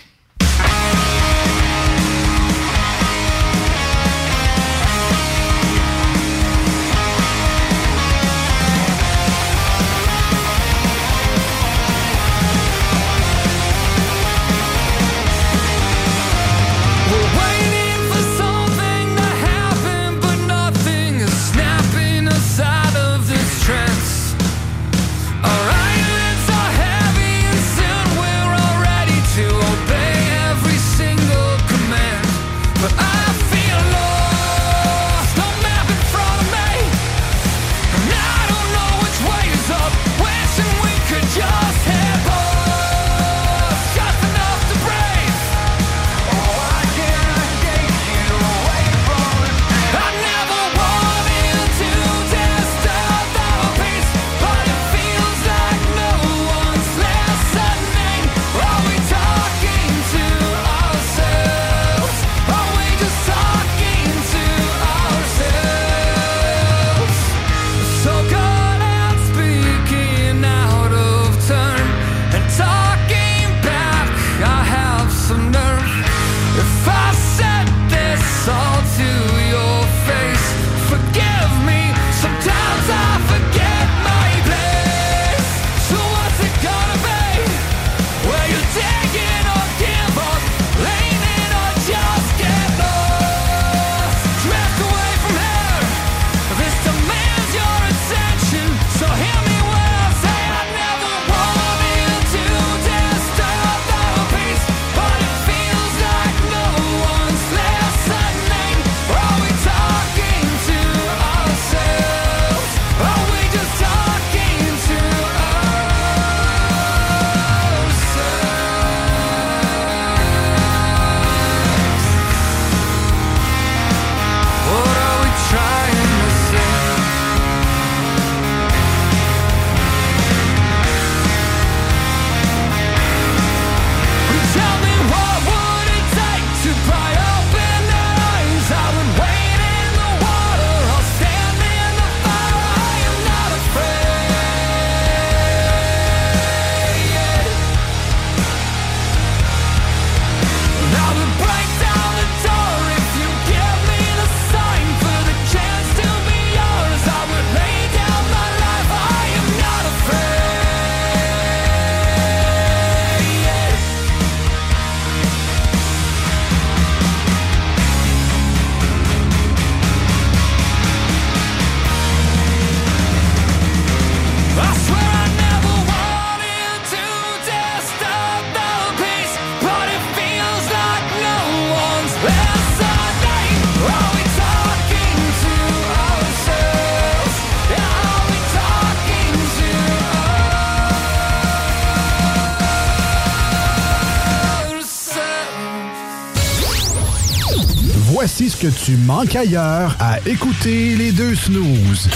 [198.70, 202.08] Que tu manques ailleurs à écouter les deux snooze.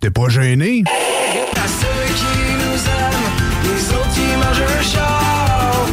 [0.00, 0.82] T'es pas gêné?
[0.86, 3.30] À ceux qui nous aiment,
[3.62, 5.86] les autres qui mangent un char.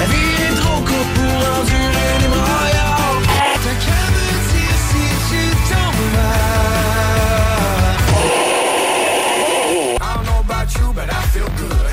[0.00, 3.22] La vie est trop courte pour endurer les broyards.
[3.62, 6.42] T'as qu'à me dire si tu t'en vas.
[10.00, 11.92] I don't know about you, but I feel good.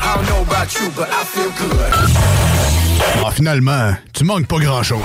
[0.00, 1.77] I don't know about you, but I feel good.
[3.28, 5.02] Ah, finalement, tu manques pas grand-chose.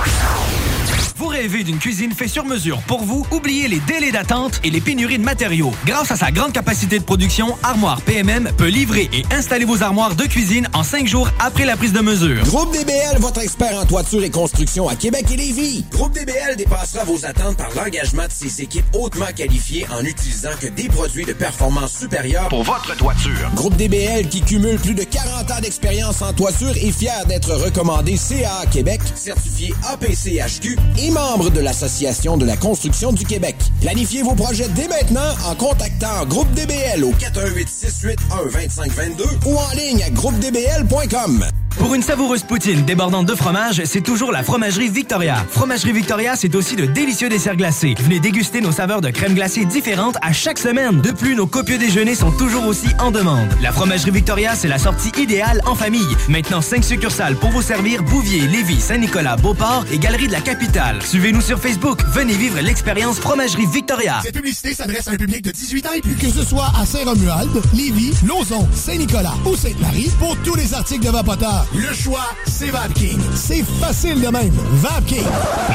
[1.44, 3.26] Rêvez d'une cuisine faite sur mesure pour vous?
[3.30, 5.72] Oubliez les délais d'attente et les pénuries de matériaux.
[5.84, 10.14] Grâce à sa grande capacité de production, Armoire PMM peut livrer et installer vos armoires
[10.14, 12.42] de cuisine en cinq jours après la prise de mesure.
[12.44, 15.84] Groupe DBL, votre expert en toiture et construction à Québec et Lévis.
[15.90, 20.68] Groupe DBL dépassera vos attentes par l'engagement de ses équipes hautement qualifiées en utilisant que
[20.68, 23.50] des produits de performance supérieure pour votre toiture.
[23.54, 28.16] Groupe DBL qui cumule plus de 40 ans d'expérience en toiture est fier d'être recommandé
[28.16, 33.56] CA Québec, certifié APCHQ et membre de l'Association de la construction du Québec.
[33.80, 39.70] Planifiez vos projets dès maintenant en contactant Groupe DBL au 418 681 2522 ou en
[39.76, 41.44] ligne à groupedbl.com.
[41.84, 45.44] Pour une savoureuse poutine débordante de fromage, c'est toujours la Fromagerie Victoria.
[45.50, 47.94] Fromagerie Victoria, c'est aussi de délicieux desserts glacés.
[48.00, 51.02] Venez déguster nos saveurs de crème glacée différentes à chaque semaine.
[51.02, 53.50] De plus, nos copieux déjeuners sont toujours aussi en demande.
[53.60, 56.00] La Fromagerie Victoria, c'est la sortie idéale en famille.
[56.30, 61.02] Maintenant, 5 succursales pour vous servir Bouvier, Lévis, Saint-Nicolas, Beauport et Galerie de la Capitale.
[61.02, 62.00] Suivez-nous sur Facebook.
[62.14, 64.20] Venez vivre l'expérience Fromagerie Victoria.
[64.22, 65.90] Cette publicité s'adresse à un public de 18 ans.
[66.18, 71.10] Que ce soit à Saint-Romuald, Lévis, Lauson, Saint-Nicolas ou Sainte-Marie, pour tous les articles de
[71.10, 73.20] Vapoteur, le choix, c'est VapKing.
[73.34, 74.52] C'est facile de même.
[74.72, 75.26] VapKing.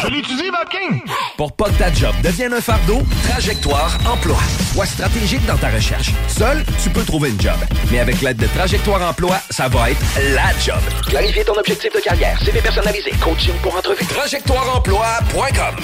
[0.01, 1.01] Je l'utilise, VapKing.
[1.37, 4.37] Pour pas que ta job devienne un fardeau, Trajectoire Emploi.
[4.73, 6.11] Sois stratégique dans ta recherche.
[6.27, 7.57] Seul, tu peux trouver une job.
[7.91, 10.01] Mais avec l'aide de Trajectoire Emploi, ça va être
[10.33, 10.79] la job.
[11.07, 14.05] Clarifier ton objectif de carrière, CV personnalisé, coaching pour entrevue.
[14.05, 15.75] TrajectoireEmploi.com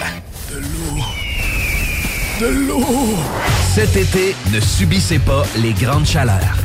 [0.52, 1.04] De l'eau.
[2.40, 3.18] De l'eau.
[3.74, 6.65] Cet été, ne subissez pas les grandes chaleurs.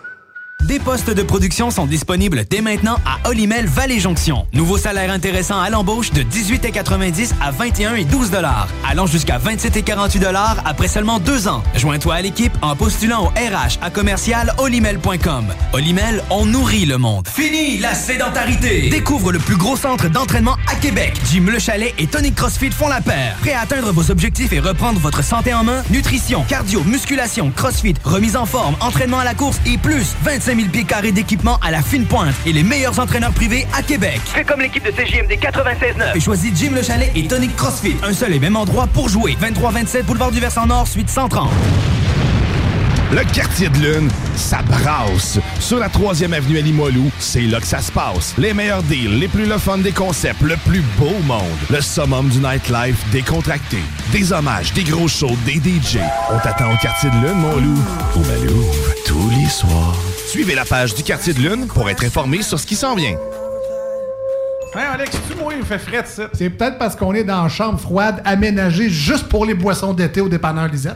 [0.67, 4.45] Des postes de production sont disponibles dès maintenant à Olimel Valley Jonction.
[4.53, 9.77] Nouveau salaire intéressant à l'embauche de 18,90 à 21 et 12 dollars, allant jusqu'à 27
[9.77, 11.63] et 48 dollars après seulement deux ans.
[11.75, 15.45] Joins-toi à l'équipe en postulant au RH à commercial olimel.com.
[15.73, 17.27] Olimel, on nourrit le monde.
[17.27, 18.89] Fini la sédentarité.
[18.89, 21.19] Découvre le plus gros centre d'entraînement à Québec.
[21.31, 23.35] Jim Le Chalet et Tonic CrossFit font la paire.
[23.41, 25.81] Prêt à atteindre vos objectifs et reprendre votre santé en main?
[25.89, 30.69] Nutrition, cardio, musculation, CrossFit, remise en forme, entraînement à la course et plus 25 000
[30.69, 34.21] pieds carrés d'équipement à la fine pointe et les meilleurs entraîneurs privés à Québec.
[34.25, 36.15] Fais comme l'équipe de CJMD 96.9.
[36.15, 37.95] Et choisis Jim Le Chalet et Tonic CrossFit.
[38.03, 39.37] Un seul et même endroit pour jouer.
[39.41, 41.49] 23-27 Boulevard du Versant Nord, suite 130.
[43.11, 45.37] Le quartier de lune, ça brasse.
[45.59, 48.33] Sur la 3e avenue à Limoilou, c'est là que ça se passe.
[48.37, 51.41] Les meilleurs deals, les plus le fun des concepts, le plus beau monde.
[51.69, 53.79] Le summum du nightlife décontracté.
[54.13, 55.97] Des hommages, des gros shows, des DJ.
[56.31, 57.83] On t'attend au quartier de lune, mon loup.
[58.15, 58.65] Au Malou,
[59.05, 59.97] tous les soirs.
[60.31, 63.17] Suivez la page du quartier de lune pour être informé sur ce qui s'en vient.
[64.73, 66.29] Hey Alex, tu moi, il fait frais ça.
[66.31, 70.21] C'est peut-être parce qu'on est dans une chambre froide aménagée juste pour les boissons d'été
[70.21, 70.95] au dépanneur Lisette.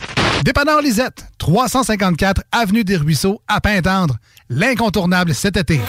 [0.43, 4.17] Dépanneur Lisette, 354 Avenue des Ruisseaux, à Pintendre.
[4.49, 5.79] L'incontournable cet été.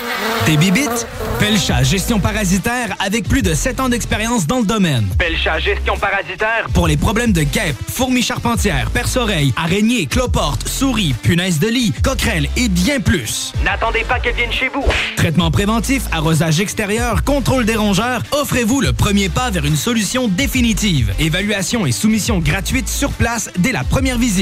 [0.47, 1.07] Des bibites?
[1.39, 5.09] Pelcha Gestion Parasitaire avec plus de 7 ans d'expérience dans le domaine.
[5.19, 6.67] Pelcha Gestion Parasitaire.
[6.73, 12.49] Pour les problèmes de guêpes, fourmis charpentières, perce-oreilles, araignées, cloportes, souris, punaises de lit, coquerelles
[12.57, 13.53] et bien plus.
[13.65, 14.85] N'attendez pas qu'elles viennent chez vous.
[15.17, 21.13] Traitement préventif, arrosage extérieur, contrôle des rongeurs, offrez-vous le premier pas vers une solution définitive.
[21.19, 24.42] Évaluation et soumission gratuite sur place dès la première visite.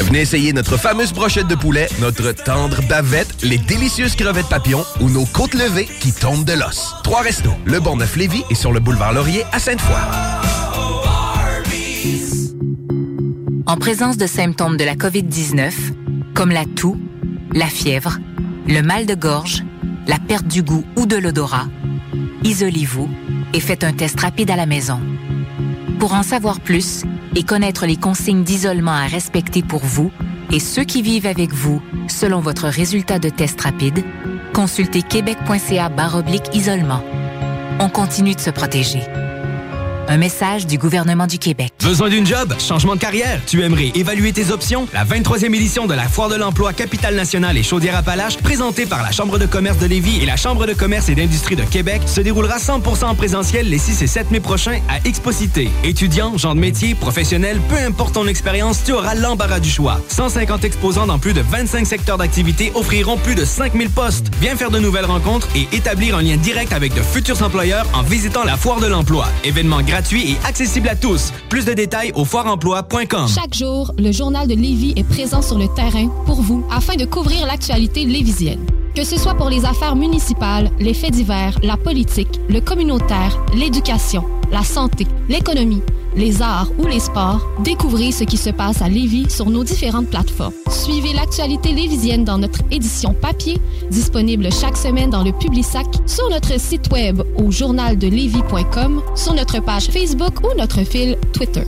[0.00, 5.10] Venez essayer notre fameuse brochette de poulet, notre tendre bavette, les délicieuses crevettes papillons ou
[5.10, 6.94] nos côtes levées qui tombent de l'os.
[7.02, 9.96] Trois restos, le Bonneuf Lévis et sur le boulevard Laurier à Sainte-Foy.
[13.66, 15.72] En présence de symptômes de la COVID-19,
[16.32, 16.96] comme la toux,
[17.52, 18.18] la fièvre,
[18.66, 19.64] le mal de gorge,
[20.06, 21.66] la perte du goût ou de l'odorat,
[22.44, 23.10] isolez-vous
[23.52, 25.00] et faites un test rapide à la maison.
[25.98, 27.02] Pour en savoir plus
[27.34, 30.12] et connaître les consignes d'isolement à respecter pour vous
[30.52, 34.04] et ceux qui vivent avec vous selon votre résultat de test rapide,
[34.54, 35.90] consultez québec.ca
[36.54, 37.02] isolement.
[37.80, 39.02] On continue de se protéger.
[40.10, 41.70] Un message du gouvernement du Québec.
[41.82, 42.54] Besoin d'une job?
[42.58, 43.42] Changement de carrière?
[43.46, 44.88] Tu aimerais évaluer tes options?
[44.94, 49.12] La 23e édition de la Foire de l'emploi Capitale Nationale et Chaudière-Appalaches, présentée par la
[49.12, 52.22] Chambre de commerce de Lévis et la Chambre de commerce et d'industrie de Québec, se
[52.22, 55.68] déroulera 100% en présentiel les 6 et 7 mai prochains à Exposité.
[55.84, 60.00] Étudiants, gens de métier, professionnels, peu importe ton expérience, tu auras l'embarras du choix.
[60.08, 64.28] 150 exposants dans plus de 25 secteurs d'activité offriront plus de 5000 postes.
[64.40, 68.02] Viens faire de nouvelles rencontres et établir un lien direct avec de futurs employeurs en
[68.02, 69.28] visitant la Foire de l'emploi.
[69.44, 71.32] Événement gratuit et accessible à tous.
[71.48, 73.26] Plus de détails au foireemploi.com.
[73.28, 77.04] Chaque jour, le journal de Lévis est présent sur le terrain pour vous afin de
[77.04, 78.64] couvrir l'actualité lévisienne.
[78.94, 84.24] Que ce soit pour les affaires municipales, les faits divers, la politique, le communautaire, l'éducation,
[84.52, 85.82] la santé, l'économie,
[86.18, 90.08] les arts ou les sports, découvrez ce qui se passe à Lévis sur nos différentes
[90.08, 90.52] plateformes.
[90.68, 93.58] Suivez l'actualité lévisienne dans notre édition papier,
[93.90, 99.86] disponible chaque semaine dans le Publisac, sur notre site web au journaldelevis.com, sur notre page
[99.86, 101.64] Facebook ou notre fil Twitter.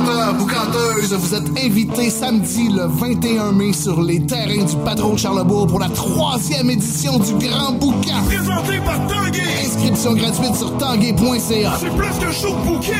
[0.00, 5.18] Boucanteur, boucanteuse, vous êtes invités samedi le 21 mai sur les terrains du Patron de
[5.18, 8.22] Charlebourg pour la troisième édition du Grand Boucan.
[8.26, 9.42] Présenté par Tanguay.
[9.62, 11.72] Inscription gratuite sur tanguay.ca.
[11.78, 12.94] C'est plus qu'un show de bouquin.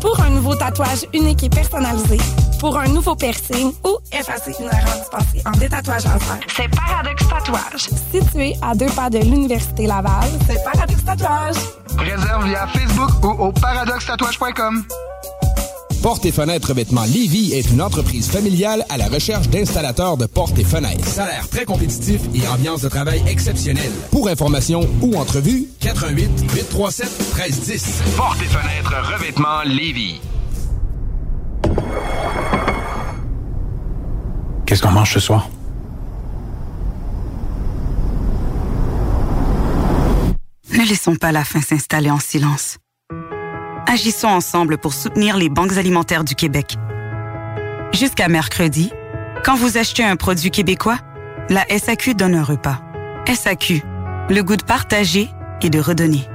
[0.00, 2.18] Pour un nouveau tatouage unique et personnalisé,
[2.60, 7.88] pour un nouveau piercing ou effacer une erreur dispensée en détatouage laser, c'est Paradox Tatouage.
[8.12, 11.56] Situé à deux pas de l'Université Laval, c'est Paradox Tatouage.
[11.98, 14.84] Réserve via Facebook ou au paradoxtatouage.com.
[16.02, 20.56] Portes et fenêtres revêtement Lévis est une entreprise familiale à la recherche d'installateurs de portes
[20.58, 21.04] et fenêtres.
[21.04, 23.90] Salaire très compétitif et ambiance de travail exceptionnelle.
[24.12, 28.02] Pour information ou entrevue, 88 837 1310.
[28.16, 30.20] Portes et fenêtres revêtement Lévis.
[34.66, 35.48] Qu'est-ce qu'on mange ce soir?
[40.72, 42.78] Ne laissons pas la faim s'installer en silence.
[43.90, 46.76] Agissons ensemble pour soutenir les banques alimentaires du Québec.
[47.94, 48.92] Jusqu'à mercredi,
[49.46, 50.98] quand vous achetez un produit québécois,
[51.48, 52.82] la SAQ donne un repas.
[53.26, 53.82] SAQ,
[54.28, 55.30] le goût de partager
[55.62, 56.28] et de redonner.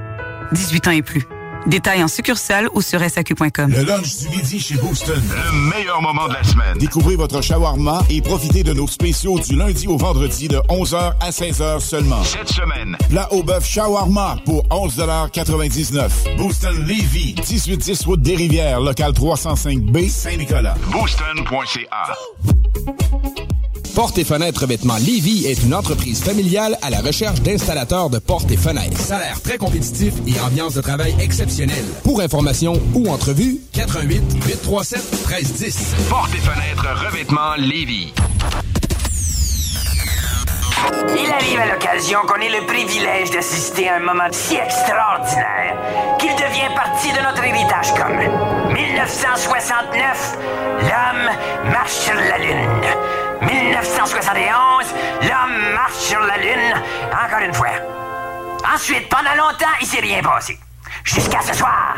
[0.50, 1.28] 18 ans et plus.
[1.66, 3.70] Détails en succursale ou sur SAQ.com.
[3.70, 5.22] Le lunch du midi chez Booston.
[5.30, 6.76] Le meilleur moment de la semaine.
[6.78, 11.30] Découvrez votre shawarma et profitez de nos spéciaux du lundi au vendredi de 11h à
[11.30, 12.22] 16h seulement.
[12.22, 12.96] Cette semaine.
[13.08, 20.74] Plat au bœuf shawarma pour 11,99 Booston Levy, 1810 route des Rivières, local 305B, Saint-Nicolas.
[20.92, 22.14] Booston.ca.
[23.94, 28.50] Portes et fenêtres revêtement Lévis est une entreprise familiale à la recherche d'installateurs de portes
[28.50, 28.98] et fenêtres.
[28.98, 31.84] Salaire très compétitif et ambiance de travail exceptionnelle.
[32.02, 35.94] Pour information ou entrevue, 88 837 1310.
[36.08, 38.12] Portes et fenêtres revêtement Lévis.
[41.16, 45.78] Il arrive à l'occasion qu'on ait le privilège d'assister à un moment si extraordinaire
[46.18, 48.72] qu'il devient partie de notre héritage commun.
[48.74, 50.38] 1969,
[50.80, 53.03] l'homme marche sur la Lune.
[53.44, 54.86] 1971,
[55.22, 56.74] l'homme marche sur la Lune
[57.10, 57.68] encore une fois.
[58.74, 60.58] Ensuite, pendant longtemps, il s'est rien passé.
[61.04, 61.96] Jusqu'à ce soir.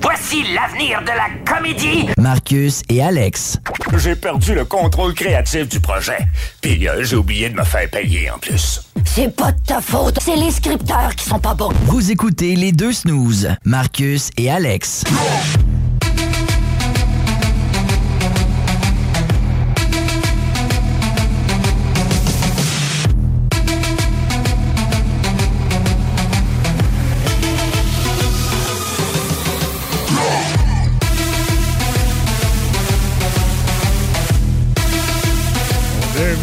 [0.00, 2.08] Voici l'avenir de la comédie.
[2.18, 3.58] Marcus et Alex.
[3.96, 6.18] J'ai perdu le contrôle créatif du projet.
[6.60, 8.82] Puis euh, j'ai oublié de me faire payer en plus.
[9.04, 11.72] C'est pas de ta faute, c'est les scripteurs qui sont pas bons.
[11.86, 15.04] Vous écoutez les deux snooze, Marcus et Alex.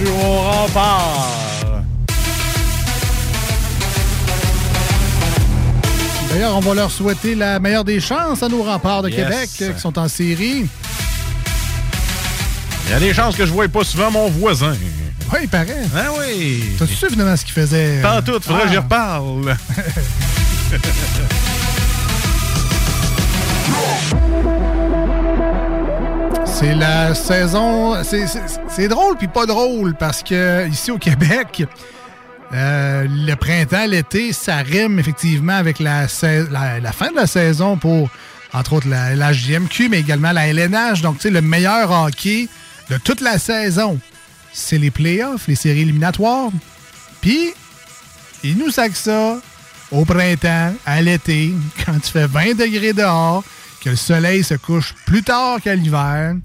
[0.10, 1.28] Rempart.
[6.32, 9.18] D'ailleurs, on va leur souhaiter la meilleure des chances à nos remparts de Yes.
[9.18, 10.66] Québec euh, qui sont en série.
[12.86, 14.74] Il y a des chances que je vois pas souvent mon voisin.
[15.34, 15.76] Oui, il paraît.
[15.96, 16.64] Ah oui.
[16.80, 18.00] T'as-tu su finalement ce qu'il faisait?
[18.00, 18.02] euh?
[18.02, 18.82] Tant tout, faudrait que j'y Ah.
[18.82, 19.56] reparle.
[26.62, 28.04] C'est la saison.
[28.04, 31.64] c'est- drôle puis pas drôle parce que ici au Québec,
[32.54, 38.10] euh, le printemps, l'été, ça rime effectivement avec la, fin de la saison pour,
[38.54, 41.02] entre autres, la, la JMQ, mais également la LNH.
[41.02, 42.48] Donc, tu sais, le meilleur hockey
[42.92, 44.00] de toute la saison,
[44.54, 46.52] c'est les playoffs, les séries éliminatoires.
[47.22, 47.54] Puis,
[48.44, 49.38] ils nous sacent ça
[49.92, 51.54] au printemps, à l'été,
[51.86, 53.44] quand tu fais 20 degrés dehors,
[53.82, 56.36] que le soleil se couche plus tard qu'à l'hiver.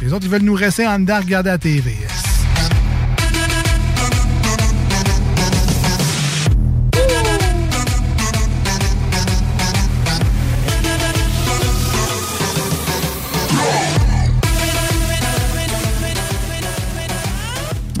[0.00, 1.96] Les autres, ils veulent nous rester en dedans à regarder la TV.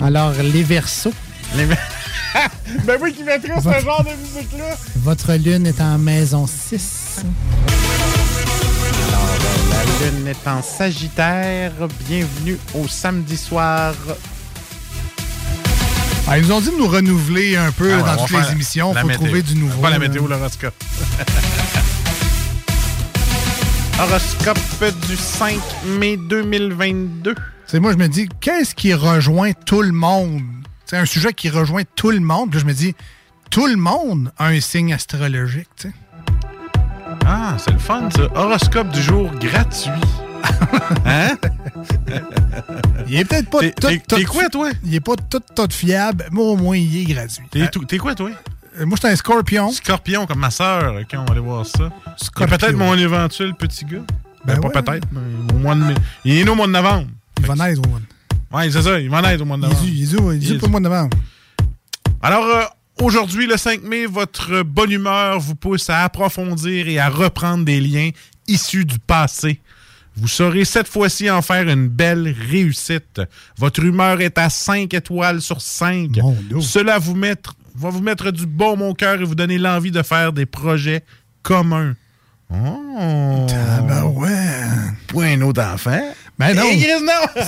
[0.00, 1.12] Alors, les versos.
[2.84, 4.76] ben oui, qui mettrait ce genre de musique-là.
[4.96, 7.24] Votre lune est en maison 6.
[10.00, 11.72] Lune est en Sagittaire.
[12.06, 13.94] Bienvenue au samedi soir.
[16.28, 18.52] Ah, ils nous ont dit de nous renouveler un peu Ah ouais, dans toutes les
[18.52, 18.92] émissions.
[18.94, 19.24] Il faut météo.
[19.24, 19.80] trouver du nouveau.
[19.80, 20.74] Pas la météo, l'horoscope.
[23.98, 24.58] Horoscope
[25.08, 25.58] du 5
[25.98, 27.34] mai 2022.
[27.66, 30.42] C'est moi, je me dis, qu'est-ce qui rejoint tout le monde?
[30.84, 32.50] C'est un sujet qui rejoint tout le monde.
[32.50, 32.94] Puis là, je me dis,
[33.50, 35.68] tout le monde a un signe astrologique.
[35.76, 35.94] tu sais.
[37.30, 38.22] Ah, c'est le fun, ça.
[38.34, 39.90] Horoscope du jour gratuit.
[41.04, 41.36] hein?
[43.06, 44.70] Il est peut-être pas tout, t'es- quoi, toi?
[44.84, 47.44] Il est pas tout, tout fiable, mais au moins, il est gratuit.
[47.50, 48.30] T'es quoi, toi?
[48.80, 49.70] euh, moi, je suis un scorpion.
[49.72, 50.94] Scorpion, comme ma sœur.
[51.00, 51.90] OK, on va aller voir ça.
[52.34, 53.98] Peut-être mon éventuel petit gars.
[54.44, 54.82] Ben, Ben pas ouais.
[54.82, 55.20] peut-être, mais
[55.54, 55.94] au mois de mai.
[56.24, 57.08] Il est né au mois de novembre.
[57.40, 58.04] Il va naître au mois de
[58.56, 59.80] Ouais, c'est ça, il va naître au mois de novembre.
[59.84, 61.16] Il est dû- il est dû- il est dû Il- pour le mois de novembre.
[62.22, 62.62] Alors, euh,
[63.02, 67.80] aujourd'hui, le 5 mai, votre bonne humeur vous pousse à approfondir et à reprendre des
[67.80, 68.10] liens
[68.46, 69.60] issus du passé.
[70.16, 73.20] Vous saurez cette fois-ci en faire une belle réussite.
[73.56, 76.10] Votre humeur est à 5 étoiles sur 5.
[76.60, 80.02] Cela vous mettre, va vous mettre du bon mon cœur et vous donner l'envie de
[80.02, 81.04] faire des projets
[81.42, 81.94] communs.
[82.50, 83.46] Oh!
[83.86, 84.28] ben ouais!
[85.06, 86.02] Point un autre enfant.
[86.38, 86.62] Ben non!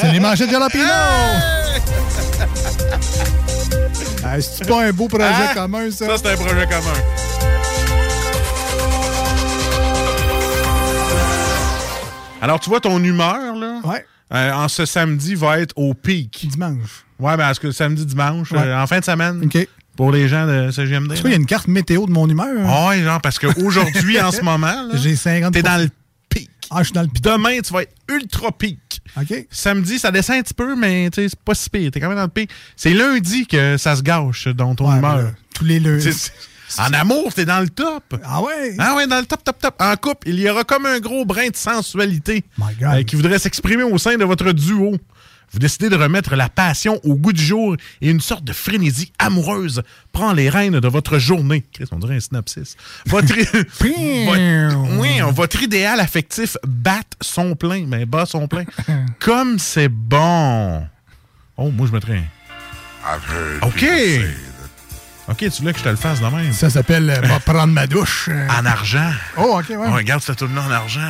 [0.00, 0.84] C'est les manchettes de jalapeno!
[4.24, 6.06] Ah, C'est pas un beau projet Ah, commun, ça?
[6.06, 6.92] Ça, c'est un projet commun.
[12.42, 13.80] Alors, tu vois, ton humeur, là,
[14.32, 16.46] euh, en ce samedi, va être au pic.
[16.48, 17.04] Dimanche.
[17.18, 18.58] Ouais, ben, parce que samedi, dimanche, Ouais.
[18.60, 19.68] euh, en fin de semaine, OK.
[19.96, 21.14] pour les gens de CGMD.
[21.16, 22.46] Tu vois, il y a une carte météo de mon humeur.
[22.64, 22.88] hein?
[22.88, 25.90] Ouais, genre, parce qu'aujourd'hui, en ce moment, J'ai 50 t'es dans le.
[26.70, 27.22] Ah, je suis dans le pic.
[27.22, 29.01] Demain, tu vas être ultra pic.
[29.20, 29.47] OK.
[29.51, 31.90] Samedi, ça descend un petit peu, mais tu sais, c'est pas si pire.
[31.90, 32.48] T'es quand même dans le pic.
[32.76, 35.16] C'est lundi que ça se gâche dans ton Ouais, humeur.
[35.16, 36.30] ben tous les lundis.
[36.78, 38.14] En amour, t'es dans le top.
[38.22, 38.76] Ah ouais?
[38.78, 39.74] Ah ouais, dans le top, top, top.
[39.80, 42.74] En couple, il y aura comme un gros brin de sensualité God.
[42.82, 44.97] euh, qui voudrait s'exprimer au sein de votre duo.
[45.52, 49.12] Vous décidez de remettre la passion au goût du jour et une sorte de frénésie
[49.18, 49.82] amoureuse
[50.12, 51.64] prend les rênes de votre journée.
[51.72, 52.77] Chris, on dirait un synopsis.
[53.06, 58.64] Votre, votre- oui, votre idéal affectif bat son plein, mais bat son plein.
[59.18, 60.86] Comme c'est bon.
[61.56, 63.66] Oh, moi, je mettrais un.
[63.66, 63.85] OK.
[65.28, 66.52] OK, tu voulais que je te le fasse de même?
[66.52, 68.28] Ça s'appelle euh, Va prendre ma douche.
[68.31, 68.48] euh.
[68.48, 69.12] En argent.
[69.36, 69.77] Oh, OK, ouais.
[69.78, 71.01] On regarde cette tourne en argent.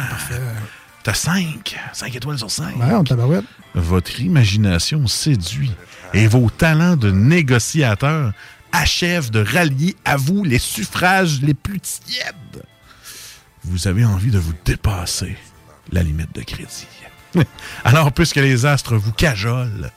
[1.03, 1.77] T'as 5.
[1.93, 2.77] 5 étoiles sur 5.
[2.77, 3.45] Ouais, on tabarouette.
[3.75, 5.73] Votre imagination séduit
[6.13, 8.33] et vos talents de négociateur
[8.73, 12.65] achèvent de rallier à vous les suffrages les plus tièdes.
[13.65, 15.37] Vous avez envie de vous dépasser
[15.93, 16.87] la limite de crédit.
[17.85, 19.91] Alors, puisque les astres vous cajolent,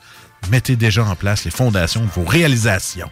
[0.50, 3.10] mettez déjà en place les fondations de vos réalisations.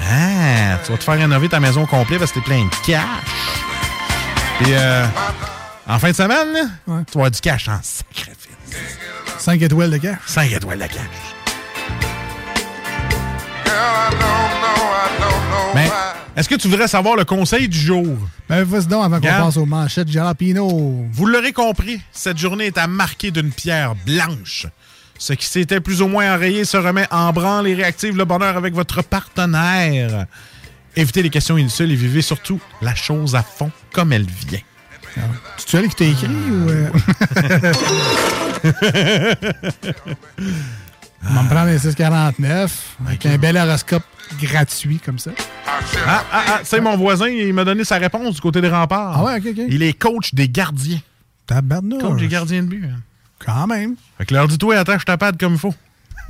[0.00, 3.04] Ah, tu vas te faire rénover ta maison complète parce que t'es plein de cash.
[4.62, 5.06] Et euh,
[5.90, 8.36] en fin de semaine, là, tu vas avoir du cash en sacrifice.
[9.38, 10.18] 5 étoiles de cash.
[10.26, 11.00] 5 étoiles de cash.
[15.74, 15.90] Mais
[16.36, 18.06] est-ce que tu voudrais savoir le conseil du jour?
[18.48, 21.06] Ben, vas-y donc avant qu'on passe aux manchettes Jalapino.
[21.10, 24.66] Vous l'aurez compris, cette journée est à marquer d'une pierre blanche.
[25.18, 28.56] Ce qui s'était plus ou moins enrayé se remet en branle et réactive le bonheur
[28.56, 30.26] avec votre partenaire.
[30.94, 34.60] Évitez les questions inutiles et vivez surtout la chose à fond comme elle vient.
[35.66, 36.68] Tu elle qui t'a écrit ou.
[36.70, 36.88] euh?
[41.22, 44.02] On va me prendre un 649 avec un bel horoscope
[44.40, 45.30] gratuit comme ça.
[45.66, 49.18] Ah, ah, ah, c'est mon voisin, il m'a donné sa réponse du côté des remparts.
[49.18, 49.64] Ah ouais, ok, ok.
[49.68, 51.00] Il est coach des gardiens.
[51.46, 52.02] Tabarnouche.
[52.02, 52.84] Coach des gardiens de but.
[52.86, 53.00] hein.
[53.44, 53.96] Quand même.
[54.18, 55.74] Fait que leur dis-toi, attache ta patte comme il faut.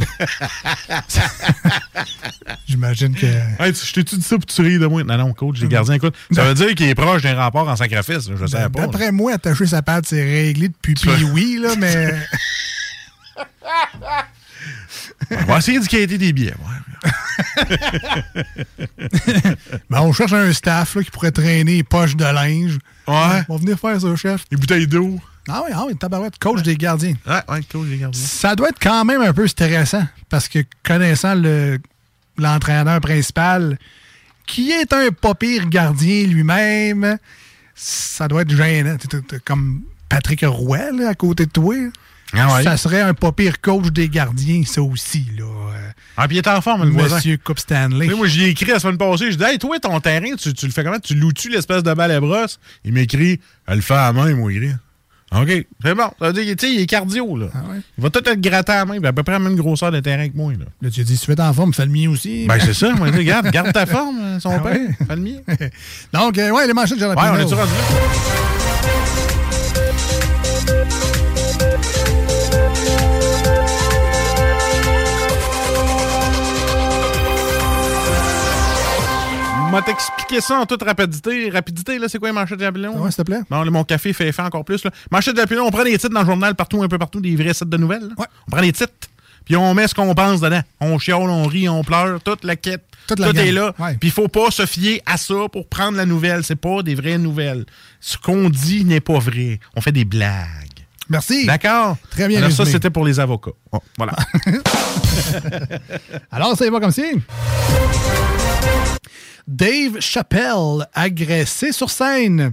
[2.68, 3.26] J'imagine que.
[3.26, 5.02] Hey, tu- je t'ai-tu dit ça pour tu ris de moi?
[5.04, 6.14] Non, non, coach des gardiens, écoute.
[6.32, 8.28] Ça veut dire qu'il est proche d'un rempart en sacrifice.
[8.28, 8.62] là, Je sais pas.
[8.80, 8.86] là.
[8.86, 12.14] D'après moi, attacher sa patte, c'est réglé depuis puis oui, là, mais.
[15.32, 16.54] On va essayer de qualité des billets.
[16.54, 17.00] ouais.
[19.90, 22.78] Ben, on cherche un staff là, qui pourrait traîner les poches de linge.
[23.08, 23.42] Ouais.
[23.48, 24.44] On va venir faire ça, chef.
[24.50, 25.18] Les bouteilles d'eau.
[25.52, 27.14] Ah oui, ah oui, tabarouette, coach des gardiens.
[27.26, 28.20] Ouais, ouais, coach des gardiens.
[28.26, 31.78] Ça doit être quand même un peu stressant parce que connaissant le
[32.38, 33.78] l'entraîneur principal,
[34.46, 37.18] qui est un pas pire gardien lui-même,
[37.74, 38.96] ça doit être gênant.
[39.44, 41.74] Comme Patrick Roy là, à côté de toi.
[42.32, 42.62] Ah ouais.
[42.62, 45.26] Ça serait un pas pire coach des gardiens, ça aussi.
[45.36, 45.44] Là.
[46.16, 47.16] Ah, puis il est en forme, le voisin.
[47.16, 48.06] Monsieur Coupe Stanley.
[48.06, 49.32] Tu sais, moi, j'y ai écrit la semaine passée.
[49.32, 50.98] Je dis, hey, toi, ton terrain, tu, tu le fais comment?
[50.98, 52.60] Tu loues-tu l'espèce de balle à brosse?
[52.84, 54.76] Il m'écrit, elle le fait à main, moi, il écrit.
[55.32, 55.48] OK,
[55.84, 56.10] c'est bon.
[56.18, 57.46] Ça veut dire, tu sais, il est cardio, là.
[57.96, 59.92] Il va tout être gratté à la main, puis à peu près la même grosseur
[59.92, 60.64] de terrain que moi, là.
[60.82, 62.46] Là, tu as dit, si tu veux en forme, fais le mien aussi.
[62.48, 62.92] Ben, c'est ça.
[62.94, 64.72] Moi, dis, garde, garde ta forme, euh, son Ah père.
[64.72, 64.88] ouais?
[65.06, 65.38] Fais le mien.
[66.12, 69.29] Donc, euh, ouais, les manchettes Ouais, on est-tu rendu là?
[79.70, 81.50] M'a t'expliqué ça en toute rapidité.
[81.50, 82.92] Rapidité, là, c'est quoi les manchettes de Jalapeno?
[82.92, 83.40] Ouais, s'il te plaît.
[83.48, 84.84] Bon, là, mon café fait effet encore plus.
[84.84, 84.90] Là.
[85.10, 87.36] Manchette de Jalapeno, on prend des titres dans le journal partout, un peu partout, des
[87.36, 88.08] vrais sites de nouvelles.
[88.08, 88.26] là.
[88.46, 88.92] On prend des titres,
[89.44, 90.60] puis on met ce qu'on pense dedans.
[90.80, 92.84] On chiale, on rit, on pleure, toute la quête.
[93.06, 93.72] Toute la tout est là.
[93.98, 96.44] Puis il faut pas se fier à ça pour prendre la nouvelle.
[96.44, 97.64] C'est pas des vraies nouvelles.
[98.00, 99.58] Ce qu'on dit n'est pas vrai.
[99.74, 100.46] On fait des blagues.
[101.08, 101.44] Merci.
[101.46, 101.96] D'accord?
[102.10, 103.50] Très bien Alors, ça, c'était pour les avocats.
[103.98, 104.12] Voilà.
[106.30, 107.02] Alors, ça y va comme si.
[109.46, 112.52] Dave Chappelle, agressé sur scène.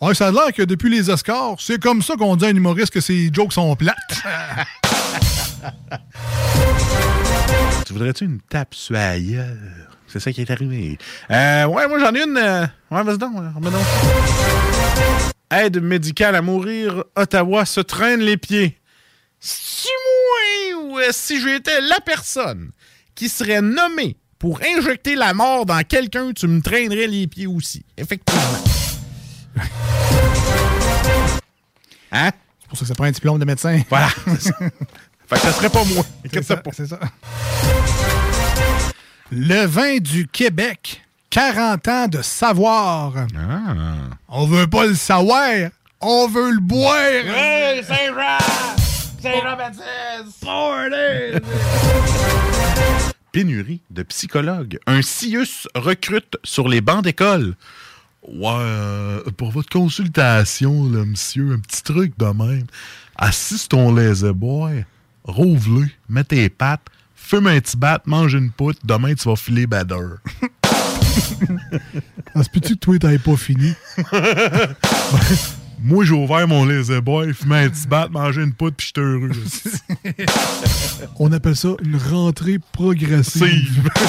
[0.00, 2.56] Ouais, ça a l'air que depuis les Oscars, c'est comme ça qu'on dit à un
[2.56, 3.96] humoriste que ses jokes sont plates.
[7.86, 8.96] tu voudrais-tu une tape sur?
[10.08, 10.98] C'est ça qui est arrivé.
[11.30, 12.36] Euh, ouais, moi, j'en ai une.
[12.36, 13.34] euh, Ouais, vas-y donc.
[13.34, 13.82] ouais, remets donc.
[15.50, 18.78] Aide médicale à mourir, Ottawa se traîne les pieds.
[19.40, 19.88] Si
[20.72, 22.70] moi ou euh, si j'étais la personne
[23.14, 27.84] qui serait nommée pour injecter la mort dans quelqu'un, tu me traînerais les pieds aussi.
[27.96, 28.42] Effectivement.
[32.12, 32.30] Hein?
[32.60, 33.80] C'est pour ça que ça prend un diplôme de médecin.
[33.88, 34.08] Voilà.
[34.26, 34.34] fait
[35.30, 36.04] que ça serait pas moi.
[36.32, 36.98] C'est ça, c'est ça.
[39.30, 41.02] Le vin du Québec.
[41.30, 43.12] 40 ans de savoir.
[43.36, 43.74] Ah.
[44.28, 45.68] On veut pas le savoir,
[46.00, 46.96] on veut le boire.
[46.96, 48.38] Hey, Saint-Jean!
[49.20, 50.46] Saint-Jean-Baptiste!
[53.36, 54.78] Pénurie de psychologues.
[54.86, 57.54] Un CIUS recrute sur les bancs d'école.
[58.26, 62.64] Ouais, pour votre consultation, là, monsieur, un petit truc de même.
[63.14, 64.86] Assis ton laser boy,
[65.24, 69.66] rouvre-le, mets tes pattes, fume un petit bat, mange une poutre, demain tu vas filer
[69.66, 70.16] badeur.
[72.34, 73.72] Ah, se peut-tu que toi, t'avais pas fini?
[75.78, 79.02] Moi, j'ai ouvert mon laser boy, fumé un petit bat, mangé une poutre, puis j'étais
[79.02, 79.30] heureux.
[81.18, 83.90] On appelle ça une rentrée progressive.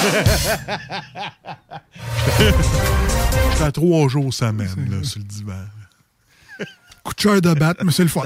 [2.38, 5.64] J'étais à trois jours semaine, là, sur le divan.
[7.04, 8.22] Coup de de batte, mais c'est le fun.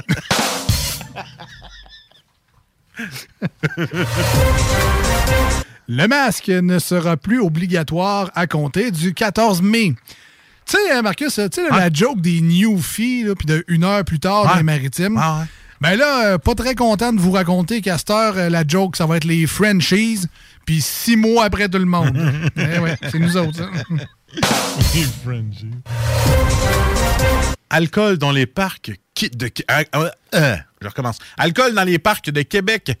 [5.87, 9.93] Le masque ne sera plus obligatoire à compter du 14 mai.
[10.65, 14.19] Tu sais, hein, Marcus, tu sais, la joke des Newfies, puis de une heure plus
[14.19, 15.19] tard dans les maritimes.
[15.81, 18.95] Ben là, euh, pas très content de vous raconter qu'à cette heure, euh, la joke,
[18.95, 20.21] ça va être les Frenchies,
[20.65, 22.17] puis six mois après tout le monde.
[22.55, 23.69] Eh ouais, c'est nous autres, ça.
[27.69, 28.91] Alcool dans les parcs
[29.21, 31.17] de ah, ah, euh, je recommence.
[31.37, 32.97] Alcool dans les parcs de Québec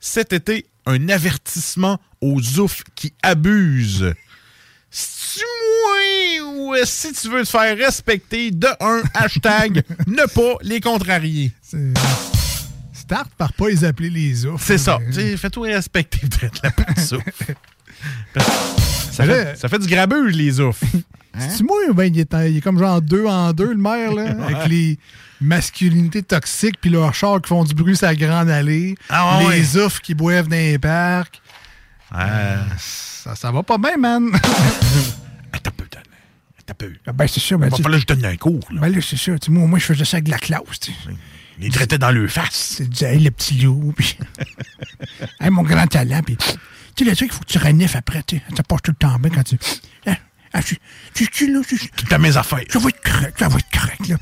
[0.00, 4.14] cet été, un avertissement aux oufs qui abusent.
[5.34, 5.42] Si
[6.42, 11.52] moi ou si tu veux te faire respecter, de un hashtag ne pas les contrarier.
[12.92, 14.62] Start par pas les appeler les oufs.
[14.64, 14.98] C'est ça.
[15.12, 17.22] Tu Fais-toi respecter peut-être la petite ouf.
[19.14, 20.80] Ça fait, ça fait du grabuge, les oufs.
[21.38, 24.12] C'est moi, ben, il, est, en- il est comme genre deux en deux, le maire,
[24.12, 24.98] là, avec les
[25.40, 29.56] masculinités toxiques, puis leurs chars qui font du bruit sur la grande allée, Ah ouais,
[29.56, 31.40] les oufs qui boivent dans les parcs.
[32.16, 34.30] Euh, ça, ça va pas bien, man.
[35.62, 36.92] T'as peu.
[37.12, 37.58] Ben, c'est sûr.
[37.58, 38.66] Ben, Va tu- falloir que je donne un cours.
[38.72, 38.80] Là.
[38.80, 39.38] Ben là, c'est sûr.
[39.38, 40.80] Tu moi, moi, je faisais ça avec de la classe.
[40.80, 40.98] tu sais.
[41.60, 42.78] Il traitait dans le face.
[42.80, 44.16] Il disait, hey, le petit loup, puis.
[45.40, 46.36] hey, mon grand talent, puis.
[46.96, 48.40] Tu sais, le truc, il faut que tu renifles après, tu.
[48.56, 49.58] Ça passe tout le temps bien quand tu.
[50.06, 50.16] Ah,
[50.54, 50.74] ah, je-
[51.52, 51.60] là,
[51.96, 52.60] Tu as mes affaires.
[52.70, 54.16] Ça va être correct, ça va être correct, là.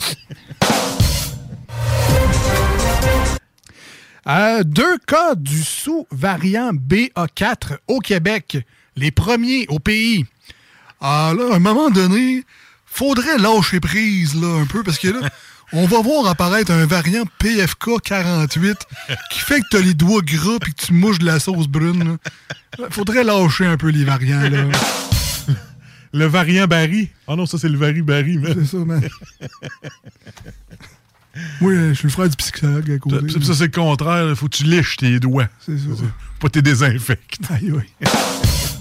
[4.28, 8.56] Euh, deux cas du sous-variant BA4 au Québec,
[8.96, 10.24] les premiers au pays.
[11.02, 12.44] Ah là, à un moment donné,
[12.86, 15.28] faudrait lâcher prise là un peu parce que là,
[15.72, 18.76] on va voir apparaître un variant PFK 48
[19.32, 22.18] qui fait que t'as les doigts gras puis que tu mouches de la sauce brune.
[22.78, 22.86] là.
[22.90, 24.64] Faudrait lâcher un peu les variants là.
[26.14, 27.08] Le variant Barry.
[27.26, 28.38] Ah non, ça, c'est le vari Barry.
[28.54, 29.02] C'est ça, man.
[31.62, 33.32] Euh, je suis le frère du psychologue à côté.
[33.32, 34.28] Ça, ça, c'est le contraire.
[34.28, 35.48] Il faut que tu liches tes doigts.
[35.64, 36.04] C'est ça.
[36.38, 37.38] Pas tes désinfectes.
[37.50, 38.10] Aïe, aïe.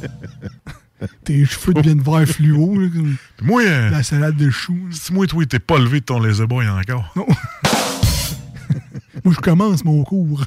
[1.24, 2.80] Tes cheveux deviennent vert fluo.
[2.80, 2.88] là,
[3.42, 4.88] Moi, euh, la salade de choux.
[4.92, 7.12] si moi, toi, t'es pas levé de ton laser boy encore.
[7.16, 7.26] Non.
[9.24, 10.44] Moi, je commence mon cours.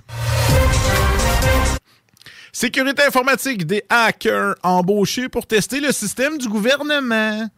[2.52, 7.48] Sécurité informatique des hackers embauchés pour tester le système du gouvernement.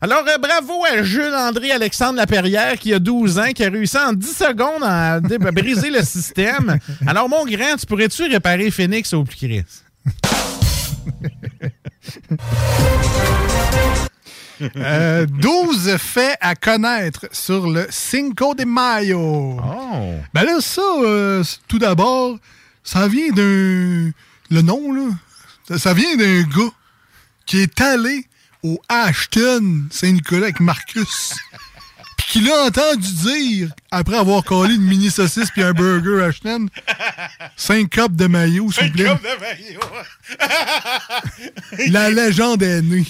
[0.00, 3.96] Alors, euh, bravo à Jules André Alexandre Laperrière qui a 12 ans, qui a réussi
[3.98, 6.78] en 10 secondes à, dé- à briser le système.
[7.06, 9.64] Alors, mon grand, tu pourrais-tu réparer Phoenix au plus Chris?
[14.76, 19.60] Euh, 12 faits à connaître sur le Cinco de Mayo.
[19.60, 20.14] Oh.
[20.32, 22.38] Ben là, ça, euh, tout d'abord,
[22.84, 24.12] ça vient d'un...
[24.50, 25.08] Le nom, là,
[25.66, 26.70] ça, ça vient d'un gars
[27.46, 28.26] qui est allé
[28.62, 31.34] au Ashton Saint-Nicolas avec Marcus.
[32.32, 36.68] Puis qui l'a entendu dire, après avoir collé une mini saucisse puis un burger Ashton,
[37.56, 39.14] 5 cups de maillot, s'il vous plaît.
[41.90, 43.04] La légende est née.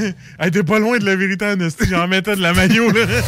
[0.40, 1.88] hey, t'es pas loin de la vérité, Anastie.
[1.88, 3.06] J'en mettais de la maillot, là.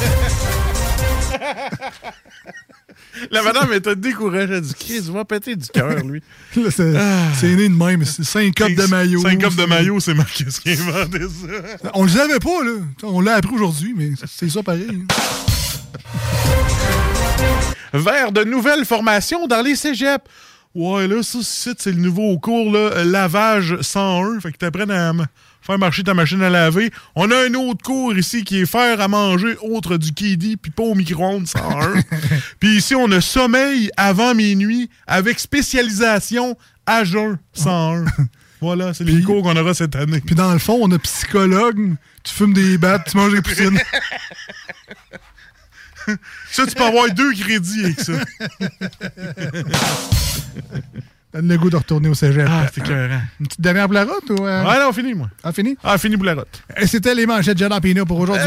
[3.31, 4.55] la madame était découragée.
[4.55, 6.23] Elle dit Chris, va péter du cœur, lui.
[6.57, 8.05] Là, c'est né de même.
[8.05, 9.20] 5 cups de maillot.
[9.20, 11.91] 5 cups de maillot, c'est Marcus qui a inventé ça.
[11.95, 12.73] On le savait pas, là.
[13.03, 15.05] On l'a appris aujourd'hui, mais c'est ça pareil.
[17.93, 20.24] vers de nouvelles formations dans les cégeps.
[20.74, 24.41] Ouais, là, ça, c'est c'est le nouveau cours, là, lavage 101.
[24.41, 25.12] Fait que t'apprennes à
[25.62, 26.91] faire marcher ta machine à laver.
[27.15, 30.70] On a un autre cours ici qui est faire à manger autre du kiddy puis
[30.70, 32.03] pas au micro-ondes 101.
[32.61, 36.57] puis ici, on a sommeil avant minuit avec spécialisation
[36.87, 38.05] à jeun 101.
[38.61, 40.20] voilà, c'est les cours qu'on aura cette année.
[40.20, 43.81] Puis dans le fond, on a psychologue, tu fumes des battes, tu manges des poutines.
[46.51, 48.12] Ça, tu peux avoir deux crédits avec ça.
[51.32, 52.47] Donne le goût de retourner au cégep.
[52.51, 53.20] Ah, c'est écœurant.
[53.39, 54.44] Une petite dernière pour la route ou.
[54.47, 54.65] euh?
[54.65, 55.28] Ouais, non, fini, moi.
[55.44, 55.77] Ah, fini?
[55.85, 56.62] Ah, fini pour la route.
[56.77, 58.44] Et c'était les manchettes de Jalapino pour aujourd'hui.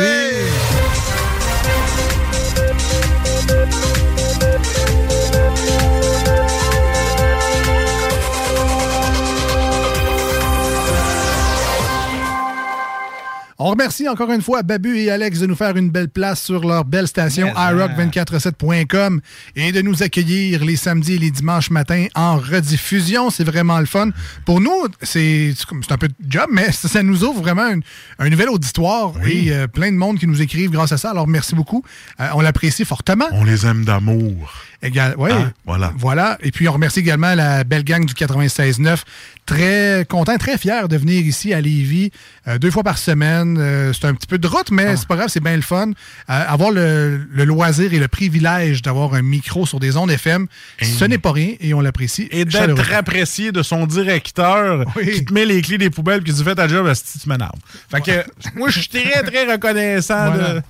[13.60, 16.66] On remercie encore une fois Babu et Alex de nous faire une belle place sur
[16.68, 19.22] leur belle station iRock247.com
[19.56, 23.30] et de nous accueillir les samedis et les dimanches matins en rediffusion.
[23.30, 24.10] C'est vraiment le fun.
[24.46, 25.54] Pour nous, c'est
[25.90, 27.84] un peu de job, mais ça, ça nous ouvre vraiment une-
[28.20, 31.12] un nouvel auditoire et euh, plein de monde qui nous écrivent grâce à ça.
[31.12, 31.84] Alors merci beaucoup.
[32.20, 33.26] Euh, on l'apprécie fortement.
[33.32, 34.54] On les aime d'amour.
[34.84, 35.32] Égal, ouais.
[35.32, 35.52] Hein?
[35.66, 35.94] Voilà.
[35.98, 36.38] Voilà.
[36.44, 38.98] Et puis, on remercie également la belle gang du 96.9.
[39.46, 42.12] Très content, très fier de venir ici à Lévis
[42.48, 43.58] euh, deux fois par semaine.
[43.60, 44.74] Euh, c'est un petit peu de route, Ah.
[44.74, 45.88] mais c'est pas grave, c'est bien le fun.
[45.90, 45.92] Euh,
[46.28, 50.48] avoir le, le loisir et le privilège d'avoir un micro sur des ondes FM,
[50.82, 52.28] ce n'est pas rien et on l'apprécie.
[52.32, 56.32] Et d'être apprécié de son directeur qui te met les clés des poubelles et qui
[56.34, 57.52] dit Fais ta job, si tu m'énerves.
[57.90, 58.24] Fait que
[58.58, 60.54] moi, je suis très, très reconnaissant Voilà.
[60.56, 60.62] de,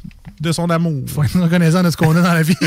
[0.43, 1.01] de son amour.
[1.07, 2.55] faut être reconnaissant de ce qu'on a dans la vie.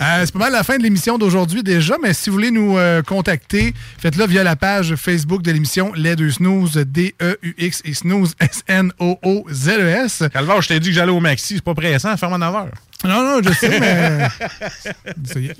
[0.00, 2.78] Euh, c'est pas mal la fin de l'émission d'aujourd'hui déjà, mais si vous voulez nous
[2.78, 8.34] euh, contacter, faites-le via la page Facebook de l'émission Les Deux Snooze, D-E-U-X et Snooze,
[8.40, 10.24] S-N-O-O-Z-E-S.
[10.32, 12.70] Calvar, je t'ai dit que j'allais au maxi, c'est pas pressant, ferme en 9 heures.
[13.04, 14.28] Non, non, je sais, mais.
[15.36, 15.54] Il y, a-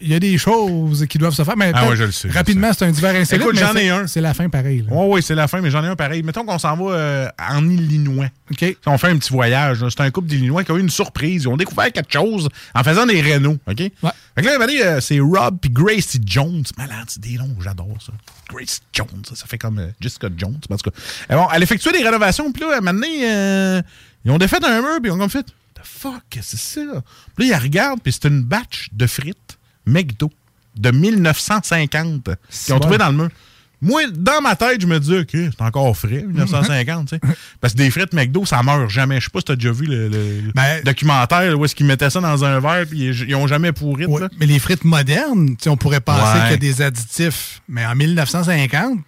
[0.00, 1.54] il y a des choses qui doivent se faire.
[1.56, 1.72] Mais Hein?
[1.74, 3.42] Ah ouais, je le sais, Rapidement, c'est un divers insolite.
[3.44, 4.06] Écoute, j'en ai un.
[4.06, 4.82] C'est la fin pareil.
[4.90, 6.22] Oui, oui, c'est la fin, mais j'en ai un pareil.
[6.22, 8.28] Mettons qu'on s'en va euh, en Illinois.
[8.50, 8.76] OK.
[8.86, 9.84] On fait un petit voyage.
[9.90, 11.42] C'est un couple d'Illinois qui a eu une surprise.
[11.42, 13.58] Ils ont découvert quelque chose en faisant des rénaux.
[13.66, 13.76] OK?
[13.76, 13.92] Fait
[14.42, 16.64] que là, euh, c'est Rob puis Gracie Jones.
[16.78, 18.12] Malade, c'est des noms, j'adore ça.
[18.48, 20.58] Gracie Jones, ça, fait comme euh, Jessica Jones.
[20.70, 22.50] En tout cas, bon, elle effectuait des rénovations.
[22.52, 23.82] Puis là, à un moment donné,
[24.24, 25.44] ils ont défait un mur, puis ils ont comme fait,
[25.80, 27.02] the fuck, qu'est-ce que c'est ça?
[27.36, 30.30] Puis là, ils regardent, puis c'est une batch de frites McDo
[30.76, 33.28] de 1950 qu'ils ont trouvé dans le mur.
[33.80, 37.20] Moi, dans ma tête, je me dis, OK, c'est encore frais, 1950, tu sais.
[37.60, 39.20] Parce que des frites McDo, ça meurt jamais.
[39.20, 42.20] Je sais pas si t'as déjà vu le, Ben, documentaire où est-ce qu'ils mettaient ça
[42.20, 44.06] dans un verre puis ils, ils ont jamais pourri.
[44.06, 46.42] Ouais, mais les frites modernes, tu sais, on pourrait penser Ouais.
[46.42, 47.62] qu'il y a des additifs.
[47.68, 48.98] Mais en 1950,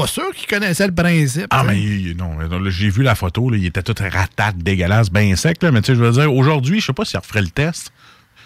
[0.00, 1.46] pas sûr qu'ils connaissaient le principe.
[1.50, 5.10] Ah, mais il- non, là, j'ai vu la photo, là, il était tout ratate, dégueulasse,
[5.10, 5.62] bien sec.
[5.62, 7.92] Là, mais tu sais, je veux dire, aujourd'hui, je sais pas s'ils referaient le test.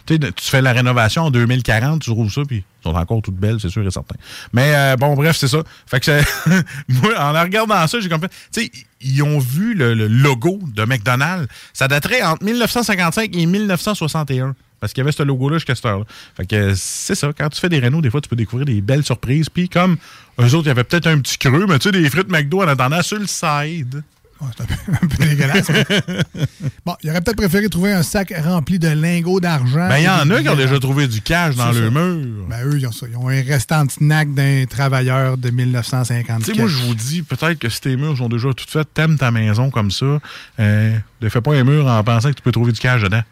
[0.06, 3.20] Tu sais, tu fais la rénovation en 2040, tu roules ça, puis ils sont encore
[3.20, 4.16] toutes belles, c'est sûr et certain.
[4.52, 5.62] Mais euh, bon, bref, c'est ça.
[5.86, 6.20] Fait que
[6.88, 8.28] moi, en la regardant ça, j'ai compris.
[8.52, 8.70] Tu sais,
[9.02, 11.48] ils ont vu le, le logo de McDonald's.
[11.74, 14.54] Ça daterait entre 1955 et 1961.
[14.80, 16.04] Parce qu'il y avait ce logo-là jusqu'à cette heure-là.
[16.36, 17.30] Fait que c'est ça.
[17.36, 19.48] Quand tu fais des rénaux, des fois, tu peux découvrir des belles surprises.
[19.50, 19.96] Puis comme
[20.40, 22.62] eux autres, il y avait peut-être un petit creux, mais tu sais, des frites McDo
[22.62, 24.02] en attendant sur le side.
[24.40, 25.68] un peu dégueulasse.
[25.68, 25.84] mais-
[26.86, 29.86] bon, il aurait peut-être préféré trouver un sac rempli de lingots d'argent.
[29.88, 32.46] Ben, il y en a qui ont déjà trouvé du cash dans C'est le mur.
[32.48, 33.06] Ben, eux, ils ont ça.
[33.10, 36.38] Ils ont un restant de snack d'un travailleur de 1950.
[36.44, 38.88] Tu sais, moi, je vous dis, peut-être que si tes murs sont déjà toutes faites,
[38.94, 40.20] t'aimes ta maison comme ça,
[40.58, 43.22] euh, ne fais pas un mur en pensant que tu peux trouver du cash dedans.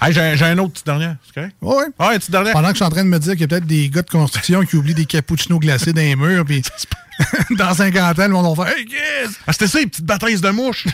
[0.00, 1.56] Hey, j'ai un- un autre petit dernier, c'est correct?
[1.62, 1.84] Oui.
[1.98, 2.52] Une petite dernière.
[2.52, 4.02] Pendant que je suis en train de me dire qu'il y a peut-être des gars
[4.02, 6.62] de construction qui oublient des cappuccinos glacés dans les murs, puis
[7.56, 9.36] dans 50 ans, le monde va faire Hey, Chris!
[9.46, 10.86] Ah, c'était ça, les petites batailles de mouches.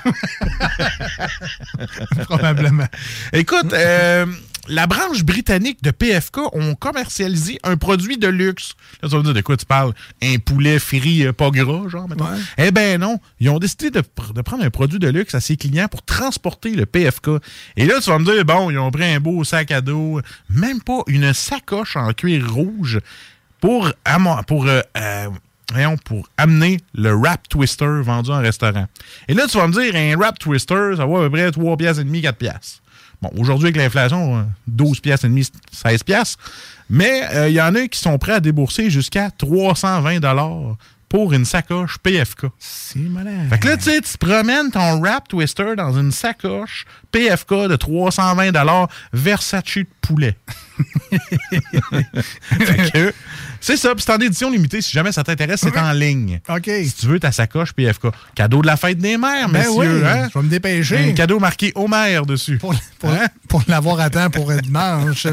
[2.24, 2.86] Probablement.
[3.32, 4.26] Écoute, euh,
[4.68, 8.74] la branche britannique de PFK ont commercialisé un produit de luxe.
[9.02, 9.92] Là, tu vas me dire de quoi tu parles?
[10.22, 12.26] Un poulet frit euh, pas gras, genre, mettons?
[12.58, 13.18] Eh ben non.
[13.40, 16.02] Ils ont décidé de, pr- de prendre un produit de luxe à ses clients pour
[16.02, 17.30] transporter le PFK.
[17.76, 20.20] Et là, tu vas me dire, bon, ils ont pris un beau sac à dos,
[20.48, 23.00] même pas une sacoche en cuir rouge
[23.60, 23.90] pour,
[24.46, 25.28] pour, euh, euh,
[26.04, 28.86] pour amener le wrap twister vendu en restaurant.
[29.28, 31.76] Et là, tu vas me dire, un wrap twister, ça vaut à peu près 3
[31.76, 32.81] piastres et demi, 4 piastres.
[33.22, 36.38] Bon, aujourd'hui, avec l'inflation, euh, 12 piastres et demi, 16 piastres.
[36.90, 40.76] Mais euh, il y en a qui sont prêts à débourser jusqu'à 320 dollars
[41.08, 42.46] pour une sacoche PFK.
[42.58, 43.48] C'est malin.
[43.48, 47.68] Fait que là, tu sais, tu te promènes ton wrap twister dans une sacoche PFK
[47.68, 50.36] de 320 dollars Versace de poulet.
[53.60, 53.94] c'est ça.
[53.94, 54.80] Puis c'est en édition limitée.
[54.80, 56.40] Si jamais ça t'intéresse, c'est en ligne.
[56.48, 56.64] OK.
[56.66, 58.08] Si tu veux ta sacoche PFK.
[58.34, 59.72] Cadeau de la fête des mères, Ben messieurs.
[59.76, 60.28] oui, hein?
[60.32, 60.98] je vais me dépêcher.
[61.10, 62.58] Un cadeau marqué Homer dessus.
[62.58, 63.10] Pour, pour,
[63.48, 65.26] pour l'avoir à temps pour dimanche.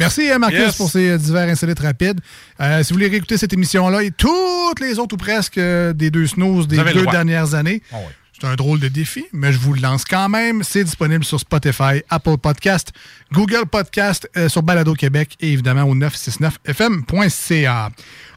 [0.00, 0.76] Merci, euh, Marcus, Yes.
[0.76, 2.20] pour ces euh, divers insolites rapides.
[2.60, 6.10] Euh, si vous voulez réécouter cette émission-là et toutes les autres ou presque euh, des
[6.10, 7.96] deux snooze des deux dernières années, Ah.
[8.40, 10.62] C'est un drôle de défi, mais je vous le lance quand même.
[10.62, 12.92] C'est disponible sur Spotify, Apple Podcast,
[13.32, 17.90] Google Podcast, euh, sur Balado Québec et évidemment au 969fm.ca.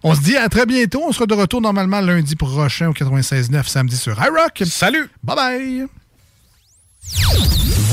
[0.03, 1.03] On se dit à très bientôt.
[1.07, 4.63] On sera de retour normalement lundi prochain au 96.9 samedi sur iRock.
[4.65, 5.09] Salut!
[5.23, 5.85] Bye bye!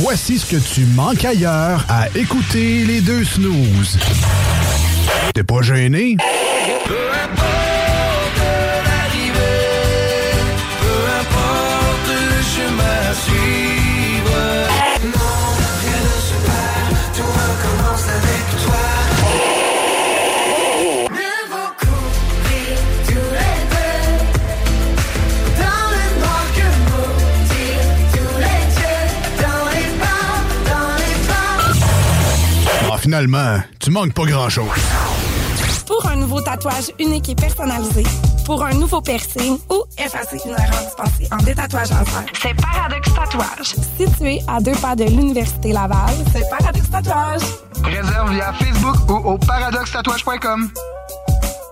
[0.01, 3.99] Voici ce que tu manques ailleurs à écouter les deux snooze.
[5.35, 6.17] T'es pas gêné?
[32.99, 34.69] Finalement, tu manques pas grand-chose.
[35.87, 38.03] Pour un nouveau tatouage unique et personnalisé,
[38.45, 43.75] pour un nouveau piercing ou effacer une erreur dispensée en détatouage laser, c'est Paradox Tatouage.
[43.99, 47.43] Situé à deux pas de l'Université Laval, c'est Paradox Tatouage.
[47.83, 50.71] Réserve via Facebook ou au paradoxtatouage.com.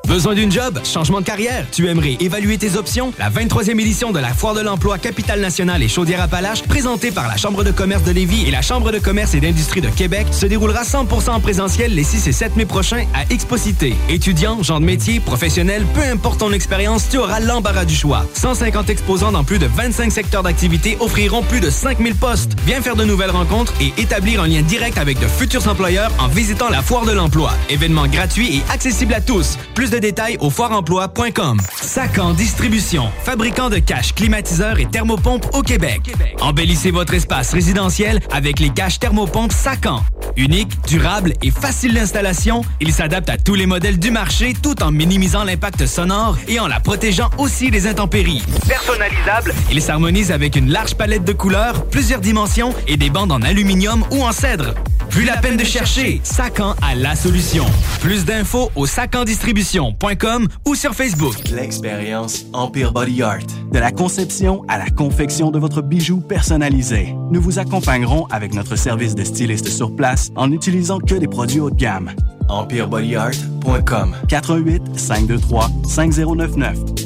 [0.06, 0.78] Besoin d'une job?
[0.84, 1.66] Changement de carrière?
[1.72, 3.12] Tu aimerais évaluer tes options?
[3.18, 7.36] La 23e édition de la Foire de l'emploi Capitale Nationale et Chaudière-Appalaches, présentée par la
[7.36, 10.46] Chambre de commerce de Lévis et la Chambre de commerce et d'industrie de Québec, se
[10.46, 13.96] déroulera 100% en présentiel les 6 et 7 mai prochains à Exposité.
[14.08, 18.26] Étudiants, gens de métier, professionnels, peu importe ton expérience, tu auras l'embarras du choix.
[18.34, 22.52] 150 exposants dans plus de 25 secteurs d'activité offriront plus de 5000 postes.
[22.64, 26.28] Viens faire de nouvelles rencontres et établir un lien direct avec de futurs employeurs en
[26.28, 27.52] visitant la Foire de l'emploi.
[27.70, 29.58] Événement gratuit et accessible à tous.
[29.74, 31.60] Plus de détails au foireemploi.com.
[31.80, 36.14] Sacan Distribution, fabricant de caches, climatiseurs et thermopompes au Québec.
[36.40, 40.02] Embellissez votre espace résidentiel avec les caches thermopompes Sacan.
[40.36, 44.90] Unique, durable et facile d'installation, il s'adapte à tous les modèles du marché tout en
[44.90, 48.42] minimisant l'impact sonore et en la protégeant aussi des intempéries.
[48.68, 53.40] Personnalisable, il s'harmonise avec une large palette de couleurs, plusieurs dimensions et des bandes en
[53.40, 54.74] aluminium ou en cèdre.
[55.16, 56.20] Plus la peine de chercher.
[56.24, 57.64] Sacan a la solution.
[58.02, 61.36] Plus d'infos au sacandistribution.com ou sur Facebook.
[61.50, 63.46] L'expérience Empire Body Art.
[63.72, 67.14] De la conception à la confection de votre bijou personnalisé.
[67.30, 71.60] Nous vous accompagnerons avec notre service de styliste sur place en n'utilisant que des produits
[71.60, 72.10] haut de gamme.
[72.50, 77.05] EmpireBodyArt.com 418 523 5099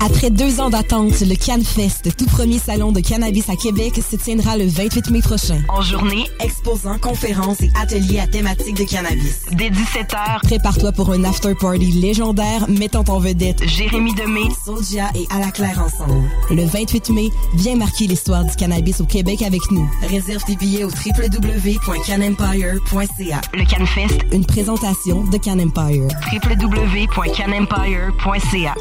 [0.00, 4.56] Après deux ans d'attente, le CanFest, tout premier salon de cannabis à Québec, se tiendra
[4.56, 5.60] le 28 mai prochain.
[5.68, 9.42] En journée, exposants, conférences et ateliers à thématique de cannabis.
[9.52, 15.40] Dès 17h, Prépare-toi pour un after-party légendaire mettant en vedette Jérémy Demé, Sodia et À
[15.40, 16.22] la Claire ensemble.
[16.50, 19.90] Le 28 mai, viens marquer l'histoire du cannabis au Québec avec nous.
[20.08, 23.40] réserve tes billets au www.canempire.ca.
[23.52, 26.06] Le CanFest, Une présentation de Can Empire.
[26.32, 28.74] www.canempire.ca.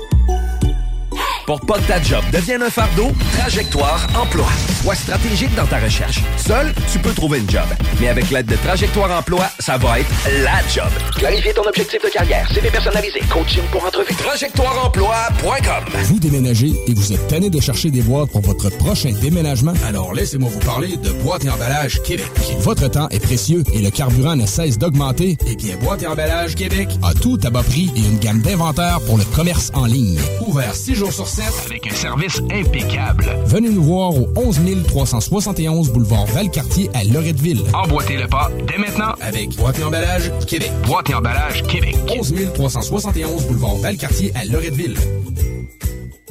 [1.48, 4.48] Pour pas que ta job devienne un fardeau, Trajectoire Emploi.
[4.84, 6.20] Sois stratégique dans ta recherche.
[6.36, 7.64] Seul, tu peux trouver une job.
[8.02, 10.10] Mais avec l'aide de Trajectoire Emploi, ça va être
[10.44, 10.92] la job.
[11.16, 14.14] Clarifier ton objectif de carrière, CV personnalisé, coaching pour entrevue.
[14.14, 19.74] TrajectoireEmploi.com Vous déménagez et vous êtes tanné de chercher des boîtes pour votre prochain déménagement?
[19.88, 22.28] Alors laissez-moi vous parler de Boîte et Emballage Québec.
[22.60, 25.38] Votre temps est précieux et le carburant ne cesse d'augmenter.
[25.48, 29.00] Eh bien, Boîte et Emballage Québec a tout à bas prix et une gamme d'inventaires
[29.06, 30.20] pour le commerce en ligne.
[30.46, 33.26] Ouvert 6 jours sur 7 Avec un service impeccable.
[33.46, 37.62] Venez nous voir au 11 371 boulevard Valcartier à Loretteville.
[37.76, 40.72] Emboîtez le pas dès maintenant avec Boîte et Emballage Québec.
[40.88, 41.96] Boîte et emballage Québec.
[42.18, 44.98] 11 371 boulevard Valcartier à Loretteville.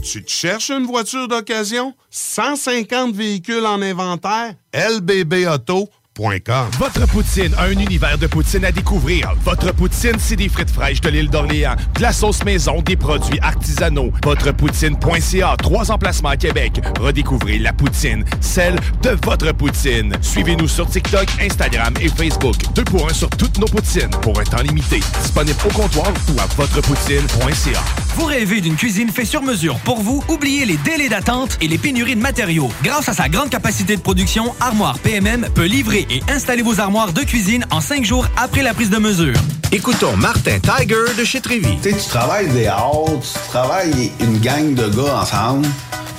[0.02, 1.94] Tu te cherches une voiture d'occasion?
[2.10, 4.54] 150 véhicules en inventaire?
[4.74, 5.86] lbbauto.com
[6.18, 9.34] Votre poutine a un univers de poutine à découvrir.
[9.44, 13.38] Votre poutine, c'est des frites fraîches de l'île d'Orléans, de la sauce maison, des produits
[13.43, 14.10] artisanaux.
[14.24, 16.80] Votrepoutine.ca, trois emplacements à Québec.
[16.98, 20.14] Redécouvrez la poutine, celle de votre poutine.
[20.22, 22.56] Suivez-nous sur TikTok, Instagram et Facebook.
[22.74, 25.01] Deux pour un sur toutes nos poutines, pour un temps limité.
[25.20, 27.82] Disponible au comptoir ou à votrepoutine.ca.
[28.16, 30.24] Vous rêvez d'une cuisine faite sur mesure pour vous?
[30.28, 32.70] Oubliez les délais d'attente et les pénuries de matériaux.
[32.82, 37.12] Grâce à sa grande capacité de production, Armoire PMM peut livrer et installer vos armoires
[37.12, 39.36] de cuisine en cinq jours après la prise de mesure.
[39.72, 41.76] Écoutons Martin Tiger de chez Trévy.
[41.82, 45.66] Tu sais, tu travailles des heures, tu travailles une gang de gars ensemble,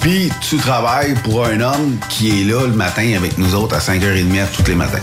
[0.02, 3.80] puis tu travailles pour un homme qui est là le matin avec nous autres à
[3.80, 5.00] 5h30 tous les matins.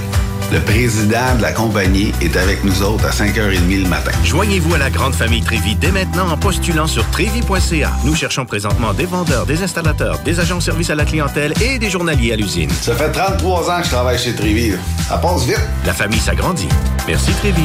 [0.55, 4.13] Le président de la compagnie est avec nous autres à 5h30 le matin.
[4.23, 7.91] Joignez-vous à la grande famille Trévi dès maintenant en postulant sur trévi.ca.
[8.05, 11.81] Nous cherchons présentement des vendeurs, des installateurs, des agents de service à la clientèle et
[11.81, 12.71] des journaliers à l'usine.
[12.71, 14.75] Ça fait 33 ans que je travaille chez Trévi.
[15.09, 15.59] Ça passe vite.
[15.85, 16.69] La famille s'agrandit.
[17.09, 17.65] Merci Trévi.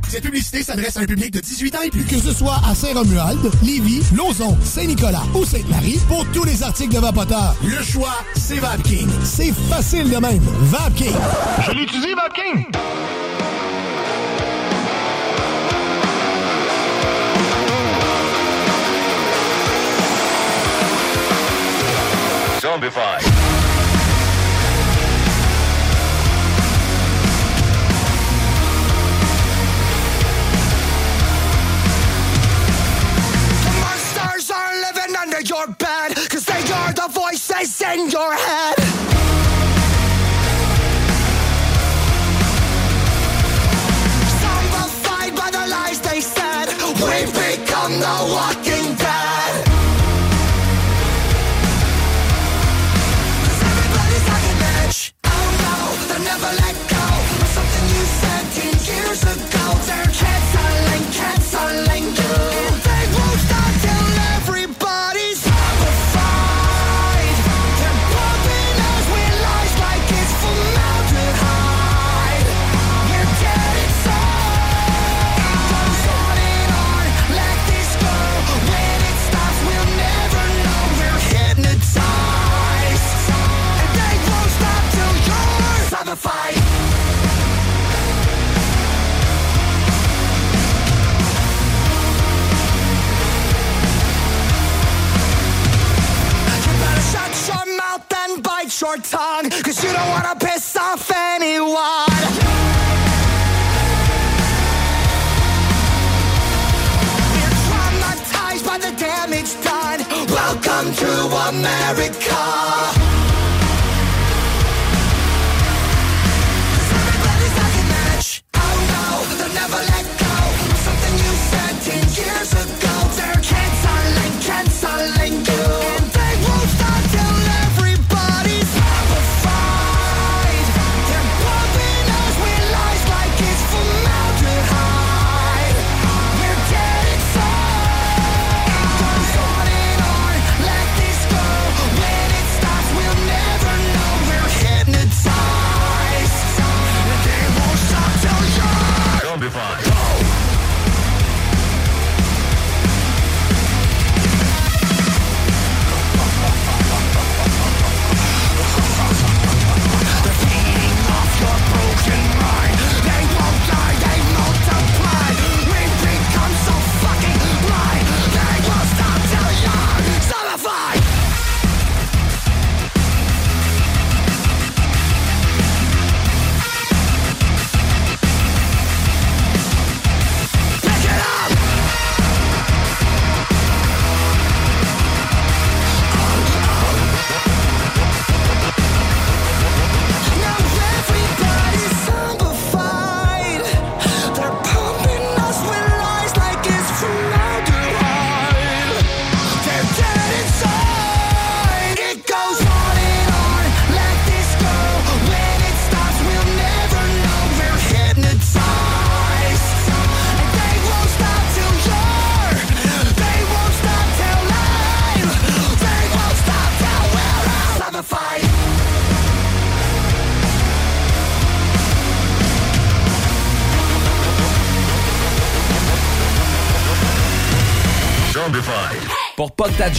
[0.11, 2.03] Cette publicité s'adresse à un public de 18 ans et plus.
[2.03, 6.99] Que ce soit à Saint-Romuald, Lévis, Lauson, Saint-Nicolas ou Sainte-Marie, pour tous les articles de
[6.99, 9.07] Vapoteur, le choix, c'est VapKing.
[9.23, 10.43] C'est facile de même.
[10.63, 11.15] VapKing.
[11.65, 13.10] Je l'utilise, Vapking!
[37.91, 38.80] bang your head.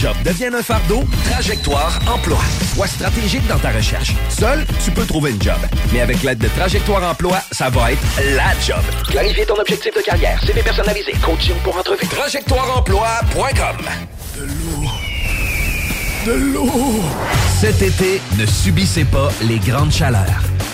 [0.03, 1.01] Job devienne un fardeau,
[1.31, 2.39] Trajectoire Emploi.
[2.75, 4.11] Sois stratégique dans ta recherche.
[4.27, 5.55] Seul, tu peux trouver une job.
[5.93, 8.01] Mais avec l'aide de Trajectoire Emploi, ça va être
[8.35, 8.83] la job.
[9.07, 12.05] Clarifier ton objectif de carrière, CV personnalisé, coaching pour entrevue.
[12.05, 13.77] TrajectoireEmploi.com
[14.35, 14.89] De l'eau.
[16.25, 17.03] De l'eau.
[17.61, 20.52] Cet été, ne subissez pas les grandes chaleurs.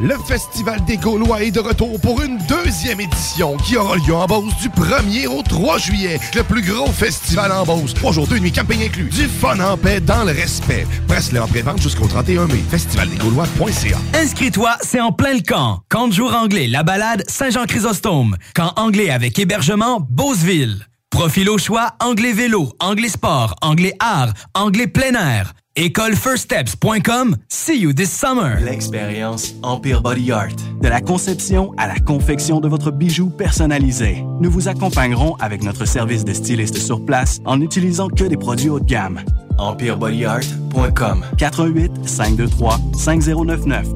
[0.00, 4.26] Le Festival des Gaulois est de retour pour une deuxième édition qui aura lieu en
[4.26, 6.20] Beauce du 1er au 3 juillet.
[6.36, 7.94] Le plus gros festival en Beauce.
[7.94, 9.08] Trois jours, deux nuits, camping inclus.
[9.08, 10.86] Du fun en paix dans le respect.
[11.08, 12.62] Presse-le en pré-vente jusqu'au 31 mai.
[12.70, 15.80] Festivaldesgaulois.ca Inscris-toi, c'est en plein le camp.
[15.88, 18.36] Camp de jour anglais, la balade, Saint-Jean-Chrysostome.
[18.54, 20.86] Camp anglais avec hébergement, Beauceville.
[21.10, 25.54] Profil au choix, anglais vélo, anglais sport, anglais art, anglais plein air.
[25.78, 27.36] Écolefirststeps.com.
[27.48, 28.58] See you this summer.
[28.60, 30.56] L'expérience Empire Body Art.
[30.82, 34.24] De la conception à la confection de votre bijou personnalisé.
[34.40, 38.70] Nous vous accompagnerons avec notre service de styliste sur place en n'utilisant que des produits
[38.70, 39.20] haut de gamme.
[39.58, 43.86] EmpireBodyArt.com 418 523 5099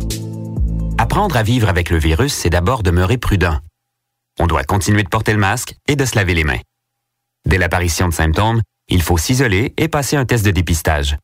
[0.98, 3.58] Apprendre à vivre avec le virus, c'est d'abord demeurer prudent.
[4.38, 6.60] On doit continuer de porter le masque et de se laver les mains.
[7.44, 11.16] Dès l'apparition de symptômes, il faut s'isoler et passer un test de dépistage.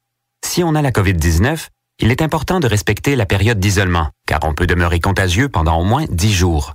[0.45, 1.69] Si on a la COVID-19,
[2.01, 5.85] il est important de respecter la période d'isolement, car on peut demeurer contagieux pendant au
[5.85, 6.75] moins 10 jours.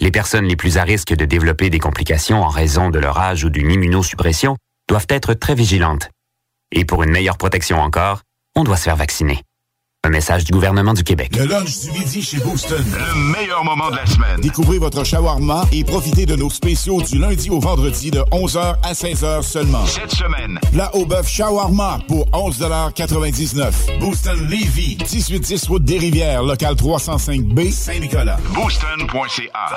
[0.00, 3.44] Les personnes les plus à risque de développer des complications en raison de leur âge
[3.44, 4.56] ou d'une immunosuppression
[4.88, 6.10] doivent être très vigilantes.
[6.70, 8.22] Et pour une meilleure protection encore,
[8.54, 9.42] on doit se faire vacciner.
[10.08, 11.36] Un message du gouvernement du Québec.
[11.36, 12.82] Le lunch du midi chez Booston.
[12.82, 14.40] Le meilleur moment de la semaine.
[14.40, 18.94] Découvrez votre shawarma et profitez de nos spéciaux du lundi au vendredi de 11h à
[18.94, 19.84] 16h seulement.
[19.84, 20.58] Cette semaine.
[20.72, 28.38] Plat au bœuf shawarma pour 11,99 Booston Levy, 1810 route des Rivières, local 305B, Saint-Nicolas.
[28.54, 29.76] Booston.ca.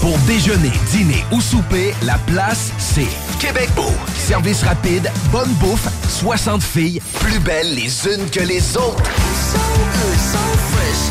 [0.00, 3.08] Pour déjeuner, dîner ou souper, la place, c'est
[3.38, 3.92] Québec Beau.
[4.16, 9.02] Service rapide, bonne bouffe, 60 filles, plus belles les unes que les autres.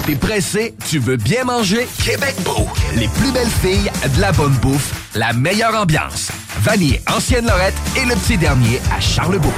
[0.07, 1.88] T'es pressé, tu veux bien manger?
[2.03, 2.68] Québec Beau.
[2.95, 6.30] Les plus belles filles, de la bonne bouffe, la meilleure ambiance.
[6.61, 9.53] Vanier, Ancienne Lorette et le petit dernier à Charlebourg.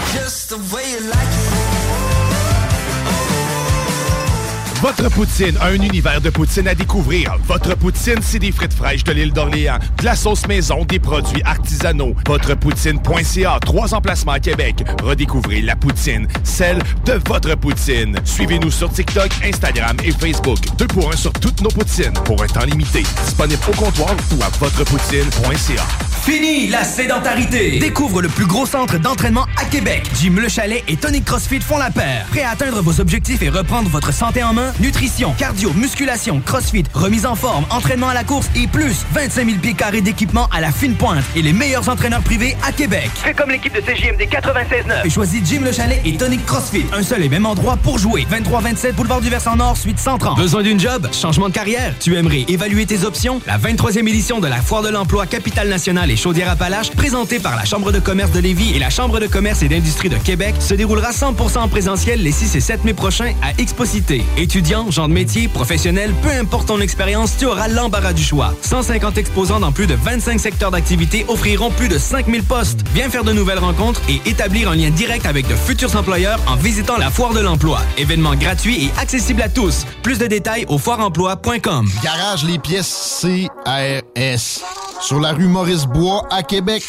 [4.81, 7.37] Votre poutine, un univers de poutine à découvrir.
[7.45, 11.43] Votre poutine, c'est des frites fraîches de l'île d'Orléans, de la sauce maison, des produits
[11.43, 12.15] artisanaux.
[12.27, 14.83] Votrepoutine.ca, trois emplacements à Québec.
[15.03, 18.17] Redécouvrez la poutine, celle de votre poutine.
[18.25, 20.57] Suivez-nous sur TikTok, Instagram et Facebook.
[20.79, 23.03] Deux pour un sur toutes nos poutines, pour un temps limité.
[23.23, 25.83] Disponible au comptoir ou à votrepoutine.ca.
[26.23, 27.79] Fini la sédentarité!
[27.79, 30.03] Découvre le plus gros centre d'entraînement à Québec.
[30.19, 32.27] Jim Le Chalet et Tonic CrossFit font la paire.
[32.29, 34.70] Prêt à atteindre vos objectifs et reprendre votre santé en main?
[34.79, 39.57] Nutrition, cardio, musculation, CrossFit, remise en forme, entraînement à la course et plus 25 000
[39.59, 43.09] pieds carrés d'équipement à la fine pointe et les meilleurs entraîneurs privés à Québec.
[43.15, 45.05] Fais comme l'équipe de CJMD 96.9.
[45.05, 46.85] Et choisis Jim Le Chalet et Tonic CrossFit.
[46.93, 48.25] Un seul et même endroit pour jouer.
[48.31, 50.37] 23-27 Boulevard du Versant Nord, suite 130.
[50.37, 51.07] Besoin d'une job?
[51.11, 51.93] Changement de carrière?
[51.99, 53.41] Tu aimerais évaluer tes options?
[53.47, 57.65] La 23e édition de la Foire de l'Emploi Capitale Nationale et Chaudière-Appalaches, présentée par la
[57.65, 60.73] Chambre de commerce de Lévis et la Chambre de commerce et d'industrie de Québec, se
[60.73, 64.23] déroulera 100% en présentiel les 6 et 7 mai prochains à Exposité.
[64.37, 68.53] Étudiants, gens de métier, professionnels, peu importe ton expérience, tu auras l'embarras du choix.
[68.61, 72.81] 150 exposants dans plus de 25 secteurs d'activité offriront plus de 5000 postes.
[72.93, 76.55] Viens faire de nouvelles rencontres et établir un lien direct avec de futurs employeurs en
[76.55, 77.79] visitant la Foire de l'Emploi.
[77.97, 79.85] Événement gratuit et accessible à tous.
[80.03, 81.89] Plus de détails au foireemploi.com.
[82.03, 84.61] Garage les pièces CRS.
[85.01, 86.83] Sur la rue Maurice-Bois à Québec.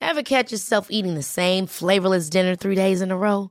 [0.00, 3.50] Ever catch yourself eating the same flavorless dinner three days in a row?